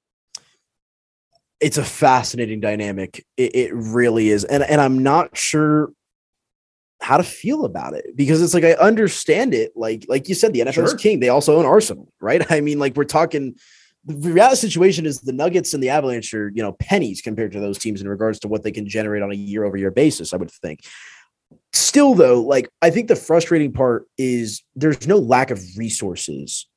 It's 1.64 1.78
a 1.78 1.84
fascinating 1.84 2.60
dynamic. 2.60 3.24
It, 3.36 3.54
it 3.54 3.74
really 3.74 4.28
is. 4.28 4.44
And, 4.44 4.62
and 4.62 4.80
I'm 4.80 5.02
not 5.02 5.34
sure 5.36 5.92
how 7.00 7.16
to 7.16 7.22
feel 7.22 7.64
about 7.64 7.94
it 7.94 8.16
because 8.16 8.42
it's 8.42 8.52
like 8.52 8.64
I 8.64 8.72
understand 8.72 9.54
it. 9.54 9.72
Like 9.74 10.04
like 10.08 10.28
you 10.28 10.34
said, 10.34 10.52
the 10.52 10.60
NFL's 10.60 10.90
sure. 10.90 10.98
king. 10.98 11.20
They 11.20 11.30
also 11.30 11.56
own 11.56 11.64
Arsenal, 11.64 12.12
right? 12.20 12.44
I 12.52 12.60
mean, 12.60 12.78
like 12.78 12.96
we're 12.96 13.04
talking. 13.04 13.54
The 14.06 14.32
reality 14.32 14.56
situation 14.56 15.06
is 15.06 15.22
the 15.22 15.32
Nuggets 15.32 15.72
and 15.72 15.82
the 15.82 15.88
Avalanche 15.88 16.34
are 16.34 16.52
you 16.54 16.62
know 16.62 16.72
pennies 16.72 17.22
compared 17.22 17.52
to 17.52 17.60
those 17.60 17.78
teams 17.78 18.02
in 18.02 18.08
regards 18.08 18.38
to 18.40 18.48
what 18.48 18.62
they 18.62 18.70
can 18.70 18.86
generate 18.86 19.22
on 19.22 19.32
a 19.32 19.34
year 19.34 19.64
over 19.64 19.78
year 19.78 19.90
basis. 19.90 20.34
I 20.34 20.36
would 20.36 20.50
think 20.50 20.80
still 21.72 22.14
though 22.14 22.40
like 22.40 22.68
i 22.82 22.90
think 22.90 23.08
the 23.08 23.16
frustrating 23.16 23.72
part 23.72 24.06
is 24.16 24.62
there's 24.76 25.06
no 25.06 25.16
lack 25.16 25.50
of 25.50 25.60
resources 25.76 26.68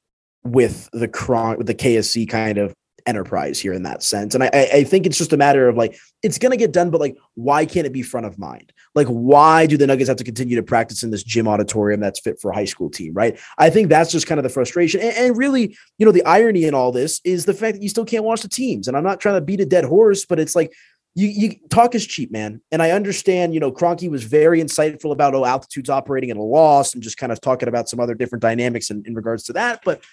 with 0.44 0.90
the 0.92 1.08
cron 1.08 1.58
with 1.58 1.68
the 1.68 1.76
kse 1.76 2.28
kind 2.28 2.58
of 2.58 2.74
enterprise 3.08 3.60
here 3.60 3.74
in 3.74 3.84
that 3.84 4.04
sense. 4.04 4.36
And 4.36 4.44
I, 4.44 4.50
I 4.54 4.84
think 4.84 5.06
it's 5.06 5.18
just 5.18 5.34
a 5.34 5.38
matter 5.38 5.68
of 5.68 5.76
like 5.76 5.98
it's 6.24 6.38
going 6.38 6.52
to 6.52 6.58
get 6.58 6.72
done 6.72 6.90
but 6.90 7.00
like 7.00 7.18
why 7.36 7.66
can't 7.66 7.88
it 7.88 7.94
be 7.94 8.04
front 8.04 8.26
of 8.26 8.38
mind? 8.38 8.74
Like 8.94 9.08
why 9.08 9.66
do 9.66 9.78
the 9.78 9.88
nuggets 9.88 10.10
have 10.10 10.18
to 10.18 10.24
continue 10.24 10.56
to 10.56 10.64
practice 10.64 11.04
in 11.04 11.12
this 11.12 11.24
gym 11.24 11.48
auditorium 11.48 12.00
that's 12.00 12.20
fit 12.20 12.40
for 12.40 12.52
a 12.52 12.56
high 12.56 12.66
school 12.66 12.90
team 12.90 13.14
right? 13.14 13.40
I 13.58 13.70
think 13.70 13.90
that's 13.90 14.12
just 14.12 14.28
kind 14.28 14.40
of 14.40 14.44
the 14.44 14.50
frustration. 14.50 15.02
And, 15.02 15.16
and 15.16 15.38
really 15.38 15.76
you 15.98 16.06
know 16.06 16.12
the 16.12 16.26
irony 16.26 16.66
in 16.66 16.74
all 16.74 16.92
this 16.92 17.22
is 17.24 17.46
the 17.46 17.54
fact 17.54 17.76
that 17.76 17.84
you 17.84 17.90
still 17.90 18.06
can't 18.06 18.24
watch 18.24 18.42
the 18.42 18.50
teams. 18.50 18.88
And 18.88 18.98
i'm 18.98 19.04
not 19.04 19.20
trying 19.20 19.36
to 19.36 19.42
beat 19.42 19.62
a 19.62 19.66
dead 19.66 19.86
horse 19.86 20.26
but 20.26 20.40
it's 20.40 20.56
like 20.56 20.74
you, 21.18 21.30
you 21.30 21.56
talk 21.72 21.96
is 21.96 22.06
cheap, 22.06 22.32
man. 22.32 22.62
And 22.72 22.80
I 22.80 22.92
understand, 22.92 23.56
you 23.56 23.60
know, 23.60 23.72
Kroenke 23.72 24.08
was 24.08 24.24
very 24.24 24.62
insightful 24.62 25.12
about 25.12 25.34
oh, 25.34 25.46
altitudes 25.46 25.90
operating 25.90 26.30
at 26.30 26.38
a 26.38 26.44
loss 26.44 26.94
and 26.94 27.02
just 27.02 27.18
kind 27.18 27.32
of 27.32 27.42
talking 27.42 27.68
about 27.68 27.90
some 27.90 28.00
other 28.00 28.14
different 28.14 28.44
dynamics 28.44 28.92
in, 28.92 29.02
in 29.08 29.16
regards 29.16 29.42
to 29.46 29.54
that. 29.54 29.80
But 29.84 30.04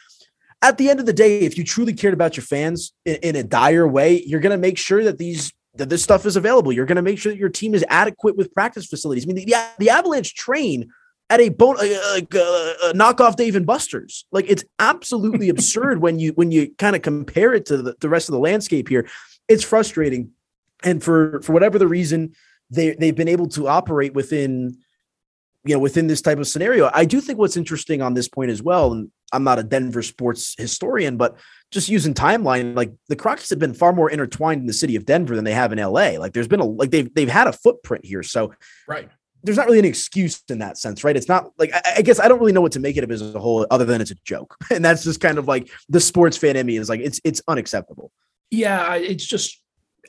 at 0.64 0.78
the 0.78 0.88
end 0.88 0.98
of 0.98 1.04
the 1.04 1.12
day, 1.12 1.40
if 1.40 1.58
you 1.58 1.62
truly 1.62 1.92
cared 1.92 2.14
about 2.14 2.38
your 2.38 2.44
fans 2.44 2.94
in, 3.04 3.16
in 3.16 3.36
a 3.36 3.42
dire 3.42 3.86
way, 3.86 4.22
you're 4.26 4.40
going 4.40 4.50
to 4.50 4.58
make 4.58 4.78
sure 4.78 5.04
that 5.04 5.18
these 5.18 5.52
that 5.74 5.90
this 5.90 6.02
stuff 6.02 6.24
is 6.24 6.36
available. 6.36 6.72
You're 6.72 6.86
going 6.86 6.96
to 6.96 7.02
make 7.02 7.18
sure 7.18 7.32
that 7.32 7.38
your 7.38 7.48
team 7.48 7.74
is 7.74 7.84
adequate 7.88 8.36
with 8.36 8.52
practice 8.54 8.86
facilities. 8.86 9.24
I 9.24 9.26
mean, 9.26 9.44
the, 9.44 9.56
the 9.78 9.90
Avalanche 9.90 10.34
train 10.34 10.88
at 11.28 11.40
a 11.40 11.48
bone 11.48 11.76
uh, 11.78 11.82
uh, 11.82 12.12
like 12.14 12.32
a, 12.34 12.74
a 12.84 12.92
knockoff 12.94 13.36
Dave 13.36 13.56
and 13.56 13.66
Buster's. 13.66 14.24
Like 14.32 14.46
it's 14.48 14.64
absolutely 14.78 15.48
absurd 15.54 16.00
when 16.00 16.18
you 16.18 16.32
when 16.32 16.50
you 16.50 16.70
kind 16.78 16.96
of 16.96 17.02
compare 17.02 17.52
it 17.52 17.66
to 17.66 17.78
the, 17.78 17.94
the 18.00 18.08
rest 18.08 18.28
of 18.28 18.32
the 18.32 18.38
landscape 18.38 18.88
here. 18.88 19.06
It's 19.48 19.64
frustrating 19.64 20.30
and 20.82 21.02
for 21.02 21.42
for 21.42 21.52
whatever 21.52 21.78
the 21.78 21.88
reason 21.88 22.34
they 22.70 22.94
they've 22.94 23.14
been 23.14 23.28
able 23.28 23.48
to 23.48 23.68
operate 23.68 24.14
within 24.14 24.78
you 25.64 25.74
know 25.74 25.78
within 25.78 26.06
this 26.06 26.22
type 26.22 26.38
of 26.38 26.46
scenario 26.46 26.90
i 26.92 27.04
do 27.04 27.20
think 27.20 27.38
what's 27.38 27.56
interesting 27.56 28.02
on 28.02 28.14
this 28.14 28.28
point 28.28 28.50
as 28.50 28.62
well 28.62 28.92
and 28.92 29.10
i'm 29.32 29.44
not 29.44 29.58
a 29.58 29.62
denver 29.62 30.02
sports 30.02 30.54
historian 30.58 31.16
but 31.16 31.36
just 31.70 31.88
using 31.88 32.14
timeline 32.14 32.76
like 32.76 32.92
the 33.08 33.16
Kroenkes 33.16 33.50
have 33.50 33.58
been 33.58 33.74
far 33.74 33.92
more 33.92 34.10
intertwined 34.10 34.60
in 34.60 34.66
the 34.66 34.72
city 34.72 34.96
of 34.96 35.04
denver 35.04 35.34
than 35.34 35.44
they 35.44 35.54
have 35.54 35.72
in 35.72 35.78
la 35.78 36.10
like 36.18 36.32
there's 36.32 36.48
been 36.48 36.60
a 36.60 36.64
like 36.64 36.90
they've 36.90 37.12
they've 37.14 37.28
had 37.28 37.46
a 37.46 37.52
footprint 37.52 38.04
here 38.04 38.22
so 38.22 38.52
right 38.86 39.08
there's 39.44 39.58
not 39.58 39.66
really 39.66 39.78
an 39.78 39.84
excuse 39.84 40.42
in 40.48 40.58
that 40.58 40.78
sense, 40.78 41.04
right? 41.04 41.16
It's 41.16 41.28
not 41.28 41.50
like 41.58 41.70
I, 41.72 41.82
I, 41.96 42.02
guess 42.02 42.18
I 42.18 42.28
don't 42.28 42.38
really 42.40 42.52
know 42.52 42.62
what 42.62 42.72
to 42.72 42.80
make 42.80 42.96
it 42.96 43.04
of 43.04 43.10
as 43.10 43.34
a 43.34 43.38
whole, 43.38 43.66
other 43.70 43.84
than 43.84 44.00
it's 44.00 44.10
a 44.10 44.16
joke, 44.24 44.56
and 44.70 44.82
that's 44.84 45.04
just 45.04 45.20
kind 45.20 45.38
of 45.38 45.46
like 45.46 45.70
the 45.88 46.00
sports 46.00 46.36
fan 46.36 46.56
in 46.56 46.66
me 46.66 46.78
is 46.78 46.88
like 46.88 47.00
it's 47.00 47.20
it's 47.24 47.42
unacceptable. 47.46 48.10
Yeah, 48.50 48.94
it's 48.94 49.24
just 49.24 49.62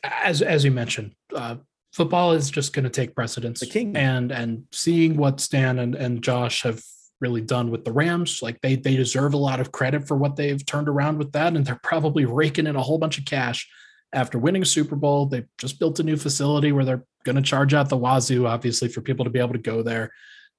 as 0.03 0.41
as 0.41 0.63
you 0.63 0.71
mentioned, 0.71 1.13
uh, 1.35 1.57
football 1.95 2.33
is 2.33 2.49
just 2.49 2.73
going 2.73 2.83
to 2.83 2.89
take 2.89 3.15
precedence. 3.15 3.61
The 3.61 3.67
king. 3.67 3.95
And 3.95 4.31
and 4.31 4.65
seeing 4.73 5.15
what 5.15 5.39
Stan 5.39 5.79
and, 5.79 5.95
and 5.95 6.21
Josh 6.21 6.63
have 6.63 6.83
really 7.21 7.39
done 7.39 7.71
with 7.71 7.85
the 7.85 7.93
Rams, 7.93 8.41
like 8.41 8.59
they 8.61 8.75
they 8.75 8.97
deserve 8.97 9.33
a 9.33 9.37
lot 9.37 9.61
of 9.61 9.71
credit 9.71 10.05
for 10.05 10.17
what 10.17 10.35
they've 10.35 10.63
turned 10.65 10.89
around 10.89 11.17
with 11.17 11.31
that, 11.31 11.55
and 11.55 11.65
they're 11.65 11.79
probably 11.81 12.25
raking 12.25 12.67
in 12.67 12.75
a 12.75 12.81
whole 12.81 12.97
bunch 12.97 13.17
of 13.17 13.23
cash 13.25 13.67
after 14.11 14.37
winning 14.37 14.61
a 14.61 14.65
Super 14.65 14.97
Bowl. 14.97 15.25
They 15.25 15.45
just 15.57 15.79
built 15.79 16.01
a 16.01 16.03
new 16.03 16.17
facility 16.17 16.73
where 16.73 16.83
they're 16.83 17.05
going 17.23 17.37
to 17.37 17.41
charge 17.41 17.73
out 17.73 17.87
the 17.87 17.97
wazoo, 17.97 18.45
obviously, 18.45 18.89
for 18.89 19.01
people 19.01 19.23
to 19.23 19.31
be 19.31 19.39
able 19.39 19.53
to 19.53 19.59
go 19.59 19.81
there. 19.81 20.11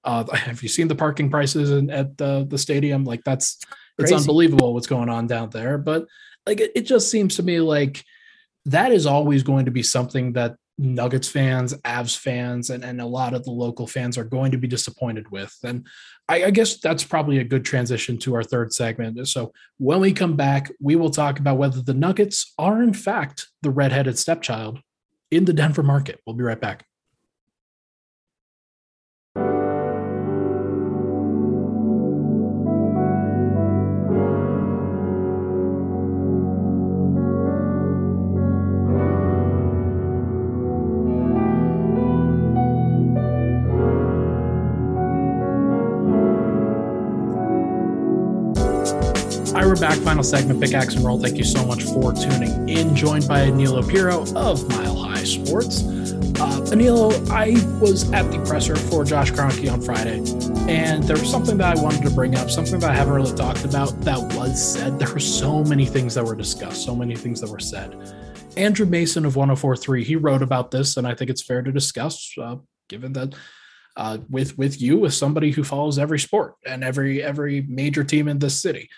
Uh, 0.03 0.25
have 0.35 0.62
you 0.62 0.70
seen 0.70 0.88
the 0.88 0.94
parking 0.94 1.31
prices 1.31 1.70
in, 1.70 1.90
at 1.90 2.16
the 2.16 2.46
the 2.49 2.59
stadium? 2.59 3.05
Like 3.05 3.22
that's 3.25 3.59
Crazy. 3.99 4.14
it's 4.14 4.22
unbelievable 4.22 4.72
what's 4.72 4.87
going 4.87 5.11
on 5.11 5.27
down 5.27 5.51
there. 5.51 5.77
But 5.77 6.07
like 6.46 6.61
it, 6.61 6.72
it 6.75 6.83
just 6.83 7.11
seems 7.11 7.37
to 7.37 7.42
me 7.42 7.61
like 7.61 8.03
that 8.64 8.90
is 8.90 9.05
always 9.05 9.42
going 9.42 9.66
to 9.66 9.70
be 9.70 9.83
something 9.83 10.33
that 10.33 10.57
Nuggets 10.79 11.29
fans, 11.29 11.75
Avs 11.83 12.17
fans, 12.17 12.71
and, 12.71 12.85
and 12.85 13.01
a 13.01 13.07
lot 13.07 13.33
of 13.33 13.45
the 13.45 13.51
local 13.51 13.87
fans 13.87 14.19
are 14.19 14.25
going 14.25 14.53
to 14.53 14.59
be 14.59 14.69
disappointed 14.69 15.31
with. 15.31 15.57
And 15.65 15.87
I, 16.29 16.45
I, 16.45 16.51
guess 16.51 16.79
that's 16.79 17.03
probably 17.03 17.39
a 17.39 17.45
good 17.45 17.65
transition 17.65 18.19
to 18.19 18.35
our 18.35 18.43
third 18.43 18.75
segment. 18.75 19.27
So 19.29 19.53
when 19.79 20.01
we 20.01 20.12
come 20.12 20.37
back, 20.37 20.71
we 20.81 20.95
will 20.95 21.11
talk 21.11 21.39
about 21.39 21.57
whether 21.57 21.81
the 21.81 21.95
Nuggets 21.95 22.53
are, 22.59 22.83
in 22.83 22.93
fact, 22.93 23.49
the 23.62 23.71
redheaded 23.71 24.19
stepchild 24.19 24.81
in 25.31 25.47
the 25.47 25.55
Denver 25.55 25.83
market. 25.83 26.21
We'll 26.27 26.37
be 26.37 26.45
right 26.45 26.61
back. 26.61 26.85
We're 49.77 49.89
back. 49.89 49.99
Final 49.99 50.23
segment, 50.23 50.61
Pickaxe 50.61 50.95
and 50.95 51.05
Roll. 51.05 51.21
Thank 51.21 51.37
you 51.37 51.45
so 51.45 51.65
much 51.67 51.83
for 51.83 52.12
tuning 52.12 52.69
in. 52.69 52.95
Joined 52.97 53.29
by 53.29 53.41
Aniello 53.41 53.87
Piro 53.87 54.23
of 54.35 54.67
Mile 54.71 54.97
High 54.97 55.25
Sports. 55.25 55.83
Uh, 55.83 56.61
Aniello, 56.71 57.12
I 57.31 57.51
was 57.79 58.11
at 58.12 58.31
the 58.31 58.39
presser 58.47 58.77
for 58.77 59.05
Josh 59.05 59.33
Kroenke 59.33 59.71
on 59.71 59.83
Friday, 59.83 60.19
and 60.71 61.03
there 61.05 61.17
was 61.19 61.31
something 61.31 61.59
that 61.59 61.77
I 61.77 61.83
wanted 61.83 62.03
to 62.05 62.11
bring 62.11 62.37
up, 62.37 62.51
something 62.51 62.79
that 62.81 62.91
I 62.91 62.95
haven't 62.95 63.12
really 63.12 63.37
talked 63.37 63.65
about 63.65 64.01
that 64.03 64.19
was 64.35 64.75
said. 64.75 64.99
There 64.99 65.12
were 65.12 65.21
so 65.21 65.62
many 65.62 65.85
things 65.85 66.15
that 66.15 66.25
were 66.25 66.37
discussed, 66.37 66.85
so 66.85 66.95
many 66.95 67.15
things 67.15 67.41
that 67.43 67.51
were 67.51 67.61
said. 67.61 67.97
Andrew 68.57 68.87
Mason 68.87 69.27
of 69.27 69.37
1043, 69.37 70.05
he 70.05 70.17
wrote 70.17 70.43
about 70.43 70.71
this, 70.71 70.97
and 70.97 71.07
I 71.07 71.15
think 71.15 71.29
it's 71.29 71.43
fair 71.43 71.61
to 71.61 71.73
discuss, 71.73 72.33
uh, 72.41 72.57
given 72.89 73.12
that 73.15 73.35
uh, 73.97 74.19
with 74.31 74.57
with 74.57 74.81
you 74.81 75.05
as 75.05 75.17
somebody 75.17 75.51
who 75.51 75.65
follows 75.65 75.99
every 75.99 76.19
sport 76.19 76.55
and 76.65 76.83
every 76.83 77.23
every 77.23 77.61
major 77.62 78.05
team 78.05 78.29
in 78.29 78.39
this 78.39 78.61
city. 78.61 78.89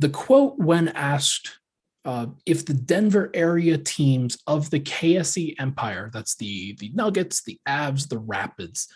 The 0.00 0.08
quote 0.08 0.58
when 0.58 0.88
asked 0.88 1.58
uh, 2.04 2.26
if 2.44 2.66
the 2.66 2.74
Denver 2.74 3.30
area 3.32 3.78
teams 3.78 4.36
of 4.46 4.70
the 4.70 4.80
KSE 4.80 5.54
Empire, 5.58 6.10
that's 6.12 6.36
the 6.36 6.76
the 6.78 6.90
Nuggets, 6.94 7.42
the 7.42 7.58
Avs, 7.66 8.08
the 8.08 8.18
Rapids, 8.18 8.88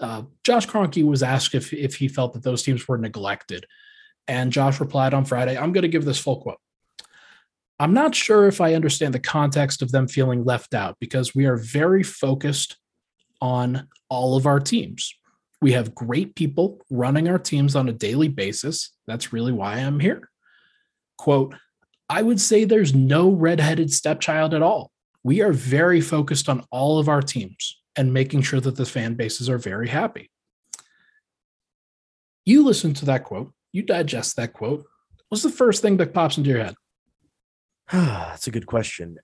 uh, 0.00 0.22
Josh 0.44 0.66
Kroenke 0.66 1.04
was 1.04 1.22
asked 1.22 1.54
if 1.54 1.72
if 1.72 1.96
he 1.96 2.08
felt 2.08 2.32
that 2.32 2.42
those 2.42 2.62
teams 2.62 2.88
were 2.88 2.98
neglected, 2.98 3.66
and 4.26 4.52
Josh 4.52 4.80
replied 4.80 5.14
on 5.14 5.24
Friday, 5.24 5.56
"I'm 5.56 5.72
going 5.72 5.82
to 5.82 5.88
give 5.88 6.04
this 6.04 6.18
full 6.18 6.40
quote." 6.40 6.58
I'm 7.78 7.94
not 7.94 8.14
sure 8.14 8.46
if 8.46 8.60
I 8.60 8.74
understand 8.74 9.14
the 9.14 9.20
context 9.20 9.80
of 9.80 9.90
them 9.90 10.06
feeling 10.06 10.44
left 10.44 10.74
out 10.74 10.96
because 11.00 11.34
we 11.34 11.46
are 11.46 11.56
very 11.56 12.02
focused 12.02 12.76
on 13.40 13.88
all 14.10 14.36
of 14.36 14.46
our 14.46 14.60
teams. 14.60 15.14
We 15.62 15.72
have 15.72 15.94
great 15.94 16.34
people 16.34 16.80
running 16.90 17.28
our 17.28 17.38
teams 17.38 17.76
on 17.76 17.88
a 17.88 17.92
daily 17.92 18.28
basis. 18.28 18.90
That's 19.06 19.32
really 19.32 19.52
why 19.52 19.76
I'm 19.76 19.98
here. 19.98 20.29
Quote, 21.20 21.54
I 22.08 22.22
would 22.22 22.40
say 22.40 22.64
there's 22.64 22.94
no 22.94 23.28
redheaded 23.28 23.92
stepchild 23.92 24.54
at 24.54 24.62
all. 24.62 24.90
We 25.22 25.42
are 25.42 25.52
very 25.52 26.00
focused 26.00 26.48
on 26.48 26.64
all 26.70 26.98
of 26.98 27.10
our 27.10 27.20
teams 27.20 27.78
and 27.94 28.14
making 28.14 28.40
sure 28.40 28.58
that 28.58 28.76
the 28.76 28.86
fan 28.86 29.16
bases 29.16 29.50
are 29.50 29.58
very 29.58 29.86
happy. 29.86 30.30
You 32.46 32.64
listen 32.64 32.94
to 32.94 33.04
that 33.04 33.24
quote, 33.24 33.52
you 33.70 33.82
digest 33.82 34.36
that 34.36 34.54
quote. 34.54 34.86
What's 35.28 35.42
the 35.42 35.50
first 35.50 35.82
thing 35.82 35.98
that 35.98 36.14
pops 36.14 36.38
into 36.38 36.48
your 36.48 36.64
head? 36.64 36.74
That's 37.92 38.46
a 38.46 38.50
good 38.50 38.64
question. 38.64 39.18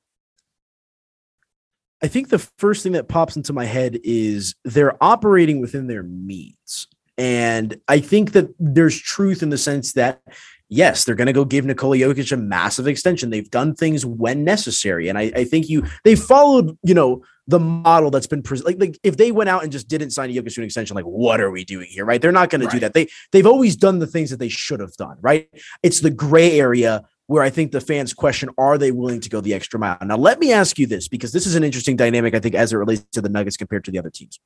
I 2.02 2.08
think 2.08 2.28
the 2.28 2.46
first 2.58 2.82
thing 2.82 2.92
that 2.92 3.08
pops 3.08 3.36
into 3.36 3.54
my 3.54 3.64
head 3.64 3.98
is 4.04 4.54
they're 4.66 5.02
operating 5.02 5.62
within 5.62 5.86
their 5.86 6.02
means. 6.02 6.88
And 7.16 7.80
I 7.88 8.00
think 8.00 8.32
that 8.32 8.50
there's 8.58 9.00
truth 9.00 9.42
in 9.42 9.48
the 9.48 9.56
sense 9.56 9.94
that, 9.94 10.20
yes, 10.68 11.04
they're 11.04 11.14
going 11.14 11.26
to 11.26 11.32
go 11.32 11.44
give 11.44 11.64
Nikola 11.64 11.96
Jokic 11.96 12.32
a 12.32 12.36
massive 12.36 12.86
extension. 12.86 13.30
They've 13.30 13.50
done 13.50 13.74
things 13.74 14.04
when 14.04 14.44
necessary. 14.44 15.08
And 15.08 15.18
I, 15.18 15.32
I 15.34 15.44
think 15.44 15.68
you, 15.68 15.84
they 16.04 16.16
followed, 16.16 16.76
you 16.82 16.94
know, 16.94 17.22
the 17.46 17.60
model 17.60 18.10
that's 18.10 18.26
been 18.26 18.42
pre- 18.42 18.60
like, 18.60 18.80
like 18.80 18.98
if 19.04 19.16
they 19.16 19.30
went 19.30 19.48
out 19.48 19.62
and 19.62 19.70
just 19.70 19.86
didn't 19.86 20.10
sign 20.10 20.30
a 20.30 20.32
Jokic 20.32 20.54
to 20.54 20.60
an 20.60 20.64
extension, 20.64 20.96
like 20.96 21.04
what 21.04 21.40
are 21.40 21.50
we 21.50 21.64
doing 21.64 21.86
here? 21.88 22.04
Right. 22.04 22.20
They're 22.20 22.32
not 22.32 22.50
going 22.50 22.62
right. 22.62 22.70
to 22.70 22.76
do 22.76 22.80
that. 22.80 22.94
They, 22.94 23.08
they've 23.30 23.46
always 23.46 23.76
done 23.76 24.00
the 24.00 24.06
things 24.06 24.30
that 24.30 24.38
they 24.38 24.48
should 24.48 24.80
have 24.80 24.94
done. 24.96 25.18
Right. 25.20 25.48
It's 25.82 26.00
the 26.00 26.10
gray 26.10 26.58
area 26.58 27.04
where 27.28 27.42
I 27.42 27.50
think 27.50 27.72
the 27.72 27.80
fans 27.80 28.14
question 28.14 28.50
are 28.58 28.78
they 28.78 28.92
willing 28.92 29.20
to 29.20 29.28
go 29.28 29.40
the 29.40 29.54
extra 29.54 29.78
mile? 29.78 29.98
Now, 30.02 30.16
let 30.16 30.38
me 30.40 30.52
ask 30.52 30.78
you 30.78 30.86
this 30.86 31.08
because 31.08 31.32
this 31.32 31.46
is 31.46 31.54
an 31.54 31.64
interesting 31.64 31.96
dynamic, 31.96 32.34
I 32.34 32.40
think, 32.40 32.54
as 32.54 32.72
it 32.72 32.76
relates 32.76 33.04
to 33.12 33.20
the 33.20 33.28
Nuggets 33.28 33.56
compared 33.56 33.84
to 33.84 33.90
the 33.90 33.98
other 33.98 34.10
teams. 34.10 34.40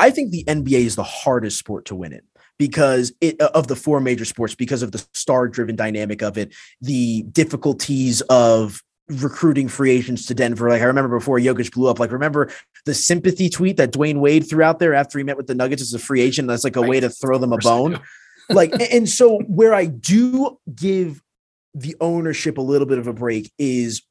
I 0.00 0.10
think 0.10 0.30
the 0.30 0.44
NBA 0.44 0.84
is 0.84 0.96
the 0.96 1.04
hardest 1.04 1.58
sport 1.58 1.86
to 1.86 1.94
win 1.94 2.12
in 2.12 2.20
because 2.58 3.12
it 3.20 3.40
uh, 3.40 3.50
of 3.54 3.68
the 3.68 3.76
four 3.76 4.00
major 4.00 4.24
sports 4.24 4.54
because 4.54 4.82
of 4.82 4.92
the 4.92 5.04
star 5.12 5.48
driven 5.48 5.76
dynamic 5.76 6.22
of 6.22 6.38
it, 6.38 6.52
the 6.80 7.22
difficulties 7.24 8.20
of 8.22 8.82
recruiting 9.08 9.68
free 9.68 9.90
agents 9.90 10.26
to 10.26 10.34
Denver. 10.34 10.68
Like 10.68 10.82
I 10.82 10.86
remember 10.86 11.18
before 11.18 11.38
Jokic 11.38 11.72
blew 11.72 11.88
up, 11.88 11.98
like 11.98 12.12
remember 12.12 12.50
the 12.86 12.94
sympathy 12.94 13.48
tweet 13.48 13.76
that 13.76 13.92
Dwyane 13.92 14.20
Wade 14.20 14.48
threw 14.48 14.62
out 14.62 14.78
there 14.78 14.94
after 14.94 15.18
he 15.18 15.24
met 15.24 15.36
with 15.36 15.46
the 15.46 15.54
Nuggets 15.54 15.82
as 15.82 15.94
a 15.94 15.98
free 15.98 16.20
agent. 16.20 16.48
That's 16.48 16.64
like 16.64 16.76
a 16.76 16.80
right. 16.80 16.90
way 16.90 17.00
to 17.00 17.10
throw 17.10 17.38
them 17.38 17.52
a 17.52 17.58
bone. 17.58 18.00
like 18.50 18.72
and 18.92 19.08
so 19.08 19.38
where 19.48 19.74
I 19.74 19.86
do 19.86 20.58
give 20.74 21.22
the 21.74 21.96
ownership 22.00 22.58
a 22.58 22.62
little 22.62 22.86
bit 22.86 22.98
of 22.98 23.06
a 23.06 23.12
break 23.12 23.52
is 23.58 24.02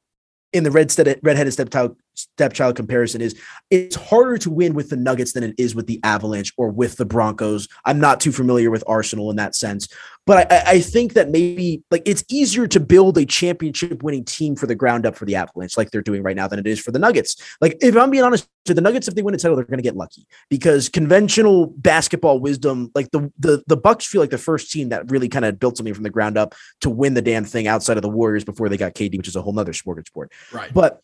in 0.52 0.64
the 0.64 0.70
red 0.70 0.92
redheaded 1.22 1.52
stepchild 1.52 1.96
stepchild 2.14 2.76
comparison 2.76 3.20
is 3.20 3.38
it's 3.70 3.96
harder 3.96 4.38
to 4.38 4.50
win 4.50 4.74
with 4.74 4.90
the 4.90 4.96
Nuggets 4.96 5.32
than 5.32 5.42
it 5.42 5.54
is 5.58 5.74
with 5.74 5.86
the 5.86 6.00
Avalanche 6.02 6.52
or 6.56 6.70
with 6.70 6.96
the 6.96 7.04
Broncos. 7.04 7.68
I'm 7.84 8.00
not 8.00 8.20
too 8.20 8.32
familiar 8.32 8.70
with 8.70 8.84
Arsenal 8.86 9.30
in 9.30 9.36
that 9.36 9.54
sense, 9.54 9.88
but 10.26 10.50
I, 10.50 10.62
I 10.66 10.80
think 10.80 11.14
that 11.14 11.30
maybe 11.30 11.82
like 11.90 12.02
it's 12.06 12.24
easier 12.28 12.66
to 12.68 12.80
build 12.80 13.18
a 13.18 13.26
championship 13.26 14.02
winning 14.02 14.24
team 14.24 14.56
for 14.56 14.66
the 14.66 14.74
ground 14.74 15.06
up 15.06 15.16
for 15.16 15.24
the 15.24 15.34
Avalanche, 15.34 15.76
like 15.76 15.90
they're 15.90 16.02
doing 16.02 16.22
right 16.22 16.36
now, 16.36 16.48
than 16.48 16.58
it 16.58 16.66
is 16.66 16.80
for 16.80 16.92
the 16.92 16.98
Nuggets. 16.98 17.36
Like 17.60 17.76
if 17.80 17.96
I'm 17.96 18.10
being 18.10 18.24
honest, 18.24 18.48
to 18.64 18.74
the 18.74 18.80
Nuggets, 18.80 19.08
if 19.08 19.14
they 19.14 19.22
win 19.22 19.34
a 19.34 19.38
title, 19.38 19.56
they're 19.56 19.64
going 19.64 19.78
to 19.78 19.82
get 19.82 19.96
lucky 19.96 20.26
because 20.48 20.88
conventional 20.88 21.66
basketball 21.66 22.40
wisdom, 22.40 22.90
like 22.94 23.10
the 23.10 23.30
the 23.38 23.62
the 23.66 23.76
Bucks, 23.76 24.06
feel 24.06 24.20
like 24.20 24.30
the 24.30 24.38
first 24.38 24.70
team 24.70 24.88
that 24.88 25.10
really 25.10 25.28
kind 25.28 25.44
of 25.44 25.58
built 25.58 25.76
something 25.76 25.94
from 25.94 26.02
the 26.02 26.10
ground 26.10 26.38
up 26.38 26.54
to 26.80 26.90
win 26.90 27.14
the 27.14 27.22
damn 27.22 27.44
thing 27.44 27.66
outside 27.66 27.96
of 27.96 28.02
the 28.02 28.08
Warriors 28.08 28.44
before 28.44 28.68
they 28.68 28.76
got 28.76 28.94
KD, 28.94 29.16
which 29.18 29.28
is 29.28 29.36
a 29.36 29.42
whole 29.42 29.52
nother 29.52 29.72
sport. 29.72 30.04
Right, 30.52 30.72
but 30.72 31.02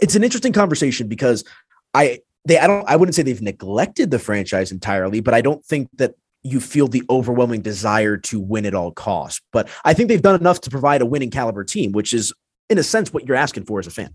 it's 0.00 0.14
an 0.14 0.24
interesting 0.24 0.52
conversation 0.52 1.08
because 1.08 1.44
I 1.92 2.20
they 2.44 2.58
I 2.58 2.66
don't 2.66 2.88
I 2.88 2.96
wouldn't 2.96 3.14
say 3.14 3.22
they've 3.22 3.40
neglected 3.40 4.10
the 4.10 4.18
franchise 4.18 4.72
entirely, 4.72 5.20
but 5.20 5.34
I 5.34 5.40
don't 5.40 5.64
think 5.64 5.88
that 5.96 6.14
you 6.42 6.60
feel 6.60 6.88
the 6.88 7.02
overwhelming 7.08 7.62
desire 7.62 8.18
to 8.18 8.38
win 8.38 8.66
at 8.66 8.74
all 8.74 8.92
costs. 8.92 9.40
But 9.52 9.68
I 9.84 9.94
think 9.94 10.08
they've 10.08 10.20
done 10.20 10.38
enough 10.38 10.60
to 10.62 10.70
provide 10.70 11.00
a 11.00 11.06
winning 11.06 11.30
caliber 11.30 11.64
team, 11.64 11.92
which 11.92 12.12
is 12.12 12.32
in 12.68 12.78
a 12.78 12.82
sense 12.82 13.12
what 13.12 13.26
you're 13.26 13.36
asking 13.36 13.64
for 13.64 13.78
as 13.78 13.86
a 13.86 13.90
fan. 13.90 14.14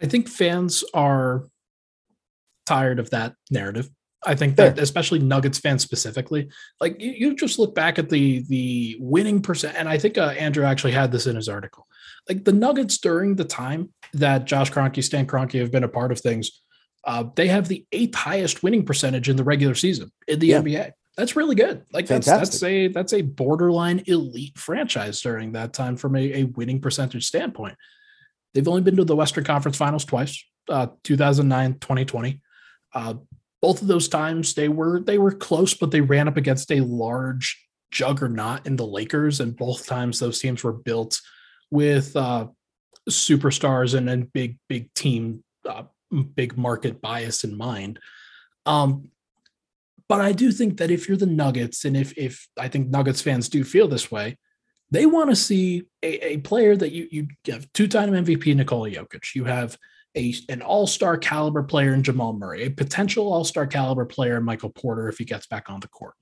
I 0.00 0.06
think 0.06 0.28
fans 0.28 0.82
are 0.94 1.44
tired 2.64 2.98
of 2.98 3.10
that 3.10 3.34
narrative. 3.50 3.90
I 4.24 4.34
think 4.34 4.56
that 4.56 4.78
especially 4.78 5.18
Nuggets 5.18 5.58
fans 5.58 5.82
specifically, 5.82 6.50
like 6.78 7.00
you, 7.00 7.10
you, 7.10 7.34
just 7.34 7.58
look 7.58 7.74
back 7.74 7.98
at 7.98 8.10
the 8.10 8.44
the 8.48 8.96
winning 9.00 9.40
percent, 9.40 9.76
and 9.78 9.88
I 9.88 9.96
think 9.96 10.18
uh, 10.18 10.34
Andrew 10.38 10.64
actually 10.64 10.92
had 10.92 11.10
this 11.10 11.26
in 11.26 11.36
his 11.36 11.48
article 11.48 11.86
like 12.28 12.44
the 12.44 12.52
Nuggets 12.52 12.98
during 12.98 13.36
the 13.36 13.44
time 13.44 13.92
that 14.14 14.44
Josh 14.44 14.70
Kroenke, 14.70 15.02
Stan 15.02 15.26
Kroenke 15.26 15.60
have 15.60 15.72
been 15.72 15.84
a 15.84 15.88
part 15.88 16.12
of 16.12 16.20
things, 16.20 16.62
uh, 17.04 17.24
they 17.34 17.48
have 17.48 17.68
the 17.68 17.86
eighth 17.92 18.14
highest 18.14 18.62
winning 18.62 18.84
percentage 18.84 19.28
in 19.28 19.36
the 19.36 19.44
regular 19.44 19.74
season 19.74 20.10
in 20.28 20.38
the 20.38 20.48
yeah. 20.48 20.60
NBA. 20.60 20.92
That's 21.16 21.36
really 21.36 21.54
good. 21.54 21.84
Like 21.92 22.06
that's 22.06 22.26
that's 22.26 22.62
a 22.62 22.88
that's 22.88 23.12
a 23.12 23.22
borderline 23.22 24.02
elite 24.06 24.56
franchise 24.56 25.20
during 25.20 25.52
that 25.52 25.72
time 25.72 25.96
from 25.96 26.16
a, 26.16 26.40
a 26.40 26.44
winning 26.44 26.80
percentage 26.80 27.26
standpoint. 27.26 27.76
They've 28.54 28.68
only 28.68 28.82
been 28.82 28.96
to 28.96 29.04
the 29.04 29.16
Western 29.16 29.44
Conference 29.44 29.76
Finals 29.76 30.04
twice, 30.04 30.42
uh, 30.68 30.88
2009, 31.04 31.74
2020. 31.74 32.40
Uh, 32.94 33.14
both 33.60 33.82
of 33.82 33.88
those 33.88 34.08
times 34.08 34.54
they 34.54 34.68
were 34.68 35.00
they 35.00 35.18
were 35.18 35.32
close, 35.32 35.74
but 35.74 35.90
they 35.90 36.00
ran 36.00 36.28
up 36.28 36.36
against 36.36 36.70
a 36.72 36.80
large 36.80 37.66
juggernaut 37.90 38.66
in 38.66 38.76
the 38.76 38.86
Lakers, 38.86 39.40
and 39.40 39.56
both 39.56 39.86
times 39.86 40.18
those 40.18 40.38
teams 40.40 40.64
were 40.64 40.72
built 40.72 41.20
with 41.70 42.16
uh, 42.16 42.46
superstars 43.08 43.94
and, 43.94 44.08
and 44.08 44.32
big 44.32 44.58
big 44.68 44.92
team 44.94 45.44
uh, 45.68 45.84
big 46.34 46.56
market 46.56 47.00
bias 47.00 47.44
in 47.44 47.56
mind. 47.56 47.98
Um, 48.66 49.10
but 50.10 50.20
i 50.20 50.32
do 50.32 50.50
think 50.52 50.76
that 50.76 50.90
if 50.90 51.08
you're 51.08 51.16
the 51.16 51.24
nuggets 51.24 51.86
and 51.86 51.96
if 51.96 52.12
if 52.18 52.48
i 52.58 52.68
think 52.68 52.88
nuggets 52.88 53.22
fans 53.22 53.48
do 53.48 53.64
feel 53.64 53.88
this 53.88 54.10
way 54.10 54.36
they 54.90 55.06
want 55.06 55.30
to 55.30 55.36
see 55.36 55.84
a, 56.02 56.32
a 56.32 56.36
player 56.38 56.76
that 56.76 56.92
you 56.92 57.08
you 57.10 57.28
have 57.46 57.72
two-time 57.72 58.10
mvp 58.10 58.54
nikola 58.54 58.90
jokic. 58.90 59.34
You 59.34 59.44
have 59.44 59.78
a, 60.16 60.34
an 60.48 60.60
all-star 60.60 61.16
caliber 61.16 61.62
player 61.62 61.94
in 61.94 62.02
jamal 62.02 62.32
murray 62.32 62.64
a 62.64 62.70
potential 62.70 63.32
all-star 63.32 63.66
caliber 63.66 64.04
player 64.04 64.36
in 64.36 64.44
michael 64.44 64.70
porter 64.70 65.08
if 65.08 65.16
he 65.16 65.24
gets 65.24 65.46
back 65.46 65.70
on 65.70 65.80
the 65.80 65.88
court 65.88 66.14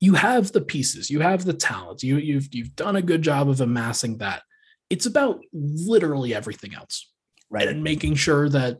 you 0.00 0.14
have 0.14 0.52
the 0.52 0.60
pieces, 0.60 1.10
you 1.10 1.20
have 1.20 1.44
the 1.44 1.52
talent, 1.52 2.02
you 2.02 2.16
you've 2.16 2.48
you've 2.52 2.76
done 2.76 2.96
a 2.96 3.02
good 3.02 3.22
job 3.22 3.48
of 3.48 3.60
amassing 3.60 4.18
that. 4.18 4.42
It's 4.90 5.06
about 5.06 5.40
literally 5.52 6.34
everything 6.34 6.74
else, 6.74 7.10
right? 7.50 7.68
And 7.68 7.82
making 7.82 8.16
sure 8.16 8.48
that 8.48 8.78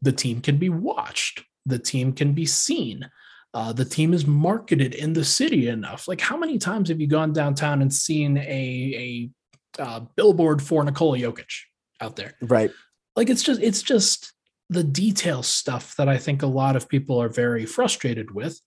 the 0.00 0.12
team 0.12 0.40
can 0.40 0.56
be 0.56 0.70
watched, 0.70 1.44
the 1.66 1.78
team 1.78 2.12
can 2.12 2.32
be 2.32 2.46
seen, 2.46 3.08
uh, 3.52 3.72
the 3.72 3.84
team 3.84 4.12
is 4.12 4.26
marketed 4.26 4.94
in 4.94 5.12
the 5.12 5.24
city 5.24 5.68
enough. 5.68 6.08
Like, 6.08 6.20
how 6.20 6.36
many 6.36 6.58
times 6.58 6.88
have 6.88 7.00
you 7.00 7.06
gone 7.06 7.32
downtown 7.32 7.82
and 7.82 7.92
seen 7.92 8.36
a 8.38 9.30
a 9.78 9.82
uh, 9.82 10.00
billboard 10.16 10.60
for 10.62 10.82
Nikola 10.82 11.18
Jokic 11.18 11.52
out 12.00 12.16
there? 12.16 12.34
Right. 12.40 12.70
Like, 13.16 13.30
it's 13.30 13.42
just 13.42 13.60
it's 13.60 13.82
just 13.82 14.32
the 14.70 14.84
detail 14.84 15.42
stuff 15.42 15.94
that 15.96 16.08
I 16.08 16.16
think 16.16 16.42
a 16.42 16.46
lot 16.46 16.74
of 16.74 16.88
people 16.88 17.20
are 17.20 17.28
very 17.28 17.66
frustrated 17.66 18.34
with 18.34 18.60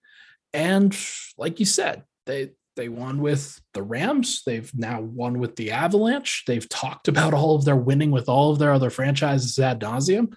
and 0.58 0.92
like 1.38 1.60
you 1.62 1.68
said, 1.68 2.04
they 2.26 2.52
they 2.76 2.90
won 2.90 3.22
with 3.22 3.62
the 3.74 3.84
Rams. 3.84 4.44
They've 4.46 4.72
now 4.76 5.02
won 5.02 5.40
with 5.40 5.56
the 5.56 5.72
Avalanche. 5.72 6.44
They've 6.48 6.68
talked 6.70 7.08
about 7.08 7.34
all 7.34 7.56
of 7.56 7.66
their 7.66 7.76
winning 7.76 8.12
with 8.12 8.28
all 8.30 8.52
of 8.52 8.60
their 8.60 8.74
other 8.74 8.90
franchises 8.90 9.58
ad 9.60 9.80
nauseum. 9.82 10.34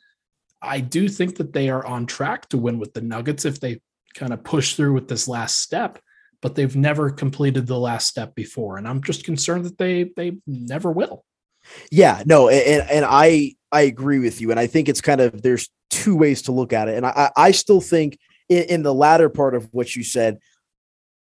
I 0.62 0.80
do 0.80 1.08
think 1.08 1.36
that 1.36 1.52
they 1.52 1.70
are 1.70 1.84
on 1.86 2.06
track 2.06 2.48
to 2.50 2.58
win 2.58 2.78
with 2.78 2.92
the 2.94 3.00
Nuggets 3.02 3.44
if 3.44 3.60
they 3.60 3.80
kind 4.14 4.32
of 4.32 4.44
push 4.44 4.74
through 4.74 4.94
with 4.94 5.08
this 5.08 5.26
last 5.28 5.60
step. 5.60 5.98
but 6.42 6.54
they've 6.54 6.76
never 6.76 7.10
completed 7.10 7.66
the 7.66 7.78
last 7.78 8.08
step 8.08 8.34
before. 8.34 8.78
And 8.78 8.88
I'm 8.88 9.02
just 9.02 9.24
concerned 9.24 9.64
that 9.66 9.78
they 9.78 10.04
they 10.16 10.38
never 10.46 10.90
will. 10.90 11.24
Yeah, 11.90 12.22
no, 12.26 12.48
and 12.48 12.88
and 12.90 13.04
I 13.08 13.54
I 13.70 13.82
agree 13.82 14.18
with 14.18 14.40
you, 14.40 14.50
and 14.50 14.58
I 14.58 14.66
think 14.66 14.88
it's 14.88 15.00
kind 15.00 15.20
of 15.20 15.42
there's 15.42 15.68
two 15.90 16.16
ways 16.16 16.42
to 16.42 16.52
look 16.52 16.72
at 16.72 16.88
it, 16.88 16.96
and 16.96 17.06
I 17.06 17.30
I 17.36 17.50
still 17.52 17.80
think 17.80 18.18
in, 18.50 18.64
in 18.64 18.82
the 18.82 18.92
latter 18.92 19.30
part 19.30 19.54
of 19.54 19.68
what 19.72 19.96
you 19.96 20.04
said, 20.04 20.38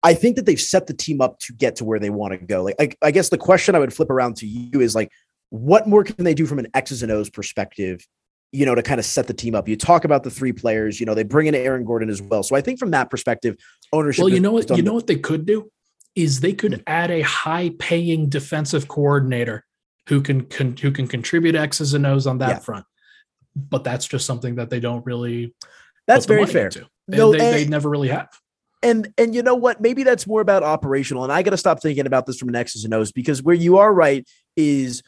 I 0.05 0.15
think 0.15 0.37
that 0.37 0.47
they've 0.47 0.61
set 0.61 0.87
the 0.87 0.95
team 0.95 1.21
up 1.21 1.41
to 1.41 1.53
get 1.53 1.75
to 1.77 1.85
where 1.85 1.99
they 1.99 2.11
want 2.11 2.33
to 2.33 2.39
go. 2.39 2.63
Like 2.63 2.77
I, 2.79 2.91
I 3.03 3.11
guess 3.11 3.31
the 3.31 3.39
question 3.39 3.75
I 3.75 3.81
would 3.81 3.93
flip 3.93 4.11
around 4.11 4.37
to 4.37 4.47
you 4.47 4.81
is 4.81 4.95
like, 4.95 5.11
what 5.51 5.89
more 5.89 6.05
can 6.05 6.25
they 6.25 6.35
do 6.35 6.47
from 6.47 6.61
an 6.61 6.69
X's 6.75 7.03
and 7.03 7.11
O's 7.11 7.31
perspective 7.31 8.07
you 8.53 8.65
know, 8.65 8.75
to 8.75 8.83
kind 8.83 8.99
of 8.99 9.05
set 9.05 9.27
the 9.27 9.35
team 9.35 9.55
up. 9.55 9.69
You 9.69 9.77
talk 9.77 10.05
about 10.05 10.23
the 10.23 10.31
three 10.31 10.53
players, 10.53 11.01
you 11.01 11.05
know, 11.07 11.15
they 11.15 11.25
bring 11.25 11.47
in 11.47 11.55
Aaron 11.55 11.85
Gordon 11.85 12.09
as 12.09 12.23
well. 12.23 12.43
So 12.43 12.57
I 12.57 12.61
think 12.61 12.79
from 12.79 12.91
that 12.93 13.11
perspective, 13.11 13.57
ownership. 13.93 14.23
Well, 14.23 14.33
you 14.33 14.41
know 14.41 14.53
what, 14.53 14.75
you 14.75 14.83
know 14.83 14.95
what 14.95 15.07
they 15.07 15.17
could 15.17 15.47
do 15.47 15.71
is 16.15 16.41
they 16.41 16.53
could 16.53 16.75
hmm. 16.75 16.81
add 16.87 17.11
a 17.11 17.21
high 17.23 17.73
paying 17.79 18.29
defensive 18.29 18.89
coordinator 18.89 19.65
who 20.09 20.23
can, 20.23 20.47
can 20.47 20.77
who 20.77 20.91
can 20.91 21.07
contribute 21.07 21.55
X's 21.55 21.93
and 21.93 22.07
O's 22.07 22.27
on 22.27 22.39
that 22.39 22.49
yeah. 22.49 22.59
front. 22.61 22.87
But 23.55 23.85
that's 23.85 24.07
just 24.07 24.27
something 24.27 24.55
that 24.57 24.71
they 24.71 24.81
don't 24.81 25.05
really. 25.05 25.55
That's 26.07 26.27
very 26.27 26.47
fair. 26.47 26.67
Into. 26.67 26.87
No, 27.09 27.33
they, 27.33 27.65
they 27.65 27.67
never 27.67 27.89
really 27.89 28.09
have. 28.09 28.29
And 28.83 29.13
and 29.19 29.35
you 29.35 29.43
know 29.43 29.55
what? 29.55 29.81
Maybe 29.81 30.03
that's 30.03 30.27
more 30.27 30.41
about 30.41 30.63
operational. 30.63 31.25
And 31.25 31.33
I 31.33 31.43
got 31.43 31.51
to 31.51 31.57
stop 31.57 31.81
thinking 31.81 32.07
about 32.07 32.27
this 32.27 32.39
from 32.39 32.49
an 32.49 32.57
X's 32.57 32.85
and 32.85 32.95
O's 32.95 33.13
because 33.13 33.43
where 33.43 33.55
you 33.55 33.79
are 33.79 33.93
right 33.93 34.29
is 34.57 35.03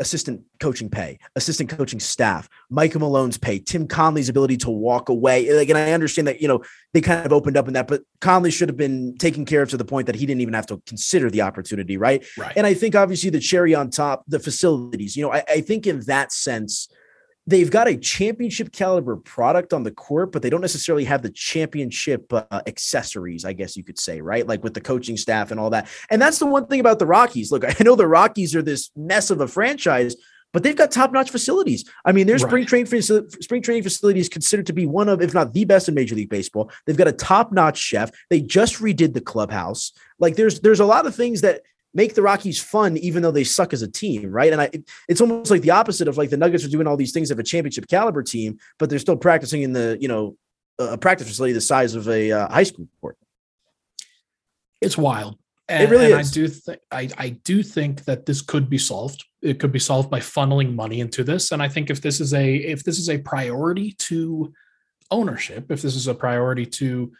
assistant 0.00 0.40
coaching 0.60 0.88
pay, 0.88 1.18
assistant 1.36 1.68
coaching 1.68 2.00
staff, 2.00 2.48
Michael 2.70 3.00
Malone's 3.00 3.36
pay, 3.36 3.58
Tim 3.58 3.86
Connelly's 3.86 4.30
ability 4.30 4.56
to 4.56 4.70
walk 4.70 5.10
away. 5.10 5.52
Like, 5.52 5.68
and 5.68 5.76
I 5.76 5.92
understand 5.92 6.26
that, 6.26 6.40
you 6.40 6.48
know, 6.48 6.64
they 6.94 7.02
kind 7.02 7.24
of 7.24 7.32
opened 7.32 7.58
up 7.58 7.68
in 7.68 7.74
that, 7.74 7.86
but 7.86 8.02
Connelly 8.20 8.50
should 8.50 8.70
have 8.70 8.78
been 8.78 9.16
taken 9.18 9.44
care 9.44 9.60
of 9.60 9.68
to 9.70 9.76
the 9.76 9.84
point 9.84 10.06
that 10.06 10.16
he 10.16 10.24
didn't 10.24 10.40
even 10.40 10.54
have 10.54 10.66
to 10.68 10.82
consider 10.86 11.30
the 11.30 11.42
opportunity. 11.42 11.98
Right. 11.98 12.24
Right. 12.38 12.54
And 12.56 12.66
I 12.66 12.72
think 12.72 12.96
obviously 12.96 13.28
the 13.28 13.40
cherry 13.40 13.74
on 13.74 13.90
top, 13.90 14.24
the 14.26 14.40
facilities, 14.40 15.16
you 15.16 15.22
know, 15.22 15.32
I, 15.32 15.44
I 15.46 15.60
think 15.60 15.86
in 15.86 16.00
that 16.06 16.32
sense, 16.32 16.88
they've 17.50 17.70
got 17.70 17.88
a 17.88 17.96
championship 17.96 18.72
caliber 18.72 19.16
product 19.16 19.72
on 19.72 19.82
the 19.82 19.90
court, 19.90 20.30
but 20.30 20.40
they 20.40 20.50
don't 20.50 20.60
necessarily 20.60 21.04
have 21.04 21.22
the 21.22 21.30
championship 21.30 22.32
uh, 22.32 22.44
accessories, 22.66 23.44
I 23.44 23.52
guess 23.52 23.76
you 23.76 23.82
could 23.82 23.98
say, 23.98 24.20
right? 24.20 24.46
Like 24.46 24.62
with 24.62 24.74
the 24.74 24.80
coaching 24.80 25.16
staff 25.16 25.50
and 25.50 25.58
all 25.58 25.70
that. 25.70 25.88
And 26.10 26.22
that's 26.22 26.38
the 26.38 26.46
one 26.46 26.66
thing 26.66 26.80
about 26.80 27.00
the 27.00 27.06
Rockies. 27.06 27.50
Look, 27.50 27.64
I 27.80 27.84
know 27.84 27.96
the 27.96 28.06
Rockies 28.06 28.54
are 28.54 28.62
this 28.62 28.90
mess 28.96 29.30
of 29.30 29.40
a 29.40 29.48
franchise, 29.48 30.14
but 30.52 30.62
they've 30.62 30.76
got 30.76 30.90
top-notch 30.90 31.30
facilities. 31.30 31.84
I 32.04 32.12
mean, 32.12 32.26
their 32.26 32.36
right. 32.36 32.46
spring 32.46 32.66
training 32.66 32.86
facility, 32.86 33.36
spring 33.40 33.62
training 33.62 33.82
facility 33.82 34.20
is 34.20 34.28
considered 34.28 34.66
to 34.66 34.72
be 34.72 34.86
one 34.86 35.08
of, 35.08 35.20
if 35.20 35.34
not 35.34 35.52
the 35.52 35.64
best 35.64 35.88
in 35.88 35.94
Major 35.94 36.14
League 36.14 36.30
Baseball. 36.30 36.70
They've 36.86 36.96
got 36.96 37.08
a 37.08 37.12
top-notch 37.12 37.78
chef. 37.78 38.10
They 38.30 38.40
just 38.40 38.76
redid 38.76 39.14
the 39.14 39.20
clubhouse. 39.20 39.92
Like, 40.18 40.36
there's 40.36 40.60
there's 40.60 40.80
a 40.80 40.86
lot 40.86 41.06
of 41.06 41.14
things 41.14 41.40
that 41.40 41.62
make 41.94 42.14
the 42.14 42.22
Rockies 42.22 42.62
fun, 42.62 42.96
even 42.98 43.22
though 43.22 43.30
they 43.30 43.44
suck 43.44 43.72
as 43.72 43.82
a 43.82 43.90
team, 43.90 44.30
right? 44.30 44.52
And 44.52 44.60
I, 44.60 44.70
it's 45.08 45.20
almost 45.20 45.50
like 45.50 45.62
the 45.62 45.70
opposite 45.70 46.08
of 46.08 46.16
like 46.16 46.30
the 46.30 46.36
Nuggets 46.36 46.64
are 46.64 46.68
doing 46.68 46.86
all 46.86 46.96
these 46.96 47.12
things 47.12 47.30
of 47.30 47.38
a 47.38 47.42
championship 47.42 47.88
caliber 47.88 48.22
team, 48.22 48.58
but 48.78 48.90
they're 48.90 48.98
still 48.98 49.16
practicing 49.16 49.62
in 49.62 49.72
the 49.72 49.98
you 50.00 50.08
know 50.08 50.36
a 50.78 50.96
practice 50.96 51.28
facility 51.28 51.52
the 51.52 51.60
size 51.60 51.94
of 51.94 52.08
a 52.08 52.32
uh, 52.32 52.48
high 52.48 52.62
school 52.62 52.88
court. 53.00 53.16
It's 54.80 54.96
wild. 54.96 55.36
And, 55.68 55.84
it 55.84 55.90
really 55.90 56.12
and 56.12 56.20
is. 56.20 56.30
I 56.30 56.34
do 56.34 56.48
think 56.48 56.80
I, 56.90 57.08
I 57.16 57.28
do 57.44 57.62
think 57.62 58.04
that 58.04 58.26
this 58.26 58.40
could 58.40 58.68
be 58.68 58.78
solved. 58.78 59.24
It 59.40 59.60
could 59.60 59.72
be 59.72 59.78
solved 59.78 60.10
by 60.10 60.18
funneling 60.18 60.74
money 60.74 61.00
into 61.00 61.22
this. 61.22 61.52
And 61.52 61.62
I 61.62 61.68
think 61.68 61.90
if 61.90 62.00
this 62.00 62.20
is 62.20 62.34
a 62.34 62.56
if 62.56 62.82
this 62.82 62.98
is 62.98 63.08
a 63.08 63.18
priority 63.18 63.92
to 63.92 64.52
ownership, 65.10 65.70
if 65.70 65.82
this 65.82 65.94
is 65.94 66.08
a 66.08 66.14
priority 66.14 66.66
to 66.66 67.12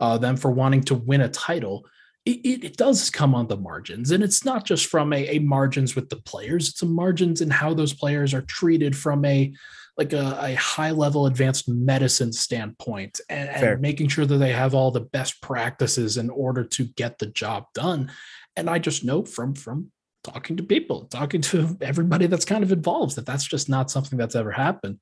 uh, 0.00 0.18
them 0.18 0.36
for 0.36 0.50
wanting 0.50 0.82
to 0.84 0.94
win 0.94 1.22
a 1.22 1.28
title, 1.28 1.86
it, 2.26 2.64
it, 2.64 2.76
does 2.78 3.10
come 3.10 3.34
on 3.34 3.48
the 3.48 3.56
margins 3.56 4.10
and 4.10 4.24
it's 4.24 4.44
not 4.44 4.64
just 4.64 4.86
from 4.86 5.12
a, 5.12 5.36
a, 5.36 5.38
margins 5.40 5.94
with 5.94 6.08
the 6.08 6.16
players 6.16 6.70
it's 6.70 6.82
a 6.82 6.86
margins 6.86 7.40
in 7.40 7.50
how 7.50 7.74
those 7.74 7.92
players 7.92 8.32
are 8.32 8.42
treated 8.42 8.96
from 8.96 9.24
a 9.24 9.52
like 9.96 10.12
a, 10.12 10.38
a 10.40 10.54
high 10.54 10.90
level 10.90 11.26
advanced 11.26 11.68
medicine 11.68 12.32
standpoint 12.32 13.20
and, 13.28 13.48
and, 13.48 13.80
making 13.80 14.08
sure 14.08 14.26
that 14.26 14.38
they 14.38 14.52
have 14.52 14.74
all 14.74 14.90
the 14.90 15.00
best 15.00 15.40
practices 15.40 16.16
in 16.16 16.30
order 16.30 16.64
to 16.64 16.84
get 16.84 17.18
the 17.18 17.26
job 17.26 17.66
done. 17.74 18.10
And 18.56 18.68
i 18.70 18.78
just 18.78 19.04
know 19.04 19.24
from 19.24 19.54
from 19.54 19.90
talking 20.22 20.56
to 20.56 20.62
people 20.62 21.04
talking 21.04 21.42
to 21.42 21.76
everybody 21.80 22.26
that's 22.26 22.46
kind 22.46 22.64
of 22.64 22.72
involved 22.72 23.16
that 23.16 23.26
that's 23.26 23.46
just 23.46 23.68
not 23.68 23.90
something 23.90 24.18
that's 24.18 24.34
ever 24.34 24.50
happened. 24.50 24.98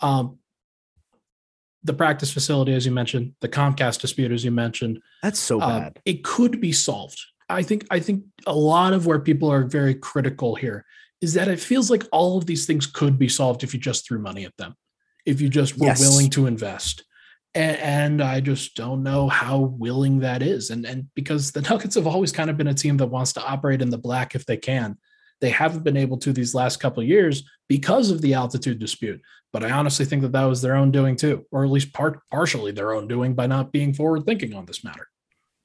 Um, 0.00 0.38
the 1.84 1.92
practice 1.92 2.32
facility, 2.32 2.74
as 2.74 2.86
you 2.86 2.92
mentioned, 2.92 3.34
the 3.40 3.48
Comcast 3.48 4.00
dispute, 4.00 4.32
as 4.32 4.44
you 4.44 4.50
mentioned. 4.50 5.00
That's 5.22 5.40
so 5.40 5.60
uh, 5.60 5.80
bad. 5.80 6.00
it 6.04 6.24
could 6.24 6.60
be 6.60 6.72
solved. 6.72 7.20
I 7.48 7.62
think. 7.62 7.86
I 7.90 8.00
think 8.00 8.24
a 8.46 8.54
lot 8.54 8.92
of 8.92 9.06
where 9.06 9.18
people 9.18 9.50
are 9.50 9.64
very 9.64 9.94
critical 9.94 10.54
here 10.54 10.84
is 11.20 11.34
that 11.34 11.48
it 11.48 11.60
feels 11.60 11.90
like 11.90 12.04
all 12.12 12.38
of 12.38 12.46
these 12.46 12.66
things 12.66 12.86
could 12.86 13.18
be 13.18 13.28
solved 13.28 13.62
if 13.62 13.72
you 13.72 13.80
just 13.80 14.06
threw 14.06 14.18
money 14.18 14.44
at 14.44 14.56
them, 14.56 14.74
if 15.26 15.40
you 15.40 15.48
just 15.48 15.78
were 15.78 15.86
yes. 15.86 16.00
willing 16.00 16.30
to 16.30 16.46
invest. 16.46 17.04
And, 17.54 17.76
and 17.78 18.22
I 18.22 18.40
just 18.40 18.74
don't 18.74 19.02
know 19.02 19.28
how 19.28 19.58
willing 19.58 20.20
that 20.20 20.42
is. 20.42 20.70
And 20.70 20.86
and 20.86 21.08
because 21.14 21.52
the 21.52 21.62
Nuggets 21.70 21.96
have 21.96 22.06
always 22.06 22.32
kind 22.32 22.50
of 22.50 22.56
been 22.56 22.68
a 22.68 22.74
team 22.74 22.96
that 22.98 23.06
wants 23.06 23.32
to 23.34 23.44
operate 23.44 23.82
in 23.82 23.90
the 23.90 23.98
black 23.98 24.34
if 24.34 24.46
they 24.46 24.56
can. 24.56 24.96
They 25.40 25.50
haven't 25.50 25.82
been 25.82 25.96
able 25.96 26.18
to 26.18 26.32
these 26.32 26.54
last 26.54 26.78
couple 26.78 27.02
years 27.02 27.42
because 27.68 28.10
of 28.10 28.20
the 28.22 28.34
altitude 28.34 28.78
dispute. 28.78 29.20
But 29.52 29.64
I 29.64 29.70
honestly 29.70 30.06
think 30.06 30.22
that 30.22 30.32
that 30.32 30.44
was 30.44 30.62
their 30.62 30.76
own 30.76 30.90
doing 30.90 31.16
too, 31.16 31.46
or 31.50 31.64
at 31.64 31.70
least 31.70 31.92
part 31.92 32.20
partially 32.30 32.72
their 32.72 32.92
own 32.92 33.06
doing 33.06 33.34
by 33.34 33.46
not 33.46 33.72
being 33.72 33.92
forward 33.92 34.24
thinking 34.24 34.54
on 34.54 34.66
this 34.66 34.82
matter. 34.82 35.08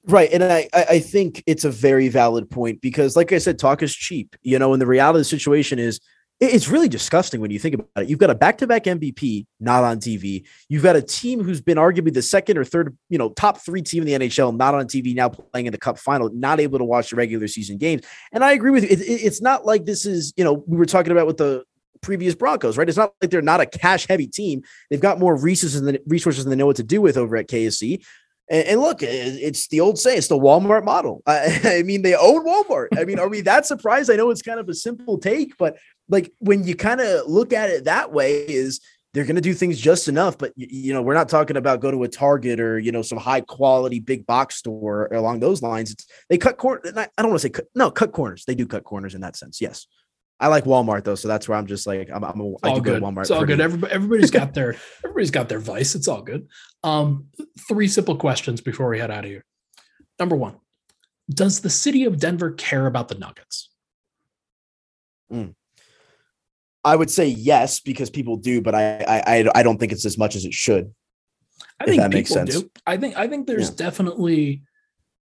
Right. 0.05 0.29
And 0.31 0.43
I, 0.43 0.69
I 0.73 0.99
think 0.99 1.43
it's 1.45 1.65
a 1.65 1.69
very 1.69 2.07
valid 2.07 2.49
point 2.49 2.81
because, 2.81 3.15
like 3.17 3.33
I 3.33 3.39
said, 3.39 3.59
talk 3.59 3.83
is 3.83 3.93
cheap, 3.93 4.35
you 4.41 4.57
know, 4.57 4.71
and 4.71 4.81
the 4.81 4.87
reality 4.87 5.17
of 5.17 5.21
the 5.21 5.25
situation 5.25 5.79
is 5.79 5.99
it's 6.39 6.67
really 6.67 6.87
disgusting 6.87 7.41
when 7.41 7.49
you 7.49 7.57
think 7.57 7.75
about 7.75 7.87
it. 7.97 8.09
You've 8.09 8.19
got 8.19 8.29
a 8.29 8.35
back-to-back 8.35 8.83
MVP 8.83 9.47
not 9.59 9.83
on 9.83 9.99
TV. 9.99 10.45
You've 10.69 10.83
got 10.83 10.95
a 10.95 11.01
team 11.01 11.43
who's 11.43 11.61
been 11.61 11.77
arguably 11.77 12.13
the 12.13 12.21
second 12.21 12.57
or 12.57 12.63
third, 12.63 12.95
you 13.09 13.17
know, 13.17 13.29
top 13.29 13.65
three 13.65 13.81
team 13.81 14.03
in 14.03 14.21
the 14.21 14.27
NHL, 14.27 14.55
not 14.55 14.75
on 14.75 14.85
TV, 14.85 15.15
now 15.15 15.29
playing 15.29 15.65
in 15.65 15.71
the 15.71 15.79
Cup 15.79 15.97
final, 15.97 16.29
not 16.29 16.59
able 16.59 16.77
to 16.77 16.85
watch 16.85 17.09
the 17.09 17.15
regular 17.15 17.47
season 17.47 17.77
games. 17.77 18.03
And 18.31 18.43
I 18.43 18.51
agree 18.51 18.69
with 18.69 18.83
you. 18.83 18.89
It, 18.89 19.01
it, 19.01 19.23
it's 19.25 19.41
not 19.41 19.65
like 19.65 19.85
this 19.85 20.05
is, 20.05 20.31
you 20.37 20.43
know, 20.43 20.63
we 20.67 20.77
were 20.77 20.85
talking 20.85 21.11
about 21.11 21.25
with 21.25 21.37
the 21.37 21.63
previous 22.07 22.35
Broncos, 22.35 22.77
right? 22.77 22.87
It's 22.87 22.97
not 22.97 23.11
like 23.21 23.31
they're 23.31 23.41
not 23.41 23.59
a 23.59 23.65
cash-heavy 23.65 24.27
team. 24.27 24.63
They've 24.89 25.01
got 25.01 25.19
more 25.19 25.35
resources 25.35 25.81
than 25.81 25.97
resources 26.07 26.45
than 26.45 26.51
they 26.51 26.55
know 26.55 26.65
what 26.65 26.77
to 26.77 26.83
do 26.83 27.01
with 27.01 27.17
over 27.17 27.35
at 27.35 27.49
KSE. 27.49 28.01
And, 28.49 28.65
and, 28.65 28.81
look, 28.81 28.99
it's 29.03 29.67
the 29.67 29.81
old 29.81 29.99
saying, 29.99 30.19
it's 30.19 30.29
the 30.29 30.39
Walmart 30.39 30.85
model. 30.85 31.21
I, 31.27 31.59
I, 31.65 31.83
mean, 31.83 32.03
they 32.03 32.15
own 32.15 32.45
Walmart. 32.45 32.97
I 32.97 33.03
mean, 33.03 33.19
are 33.19 33.27
we 33.27 33.41
that 33.41 33.65
surprised? 33.65 34.09
I 34.09 34.15
know 34.15 34.29
it's 34.29 34.41
kind 34.41 34.57
of 34.57 34.69
a 34.69 34.73
simple 34.73 35.17
take, 35.17 35.57
but 35.57 35.75
like 36.07 36.31
when 36.39 36.63
you 36.63 36.77
kind 36.77 37.01
of 37.01 37.27
look 37.27 37.51
at 37.51 37.71
it 37.71 37.83
that 37.83 38.13
way, 38.13 38.45
is 38.47 38.79
they're 39.13 39.25
going 39.25 39.35
to 39.35 39.41
do 39.41 39.53
things 39.53 39.77
just 39.77 40.07
enough. 40.07 40.37
But 40.37 40.53
you 40.55 40.93
know, 40.93 41.01
we're 41.01 41.13
not 41.13 41.27
talking 41.27 41.57
about 41.57 41.81
go 41.81 41.91
to 41.91 42.03
a 42.03 42.07
Target 42.07 42.61
or 42.61 42.79
you 42.79 42.93
know 42.93 43.01
some 43.01 43.17
high 43.17 43.41
quality 43.41 43.99
big 43.99 44.25
box 44.25 44.55
store 44.55 45.07
along 45.11 45.41
those 45.41 45.61
lines. 45.61 45.91
It's, 45.91 46.05
they 46.29 46.37
cut 46.37 46.55
corners. 46.55 46.93
I 46.95 47.09
don't 47.17 47.31
want 47.31 47.41
to 47.41 47.47
say 47.47 47.49
cut, 47.49 47.65
no, 47.75 47.91
cut 47.91 48.13
corners. 48.13 48.45
They 48.45 48.55
do 48.55 48.65
cut 48.65 48.85
corners 48.85 49.13
in 49.13 49.21
that 49.21 49.35
sense. 49.35 49.59
Yes. 49.59 49.87
I 50.39 50.47
like 50.47 50.65
Walmart 50.65 51.03
though, 51.03 51.15
so 51.15 51.27
that's 51.27 51.49
where 51.49 51.57
I'm 51.57 51.65
just 51.65 51.87
like 51.87 52.09
I'm. 52.13 52.23
I'm 52.23 52.39
a, 52.39 52.53
I 52.61 52.75
do 52.75 52.81
good. 52.81 52.83
go 52.83 52.99
to 52.99 53.05
Walmart. 53.05 53.21
It's 53.21 53.31
all 53.31 53.45
good. 53.45 53.59
Everybody, 53.59 53.91
everybody's 53.91 54.29
got 54.29 54.53
their 54.53 54.75
everybody's 55.03 55.31
got 55.31 55.49
their 55.49 55.59
vice. 55.59 55.95
It's 55.95 56.07
all 56.07 56.21
good. 56.21 56.47
Um, 56.83 57.27
three 57.67 57.87
simple 57.87 58.15
questions 58.15 58.61
before 58.61 58.89
we 58.89 58.99
head 58.99 59.09
out 59.09 59.23
of 59.23 59.31
here. 59.31 59.43
Number 60.19 60.35
one, 60.35 60.57
does 61.29 61.61
the 61.61 61.69
city 61.69 62.05
of 62.05 62.19
Denver 62.19 62.51
care 62.51 62.85
about 62.85 63.07
the 63.07 63.15
Nuggets? 63.15 63.69
Mm. 65.31 65.55
I 66.83 66.95
would 66.95 67.09
say 67.09 67.27
yes 67.27 67.79
because 67.79 68.09
people 68.11 68.37
do, 68.37 68.61
but 68.61 68.75
I 68.75 69.03
I 69.27 69.49
I 69.55 69.63
don't 69.63 69.79
think 69.79 69.91
it's 69.91 70.05
as 70.05 70.19
much 70.19 70.35
as 70.35 70.45
it 70.45 70.53
should. 70.53 70.93
I 71.79 71.85
think 71.85 72.01
that 72.01 72.11
makes 72.11 72.29
sense. 72.29 72.61
Do. 72.61 72.69
I 72.85 72.97
think 72.97 73.17
I 73.17 73.27
think 73.27 73.47
there's 73.47 73.69
yeah. 73.69 73.75
definitely 73.75 74.61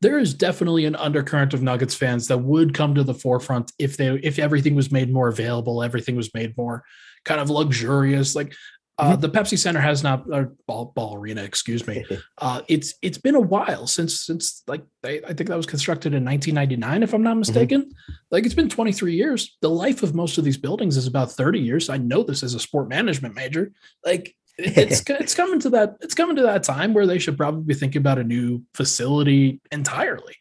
there 0.01 0.19
is 0.19 0.33
definitely 0.33 0.85
an 0.85 0.95
undercurrent 0.95 1.53
of 1.53 1.61
Nuggets 1.61 1.95
fans 1.95 2.27
that 2.27 2.39
would 2.39 2.73
come 2.73 2.95
to 2.95 3.03
the 3.03 3.13
forefront 3.13 3.71
if 3.77 3.97
they 3.97 4.07
if 4.23 4.39
everything 4.39 4.75
was 4.75 4.91
made 4.91 5.11
more 5.11 5.27
available, 5.27 5.83
everything 5.83 6.15
was 6.15 6.33
made 6.33 6.57
more 6.57 6.83
kind 7.25 7.41
of 7.41 7.49
luxurious. 7.49 8.35
Like 8.35 8.53
uh, 8.97 9.13
mm-hmm. 9.13 9.21
the 9.21 9.29
Pepsi 9.29 9.57
Center 9.57 9.79
has 9.79 10.03
not 10.03 10.25
or 10.31 10.53
ball, 10.67 10.91
ball 10.93 11.15
arena, 11.15 11.43
excuse 11.43 11.87
me. 11.87 12.05
Uh, 12.41 12.61
it's 12.69 12.93
it's 13.01 13.17
been 13.17 13.35
a 13.35 13.39
while 13.39 13.85
since 13.85 14.21
since 14.21 14.63
like 14.65 14.81
they, 15.03 15.21
I 15.23 15.33
think 15.33 15.49
that 15.49 15.57
was 15.57 15.65
constructed 15.65 16.13
in 16.13 16.23
1999, 16.23 17.03
if 17.03 17.13
I'm 17.13 17.21
not 17.21 17.31
mm-hmm. 17.31 17.39
mistaken. 17.39 17.81
Mm-hmm. 17.81 18.13
Like 18.31 18.45
it's 18.45 18.53
been 18.53 18.69
23 18.69 19.13
years. 19.13 19.57
The 19.61 19.69
life 19.69 20.03
of 20.03 20.15
most 20.15 20.37
of 20.37 20.45
these 20.45 20.57
buildings 20.57 20.95
is 20.95 21.05
about 21.05 21.33
30 21.33 21.59
years. 21.59 21.89
I 21.89 21.97
know 21.97 22.23
this 22.23 22.43
as 22.43 22.53
a 22.53 22.61
sport 22.61 22.87
management 22.87 23.35
major. 23.35 23.73
Like 24.05 24.33
it's 24.59 25.01
it's 25.07 25.35
coming 25.35 25.59
to 25.61 25.69
that 25.71 25.97
it's 26.01 26.13
coming 26.13 26.35
to 26.35 26.43
that 26.43 26.63
time 26.63 26.93
where 26.93 27.07
they 27.07 27.19
should 27.19 27.37
probably 27.37 27.63
be 27.63 27.73
thinking 27.73 27.99
about 27.99 28.19
a 28.19 28.23
new 28.23 28.63
facility 28.73 29.61
entirely. 29.71 30.35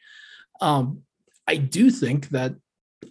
Um, 0.61 1.03
I 1.47 1.57
do 1.57 1.91
think 1.91 2.29
that 2.31 2.55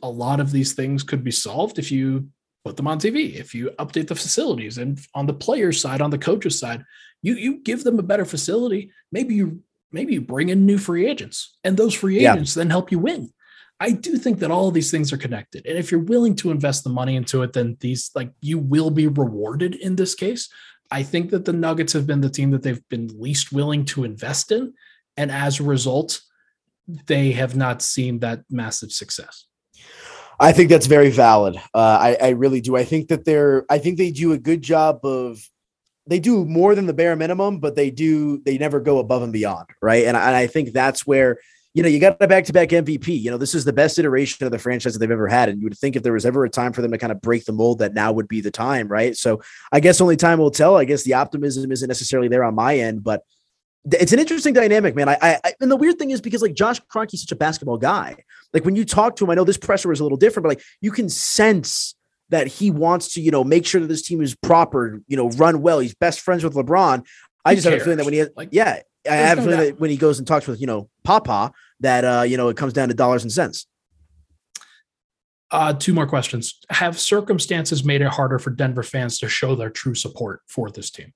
a 0.04 0.10
lot 0.10 0.40
of 0.40 0.52
these 0.52 0.74
things 0.74 1.04
could 1.04 1.24
be 1.24 1.32
solved 1.32 1.80
if 1.80 1.92
you 1.92 2.28
put 2.64 2.76
them 2.76 2.88
on 2.88 3.00
TV, 3.00 3.36
if 3.36 3.56
you 3.56 3.72
update 3.80 4.08
the 4.08 4.16
facilities, 4.16 4.78
and 4.78 5.00
on 5.16 5.26
the 5.26 5.34
players' 5.34 5.82
side, 5.82 6.02
on 6.02 6.10
the 6.10 6.18
coaches' 6.18 6.60
side, 6.60 6.84
you 7.22 7.36
you 7.36 7.60
give 7.60 7.84
them 7.84 8.00
a 8.00 8.04
better 8.04 8.26
facility. 8.26 8.92
Maybe 9.12 9.36
you 9.36 9.64
maybe 9.92 10.14
you 10.14 10.22
bring 10.22 10.50
in 10.50 10.66
new 10.66 10.78
free 10.78 11.08
agents, 11.08 11.58
and 11.64 11.78
those 11.78 11.94
free 11.94 12.20
agents 12.20 12.56
yeah. 12.56 12.62
then 12.62 12.70
help 12.70 12.92
you 12.92 13.00
win. 13.00 13.32
I 13.80 13.92
do 13.92 14.18
think 14.18 14.40
that 14.40 14.52
all 14.52 14.68
of 14.68 14.74
these 14.74 14.90
things 14.90 15.14
are 15.14 15.18
connected. 15.18 15.66
And 15.68 15.78
if 15.78 15.92
you're 15.92 16.00
willing 16.00 16.36
to 16.38 16.50
invest 16.50 16.84
the 16.84 16.90
money 16.90 17.16
into 17.16 17.44
it, 17.44 17.54
then 17.54 17.78
these 17.80 18.12
like 18.16 18.32
you 18.42 18.58
will 18.58 18.90
be 18.90 19.08
rewarded 19.08 19.76
in 19.76 19.96
this 19.96 20.16
case. 20.16 20.50
I 20.90 21.04
think 21.04 21.32
that 21.32 21.46
the 21.46 21.54
Nuggets 21.54 21.94
have 21.94 22.08
been 22.08 22.22
the 22.22 22.30
team 22.30 22.52
that 22.52 22.64
they've 22.64 22.88
been 22.90 23.10
least 23.20 23.52
willing 23.52 23.86
to 23.86 24.04
invest 24.04 24.52
in. 24.52 24.74
And 25.16 25.32
as 25.32 25.60
a 25.60 25.64
result, 25.64 26.22
they 27.08 27.32
have 27.34 27.56
not 27.56 27.82
seen 27.82 28.20
that 28.20 28.44
massive 28.50 28.92
success. 28.92 29.46
I 30.40 30.52
think 30.52 30.70
that's 30.70 30.86
very 30.86 31.10
valid. 31.10 31.58
Uh, 31.74 31.98
I, 32.00 32.18
I 32.22 32.30
really 32.30 32.62
do. 32.62 32.76
I 32.78 32.86
think 32.86 33.08
that 33.08 33.26
they're, 33.26 33.66
I 33.70 33.80
think 33.80 33.98
they 33.98 34.12
do 34.12 34.34
a 34.34 34.38
good 34.38 34.62
job 34.62 35.00
of, 35.04 35.40
they 36.06 36.20
do 36.20 36.46
more 36.46 36.76
than 36.76 36.86
the 36.86 36.94
bare 36.94 37.16
minimum, 37.16 37.60
but 37.60 37.76
they 37.76 37.90
do, 37.92 38.42
they 38.46 38.58
never 38.58 38.80
go 38.80 39.00
above 39.00 39.24
and 39.24 39.34
beyond. 39.34 39.68
Right. 39.82 40.06
And 40.06 40.16
and 40.16 40.36
I 40.36 40.48
think 40.48 40.72
that's 40.72 41.06
where, 41.06 41.40
you 41.78 41.84
know, 41.84 41.90
you 41.90 42.00
got 42.00 42.18
a 42.20 42.28
back 42.28 42.44
to 42.46 42.54
back 42.54 42.70
MVP. 42.70 43.22
You 43.22 43.30
know, 43.30 43.38
this 43.38 43.54
is 43.54 43.64
the 43.64 43.72
best 43.72 44.00
iteration 44.00 44.44
of 44.44 44.52
the 44.52 44.58
franchise 44.58 44.94
that 44.94 45.00
they've 45.00 45.12
ever 45.12 45.28
had. 45.28 45.48
And 45.48 45.62
you 45.62 45.66
would 45.66 45.78
think 45.78 45.96
if 45.96 46.02
there 46.02 46.14
was 46.14 46.26
ever 46.26 46.44
a 46.44 46.50
time 46.50 46.74
for 46.74 46.82
them 46.82 46.90
to 46.90 46.98
kind 46.98 47.12
of 47.12 47.22
break 47.22 47.46
the 47.46 47.52
mold, 47.52 47.78
that 47.80 47.94
now 47.94 48.12
would 48.12 48.28
be 48.28 48.42
the 48.42 48.50
time. 48.50 48.88
Right. 48.88 49.16
So 49.16 49.44
I 49.72 49.80
guess 49.80 50.02
only 50.02 50.18
time 50.18 50.40
will 50.40 50.50
tell. 50.50 50.76
I 50.76 50.86
guess 50.86 51.04
the 51.04 51.14
optimism 51.14 51.72
isn't 51.72 51.88
necessarily 51.88 52.30
there 52.30 52.44
on 52.44 52.56
my 52.56 52.80
end, 52.80 53.04
but 53.04 53.22
it's 53.92 54.12
an 54.12 54.18
interesting 54.18 54.56
dynamic, 54.56 54.96
man. 54.96 55.08
I, 55.08 55.18
I, 55.22 55.54
and 55.62 55.70
the 55.70 55.76
weird 55.76 56.00
thing 56.00 56.10
is 56.10 56.20
because 56.20 56.42
like 56.42 56.56
Josh 56.56 56.82
Kroenke's 56.92 57.22
such 57.22 57.32
a 57.32 57.36
basketball 57.36 57.78
guy. 57.78 58.16
Like 58.56 58.66
when 58.66 58.76
you 58.76 58.84
talk 58.84 59.16
to 59.18 59.26
him, 59.26 59.30
I 59.30 59.36
know 59.36 59.44
this 59.44 59.56
pressure 59.56 59.92
is 59.92 60.00
a 60.00 60.04
little 60.04 60.18
different, 60.18 60.46
but 60.46 60.50
like 60.50 60.64
you 60.82 60.90
can 60.90 61.10
sense 61.10 61.94
that 62.30 62.48
he 62.48 62.72
wants 62.72 63.14
to, 63.14 63.22
you 63.22 63.30
know, 63.30 63.44
make 63.44 63.68
sure 63.68 63.82
that 63.82 63.88
this 63.88 64.02
team 64.02 64.24
is 64.24 64.34
proper, 64.34 65.04
you 65.06 65.16
know, 65.16 65.30
run 65.30 65.62
well. 65.62 65.78
He's 65.78 65.94
best 65.94 66.22
friends 66.22 66.44
with 66.44 66.56
LeBron. 66.56 67.06
I 67.46 67.54
just 67.54 67.68
cares? 67.68 67.74
have 67.76 67.82
a 67.82 67.84
feeling 67.84 67.98
that 67.98 68.06
when 68.06 68.14
he, 68.14 68.20
has, 68.20 68.30
like, 68.36 68.50
yeah, 68.52 68.82
I 69.10 69.16
have 69.16 69.38
a 69.38 69.42
feeling 69.44 69.60
that 69.60 69.80
when 69.80 69.92
he 69.92 69.98
goes 69.98 70.18
and 70.18 70.28
talks 70.28 70.48
with, 70.48 70.60
you 70.60 70.68
know, 70.68 70.90
Papa, 71.04 71.54
that 71.80 72.04
uh, 72.04 72.24
you 72.24 72.38
know, 72.38 72.50
it 72.50 72.58
comes 72.58 72.74
down 72.74 72.88
to 72.90 72.94
dollars 72.94 73.24
and 73.24 73.32
cents. 73.32 73.68
Uh, 75.50 75.74
two 75.74 75.94
more 75.94 76.08
questions. 76.08 76.60
Have 76.70 77.00
circumstances 77.00 77.86
made 77.86 78.02
it 78.02 78.10
harder 78.10 78.38
for 78.38 78.50
Denver 78.50 78.84
fans 78.84 79.18
to 79.20 79.30
show 79.30 79.56
their 79.56 79.70
true 79.70 79.96
support 79.96 80.42
for 80.48 80.70
this 80.70 80.90
team? 80.90 81.14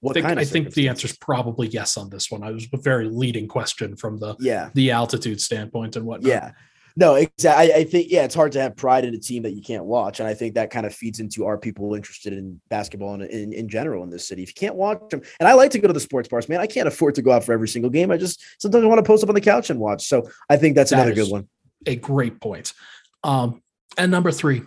What 0.00 0.12
I 0.12 0.14
think, 0.14 0.26
kind 0.26 0.38
of 0.38 0.42
I 0.42 0.44
think 0.44 0.74
the 0.74 0.88
answer 0.88 1.06
is 1.06 1.16
probably 1.16 1.68
yes 1.68 1.96
on 1.96 2.10
this 2.10 2.30
one. 2.30 2.42
I 2.42 2.52
was 2.52 2.66
a 2.72 2.78
very 2.78 3.08
leading 3.08 3.48
question 3.48 3.96
from 3.96 4.18
the 4.18 4.36
yeah 4.38 4.70
the 4.74 4.90
altitude 4.90 5.40
standpoint 5.40 5.96
and 5.96 6.06
whatnot. 6.06 6.28
Yeah. 6.28 6.52
No, 6.98 7.14
exactly. 7.16 7.72
I, 7.72 7.78
I, 7.78 7.84
think 7.84 8.10
yeah, 8.10 8.24
it's 8.24 8.34
hard 8.34 8.52
to 8.52 8.60
have 8.60 8.74
pride 8.74 9.04
in 9.04 9.14
a 9.14 9.18
team 9.18 9.42
that 9.42 9.52
you 9.52 9.60
can't 9.60 9.84
watch, 9.84 10.18
and 10.18 10.26
I 10.26 10.32
think 10.32 10.54
that 10.54 10.70
kind 10.70 10.86
of 10.86 10.94
feeds 10.94 11.20
into 11.20 11.44
our 11.44 11.58
people 11.58 11.94
interested 11.94 12.32
in 12.32 12.58
basketball 12.70 13.12
and 13.12 13.22
in, 13.24 13.52
in 13.52 13.68
general 13.68 14.02
in 14.02 14.08
this 14.08 14.26
city. 14.26 14.42
If 14.42 14.48
you 14.48 14.54
can't 14.54 14.76
watch 14.76 15.00
them, 15.10 15.20
and 15.38 15.46
I 15.46 15.52
like 15.52 15.70
to 15.72 15.78
go 15.78 15.88
to 15.88 15.92
the 15.92 16.00
sports 16.00 16.28
bars, 16.28 16.48
man, 16.48 16.60
I 16.60 16.66
can't 16.66 16.88
afford 16.88 17.14
to 17.16 17.22
go 17.22 17.32
out 17.32 17.44
for 17.44 17.52
every 17.52 17.68
single 17.68 17.90
game. 17.90 18.10
I 18.10 18.16
just 18.16 18.42
sometimes 18.58 18.82
I 18.82 18.86
want 18.86 18.98
to 18.98 19.06
post 19.06 19.22
up 19.22 19.28
on 19.28 19.34
the 19.34 19.42
couch 19.42 19.68
and 19.68 19.78
watch. 19.78 20.06
So 20.06 20.30
I 20.48 20.56
think 20.56 20.74
that's 20.74 20.90
that 20.90 21.00
another 21.00 21.14
good 21.14 21.30
one. 21.30 21.48
A 21.84 21.96
great 21.96 22.40
point. 22.40 22.72
Um, 23.22 23.62
and 23.98 24.10
number 24.10 24.32
three, 24.32 24.62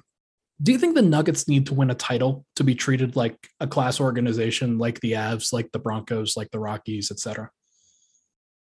do 0.61 0.71
you 0.71 0.77
think 0.77 0.93
the 0.93 1.01
Nuggets 1.01 1.47
need 1.47 1.65
to 1.67 1.73
win 1.73 1.89
a 1.89 1.95
title 1.95 2.45
to 2.57 2.63
be 2.63 2.75
treated 2.75 3.15
like 3.15 3.49
a 3.59 3.65
class 3.65 3.99
organization, 3.99 4.77
like 4.77 4.99
the 4.99 5.13
Avs, 5.13 5.51
like 5.51 5.71
the 5.71 5.79
Broncos, 5.79 6.37
like 6.37 6.51
the 6.51 6.59
Rockies, 6.59 7.09
etc.? 7.09 7.49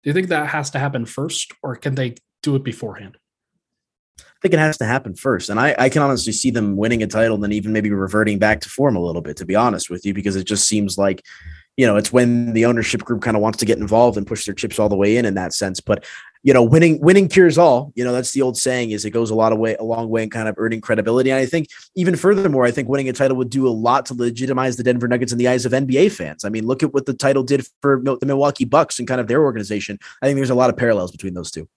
Do 0.04 0.10
you 0.10 0.14
think 0.14 0.28
that 0.28 0.48
has 0.48 0.70
to 0.70 0.78
happen 0.78 1.06
first, 1.06 1.52
or 1.60 1.74
can 1.74 1.96
they 1.96 2.14
do 2.44 2.54
it 2.54 2.62
beforehand? 2.62 3.16
I 4.18 4.40
think 4.42 4.54
it 4.54 4.60
has 4.60 4.78
to 4.78 4.84
happen 4.84 5.14
first. 5.14 5.48
And 5.48 5.58
I, 5.58 5.74
I 5.78 5.88
can 5.88 6.02
honestly 6.02 6.32
see 6.32 6.50
them 6.50 6.76
winning 6.76 7.02
a 7.02 7.06
title 7.06 7.34
and 7.34 7.42
then 7.42 7.52
even 7.52 7.72
maybe 7.72 7.90
reverting 7.90 8.38
back 8.38 8.60
to 8.60 8.68
form 8.68 8.96
a 8.96 9.00
little 9.00 9.22
bit, 9.22 9.36
to 9.38 9.46
be 9.46 9.56
honest 9.56 9.90
with 9.90 10.06
you, 10.06 10.14
because 10.14 10.36
it 10.36 10.44
just 10.44 10.66
seems 10.66 10.96
like 10.96 11.24
you 11.78 11.86
know, 11.86 11.96
it's 11.96 12.12
when 12.12 12.54
the 12.54 12.66
ownership 12.66 13.04
group 13.04 13.22
kind 13.22 13.36
of 13.36 13.40
wants 13.40 13.58
to 13.58 13.64
get 13.64 13.78
involved 13.78 14.18
and 14.18 14.26
push 14.26 14.44
their 14.44 14.54
chips 14.54 14.80
all 14.80 14.88
the 14.88 14.96
way 14.96 15.16
in 15.16 15.24
in 15.24 15.34
that 15.34 15.54
sense. 15.54 15.78
But 15.78 16.04
you 16.42 16.52
know, 16.52 16.62
winning 16.62 17.00
winning 17.00 17.28
cures 17.28 17.56
all. 17.56 17.92
You 17.94 18.02
know, 18.02 18.12
that's 18.12 18.32
the 18.32 18.42
old 18.42 18.56
saying 18.56 18.90
is 18.90 19.04
it 19.04 19.10
goes 19.10 19.30
a 19.30 19.34
lot 19.36 19.52
of 19.52 19.60
way 19.60 19.76
a 19.76 19.84
long 19.84 20.08
way 20.08 20.24
in 20.24 20.30
kind 20.30 20.48
of 20.48 20.56
earning 20.58 20.80
credibility. 20.80 21.30
And 21.30 21.38
I 21.38 21.46
think 21.46 21.68
even 21.94 22.16
furthermore, 22.16 22.64
I 22.64 22.72
think 22.72 22.88
winning 22.88 23.08
a 23.08 23.12
title 23.12 23.36
would 23.36 23.48
do 23.48 23.68
a 23.68 23.70
lot 23.70 24.06
to 24.06 24.14
legitimize 24.14 24.76
the 24.76 24.82
Denver 24.82 25.06
Nuggets 25.06 25.30
in 25.30 25.38
the 25.38 25.46
eyes 25.46 25.64
of 25.64 25.70
NBA 25.72 26.10
fans. 26.10 26.44
I 26.44 26.48
mean, 26.48 26.66
look 26.66 26.82
at 26.82 26.92
what 26.92 27.06
the 27.06 27.14
title 27.14 27.44
did 27.44 27.64
for 27.80 28.02
the 28.02 28.26
Milwaukee 28.26 28.64
Bucks 28.64 28.98
and 28.98 29.06
kind 29.06 29.20
of 29.20 29.28
their 29.28 29.42
organization. 29.42 30.00
I 30.20 30.26
think 30.26 30.34
there's 30.34 30.50
a 30.50 30.56
lot 30.56 30.70
of 30.70 30.76
parallels 30.76 31.12
between 31.12 31.34
those 31.34 31.52
two. 31.52 31.68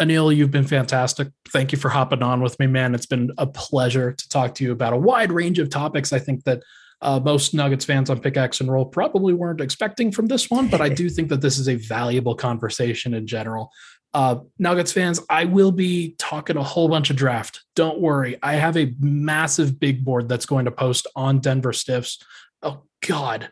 Anil, 0.00 0.34
you've 0.34 0.50
been 0.50 0.66
fantastic. 0.66 1.28
Thank 1.48 1.72
you 1.72 1.78
for 1.78 1.88
hopping 1.88 2.22
on 2.22 2.42
with 2.42 2.58
me, 2.58 2.66
man. 2.66 2.94
It's 2.94 3.06
been 3.06 3.30
a 3.38 3.46
pleasure 3.46 4.12
to 4.12 4.28
talk 4.28 4.54
to 4.56 4.64
you 4.64 4.72
about 4.72 4.92
a 4.92 4.96
wide 4.96 5.30
range 5.30 5.58
of 5.58 5.70
topics. 5.70 6.12
I 6.12 6.18
think 6.18 6.44
that 6.44 6.62
uh, 7.02 7.20
most 7.20 7.52
Nuggets 7.52 7.84
fans 7.84 8.10
on 8.10 8.20
Pickaxe 8.20 8.60
and 8.60 8.70
Roll 8.70 8.84
probably 8.84 9.34
weren't 9.34 9.60
expecting 9.60 10.12
from 10.12 10.26
this 10.26 10.50
one, 10.50 10.68
but 10.68 10.80
I 10.80 10.88
do 10.88 11.10
think 11.10 11.28
that 11.28 11.40
this 11.40 11.58
is 11.58 11.68
a 11.68 11.74
valuable 11.74 12.34
conversation 12.34 13.14
in 13.14 13.26
general. 13.26 13.70
Uh, 14.14 14.36
Nuggets 14.58 14.92
fans, 14.92 15.20
I 15.28 15.46
will 15.46 15.72
be 15.72 16.14
talking 16.18 16.56
a 16.56 16.62
whole 16.62 16.88
bunch 16.88 17.10
of 17.10 17.16
draft. 17.16 17.64
Don't 17.74 18.00
worry. 18.00 18.38
I 18.42 18.54
have 18.54 18.76
a 18.76 18.94
massive 19.00 19.80
big 19.80 20.04
board 20.04 20.28
that's 20.28 20.46
going 20.46 20.66
to 20.66 20.70
post 20.70 21.06
on 21.16 21.40
Denver 21.40 21.72
Stiffs. 21.72 22.18
Oh, 22.62 22.82
God. 23.06 23.50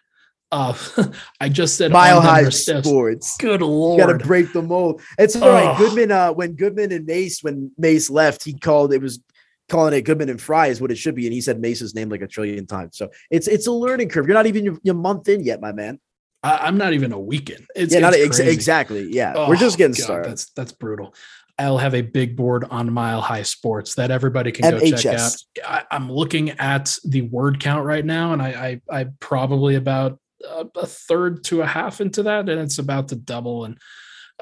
Uh, 0.53 0.75
I 1.41 1.49
just 1.49 1.77
said 1.77 1.93
mile 1.93 2.21
high 2.21 2.49
sports. 2.49 3.37
Good 3.37 3.63
lord, 3.63 4.01
got 4.01 4.07
to 4.07 4.19
break 4.19 4.53
the 4.53 4.63
mold. 4.63 5.01
It's 5.19 5.37
all 5.37 5.49
right. 5.49 5.77
Goodman, 5.79 6.11
uh, 6.11 6.33
when 6.33 6.55
Goodman 6.55 6.93
and 6.93 7.07
Mace, 7.07 7.43
when 7.43 7.71
Mace 7.79 8.11
left, 8.11 8.45
he 8.45 8.53
called 8.53 8.93
it 8.93 9.01
was 9.01 9.21
calling 9.69 9.95
it 9.95 10.03
Goodman 10.03 10.29
and 10.29 10.41
Fry 10.41 10.67
is 10.67 10.81
what 10.81 10.91
it 10.91 10.97
should 10.97 11.15
be. 11.15 11.27
And 11.27 11.33
he 11.33 11.41
said 11.41 11.61
Mace's 11.61 11.95
name 11.95 12.09
like 12.09 12.23
a 12.23 12.27
trillion 12.27 12.67
times. 12.67 12.99
So 12.99 13.11
it's 13.31 13.49
it's 13.49 13.67
a 13.67 13.73
learning 13.73 14.09
curve. 14.09 14.27
You're 14.27 14.35
not 14.35 14.47
even 14.47 14.79
a 14.87 14.95
month 14.95 15.29
in 15.29 15.43
yet, 15.45 15.61
my 15.61 15.73
man. 15.73 15.99
I, 16.43 16.69
am 16.69 16.79
not 16.79 16.95
even 16.95 17.13
a 17.13 17.21
weekend. 17.21 17.67
It's, 17.77 17.93
yeah, 17.93 17.99
it's 17.99 18.03
not 18.03 18.15
ex- 18.15 18.39
exactly. 18.39 19.09
Yeah, 19.11 19.35
oh, 19.37 19.49
we're 19.49 19.57
just 19.57 19.79
getting 19.79 19.95
God, 19.95 20.03
started. 20.03 20.31
That's 20.31 20.51
that's 20.51 20.73
brutal. 20.73 21.15
I'll 21.59 21.79
have 21.79 21.95
a 21.95 22.01
big 22.01 22.37
board 22.37 22.65
on 22.71 22.91
Mile 22.91 23.21
High 23.21 23.43
Sports 23.43 23.95
that 23.97 24.11
everybody 24.11 24.51
can 24.51 24.71
go 24.71 24.81
check 24.97 25.19
out. 25.19 25.37
I, 25.63 25.85
am 25.91 26.11
looking 26.11 26.51
at 26.51 26.97
the 27.05 27.21
word 27.23 27.61
count 27.61 27.85
right 27.85 28.05
now, 28.05 28.33
and 28.33 28.41
I 28.41 28.81
I, 28.91 29.01
I 29.01 29.07
probably 29.21 29.75
about 29.75 30.19
a, 30.49 30.67
a 30.77 30.87
third 30.87 31.45
to 31.45 31.63
a 31.63 31.67
half 31.67 32.01
into 32.01 32.23
that, 32.25 32.49
and 32.49 32.61
it's 32.61 32.79
about 32.79 33.09
to 33.09 33.17
double, 33.17 33.65
and 33.65 33.79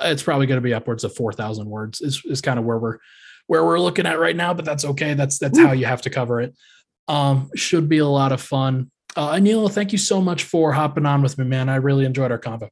it's 0.00 0.22
probably 0.22 0.46
going 0.46 0.58
to 0.58 0.62
be 0.62 0.74
upwards 0.74 1.04
of 1.04 1.14
four 1.14 1.32
thousand 1.32 1.68
words. 1.68 2.00
Is 2.00 2.22
is 2.24 2.40
kind 2.40 2.58
of 2.58 2.64
where 2.64 2.78
we're 2.78 2.98
where 3.46 3.64
we're 3.64 3.80
looking 3.80 4.06
at 4.06 4.18
right 4.18 4.36
now, 4.36 4.54
but 4.54 4.64
that's 4.64 4.84
okay. 4.84 5.14
That's 5.14 5.38
that's 5.38 5.58
Ooh. 5.58 5.66
how 5.66 5.72
you 5.72 5.86
have 5.86 6.02
to 6.02 6.10
cover 6.10 6.40
it. 6.40 6.54
Um, 7.08 7.50
should 7.54 7.88
be 7.88 7.98
a 7.98 8.06
lot 8.06 8.32
of 8.32 8.40
fun. 8.40 8.90
Uh, 9.16 9.32
Anil, 9.32 9.72
thank 9.72 9.92
you 9.92 9.98
so 9.98 10.20
much 10.20 10.44
for 10.44 10.72
hopping 10.72 11.06
on 11.06 11.22
with 11.22 11.38
me, 11.38 11.44
man. 11.44 11.68
I 11.68 11.76
really 11.76 12.04
enjoyed 12.04 12.30
our 12.30 12.38
convo. 12.38 12.68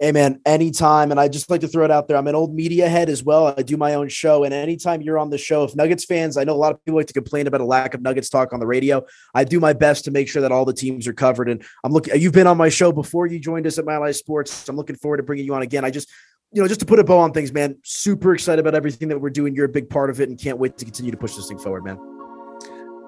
Hey 0.00 0.10
man, 0.10 0.40
anytime. 0.44 1.12
And 1.12 1.20
I 1.20 1.28
just 1.28 1.48
like 1.48 1.60
to 1.60 1.68
throw 1.68 1.84
it 1.84 1.90
out 1.90 2.08
there. 2.08 2.16
I'm 2.16 2.26
an 2.26 2.34
old 2.34 2.52
media 2.52 2.88
head 2.88 3.08
as 3.08 3.22
well. 3.22 3.54
I 3.56 3.62
do 3.62 3.76
my 3.76 3.94
own 3.94 4.08
show. 4.08 4.42
And 4.42 4.52
anytime 4.52 5.00
you're 5.00 5.18
on 5.18 5.30
the 5.30 5.38
show, 5.38 5.62
if 5.62 5.76
Nuggets 5.76 6.04
fans, 6.04 6.36
I 6.36 6.42
know 6.42 6.52
a 6.52 6.56
lot 6.56 6.72
of 6.72 6.84
people 6.84 6.98
like 6.98 7.06
to 7.06 7.12
complain 7.12 7.46
about 7.46 7.60
a 7.60 7.64
lack 7.64 7.94
of 7.94 8.02
Nuggets 8.02 8.28
talk 8.28 8.52
on 8.52 8.58
the 8.58 8.66
radio. 8.66 9.04
I 9.34 9.44
do 9.44 9.60
my 9.60 9.72
best 9.72 10.04
to 10.06 10.10
make 10.10 10.28
sure 10.28 10.42
that 10.42 10.50
all 10.50 10.64
the 10.64 10.72
teams 10.72 11.06
are 11.06 11.12
covered. 11.12 11.48
And 11.48 11.64
I'm 11.84 11.92
looking, 11.92 12.20
you've 12.20 12.32
been 12.32 12.48
on 12.48 12.56
my 12.56 12.70
show 12.70 12.90
before 12.90 13.28
you 13.28 13.38
joined 13.38 13.68
us 13.68 13.78
at 13.78 13.84
Mile 13.84 14.02
High 14.02 14.10
Sports. 14.10 14.68
I'm 14.68 14.76
looking 14.76 14.96
forward 14.96 15.18
to 15.18 15.22
bringing 15.22 15.46
you 15.46 15.54
on 15.54 15.62
again. 15.62 15.84
I 15.84 15.90
just 15.90 16.10
you 16.52 16.62
know, 16.62 16.68
just 16.68 16.80
to 16.80 16.86
put 16.86 17.00
a 17.00 17.04
bow 17.04 17.18
on 17.18 17.32
things, 17.32 17.52
man, 17.52 17.76
super 17.82 18.32
excited 18.32 18.60
about 18.60 18.76
everything 18.76 19.08
that 19.08 19.18
we're 19.18 19.30
doing. 19.30 19.56
You're 19.56 19.64
a 19.64 19.68
big 19.68 19.90
part 19.90 20.08
of 20.08 20.20
it 20.20 20.28
and 20.28 20.38
can't 20.38 20.58
wait 20.58 20.78
to 20.78 20.84
continue 20.84 21.10
to 21.10 21.16
push 21.16 21.34
this 21.34 21.48
thing 21.48 21.58
forward, 21.58 21.84
man. 21.84 22.13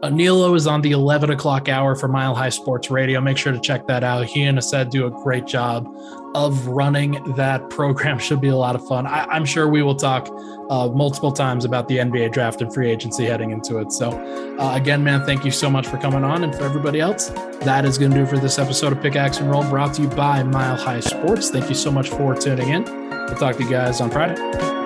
Aniello 0.03 0.55
is 0.55 0.67
on 0.67 0.83
the 0.83 0.91
11 0.91 1.31
o'clock 1.31 1.71
hour 1.71 1.95
for 1.95 2.07
Mile 2.07 2.35
High 2.35 2.51
Sports 2.51 2.91
Radio. 2.91 3.19
Make 3.19 3.39
sure 3.39 3.53
to 3.53 3.59
check 3.59 3.87
that 3.87 4.05
out. 4.05 4.27
He 4.27 4.43
and 4.43 4.59
Ased 4.59 4.91
do 4.91 5.07
a 5.07 5.11
great 5.11 5.47
job 5.47 5.89
of 6.35 6.67
running 6.67 7.13
that 7.35 7.71
program. 7.71 8.19
Should 8.27 8.43
be 8.43 8.49
a 8.49 8.57
lot 8.57 8.75
of 8.75 8.87
fun. 8.87 9.07
I, 9.07 9.35
am 9.35 9.47
sure 9.47 9.69
we 9.69 9.83
will 9.83 9.95
talk 9.95 10.29
uh, 10.69 10.89
multiple 10.89 11.33
times 11.33 11.65
about 11.65 11.89
the 11.89 11.97
NBA 11.97 12.33
draft 12.33 12.61
and 12.61 12.73
free 12.73 12.91
agency 12.91 13.25
heading 13.25 13.53
into 13.53 13.79
it. 13.79 13.91
So, 13.91 14.11
uh, 14.59 14.75
again, 14.75 15.03
man, 15.03 15.25
thank 15.25 15.47
you 15.47 15.51
so 15.51 15.71
much 15.71 15.87
for 15.87 15.97
coming 15.97 16.25
on. 16.25 16.45
And 16.45 16.55
for 16.55 16.65
everybody 16.65 17.01
else, 17.01 17.31
that 17.61 17.87
is 17.87 17.97
going 17.97 18.11
to 18.11 18.19
do 18.19 18.27
for 18.27 18.37
this 18.37 18.59
episode 18.59 18.93
of 18.93 19.01
Pickaxe 19.01 19.39
and 19.39 19.51
Roll 19.51 19.65
brought 19.65 19.95
to 19.95 20.03
you 20.03 20.09
by 20.09 20.43
Mile 20.43 20.77
High 20.77 21.01
Sports. 21.01 21.49
Thank 21.49 21.71
you 21.71 21.75
so 21.75 21.91
much 21.91 22.11
for 22.11 22.35
tuning 22.35 22.69
in. 22.69 22.85
We'll 22.85 23.37
talk 23.37 23.57
to 23.57 23.65
you 23.65 23.71
guys 23.71 24.03
on 24.03 24.11
Friday. 24.11 24.86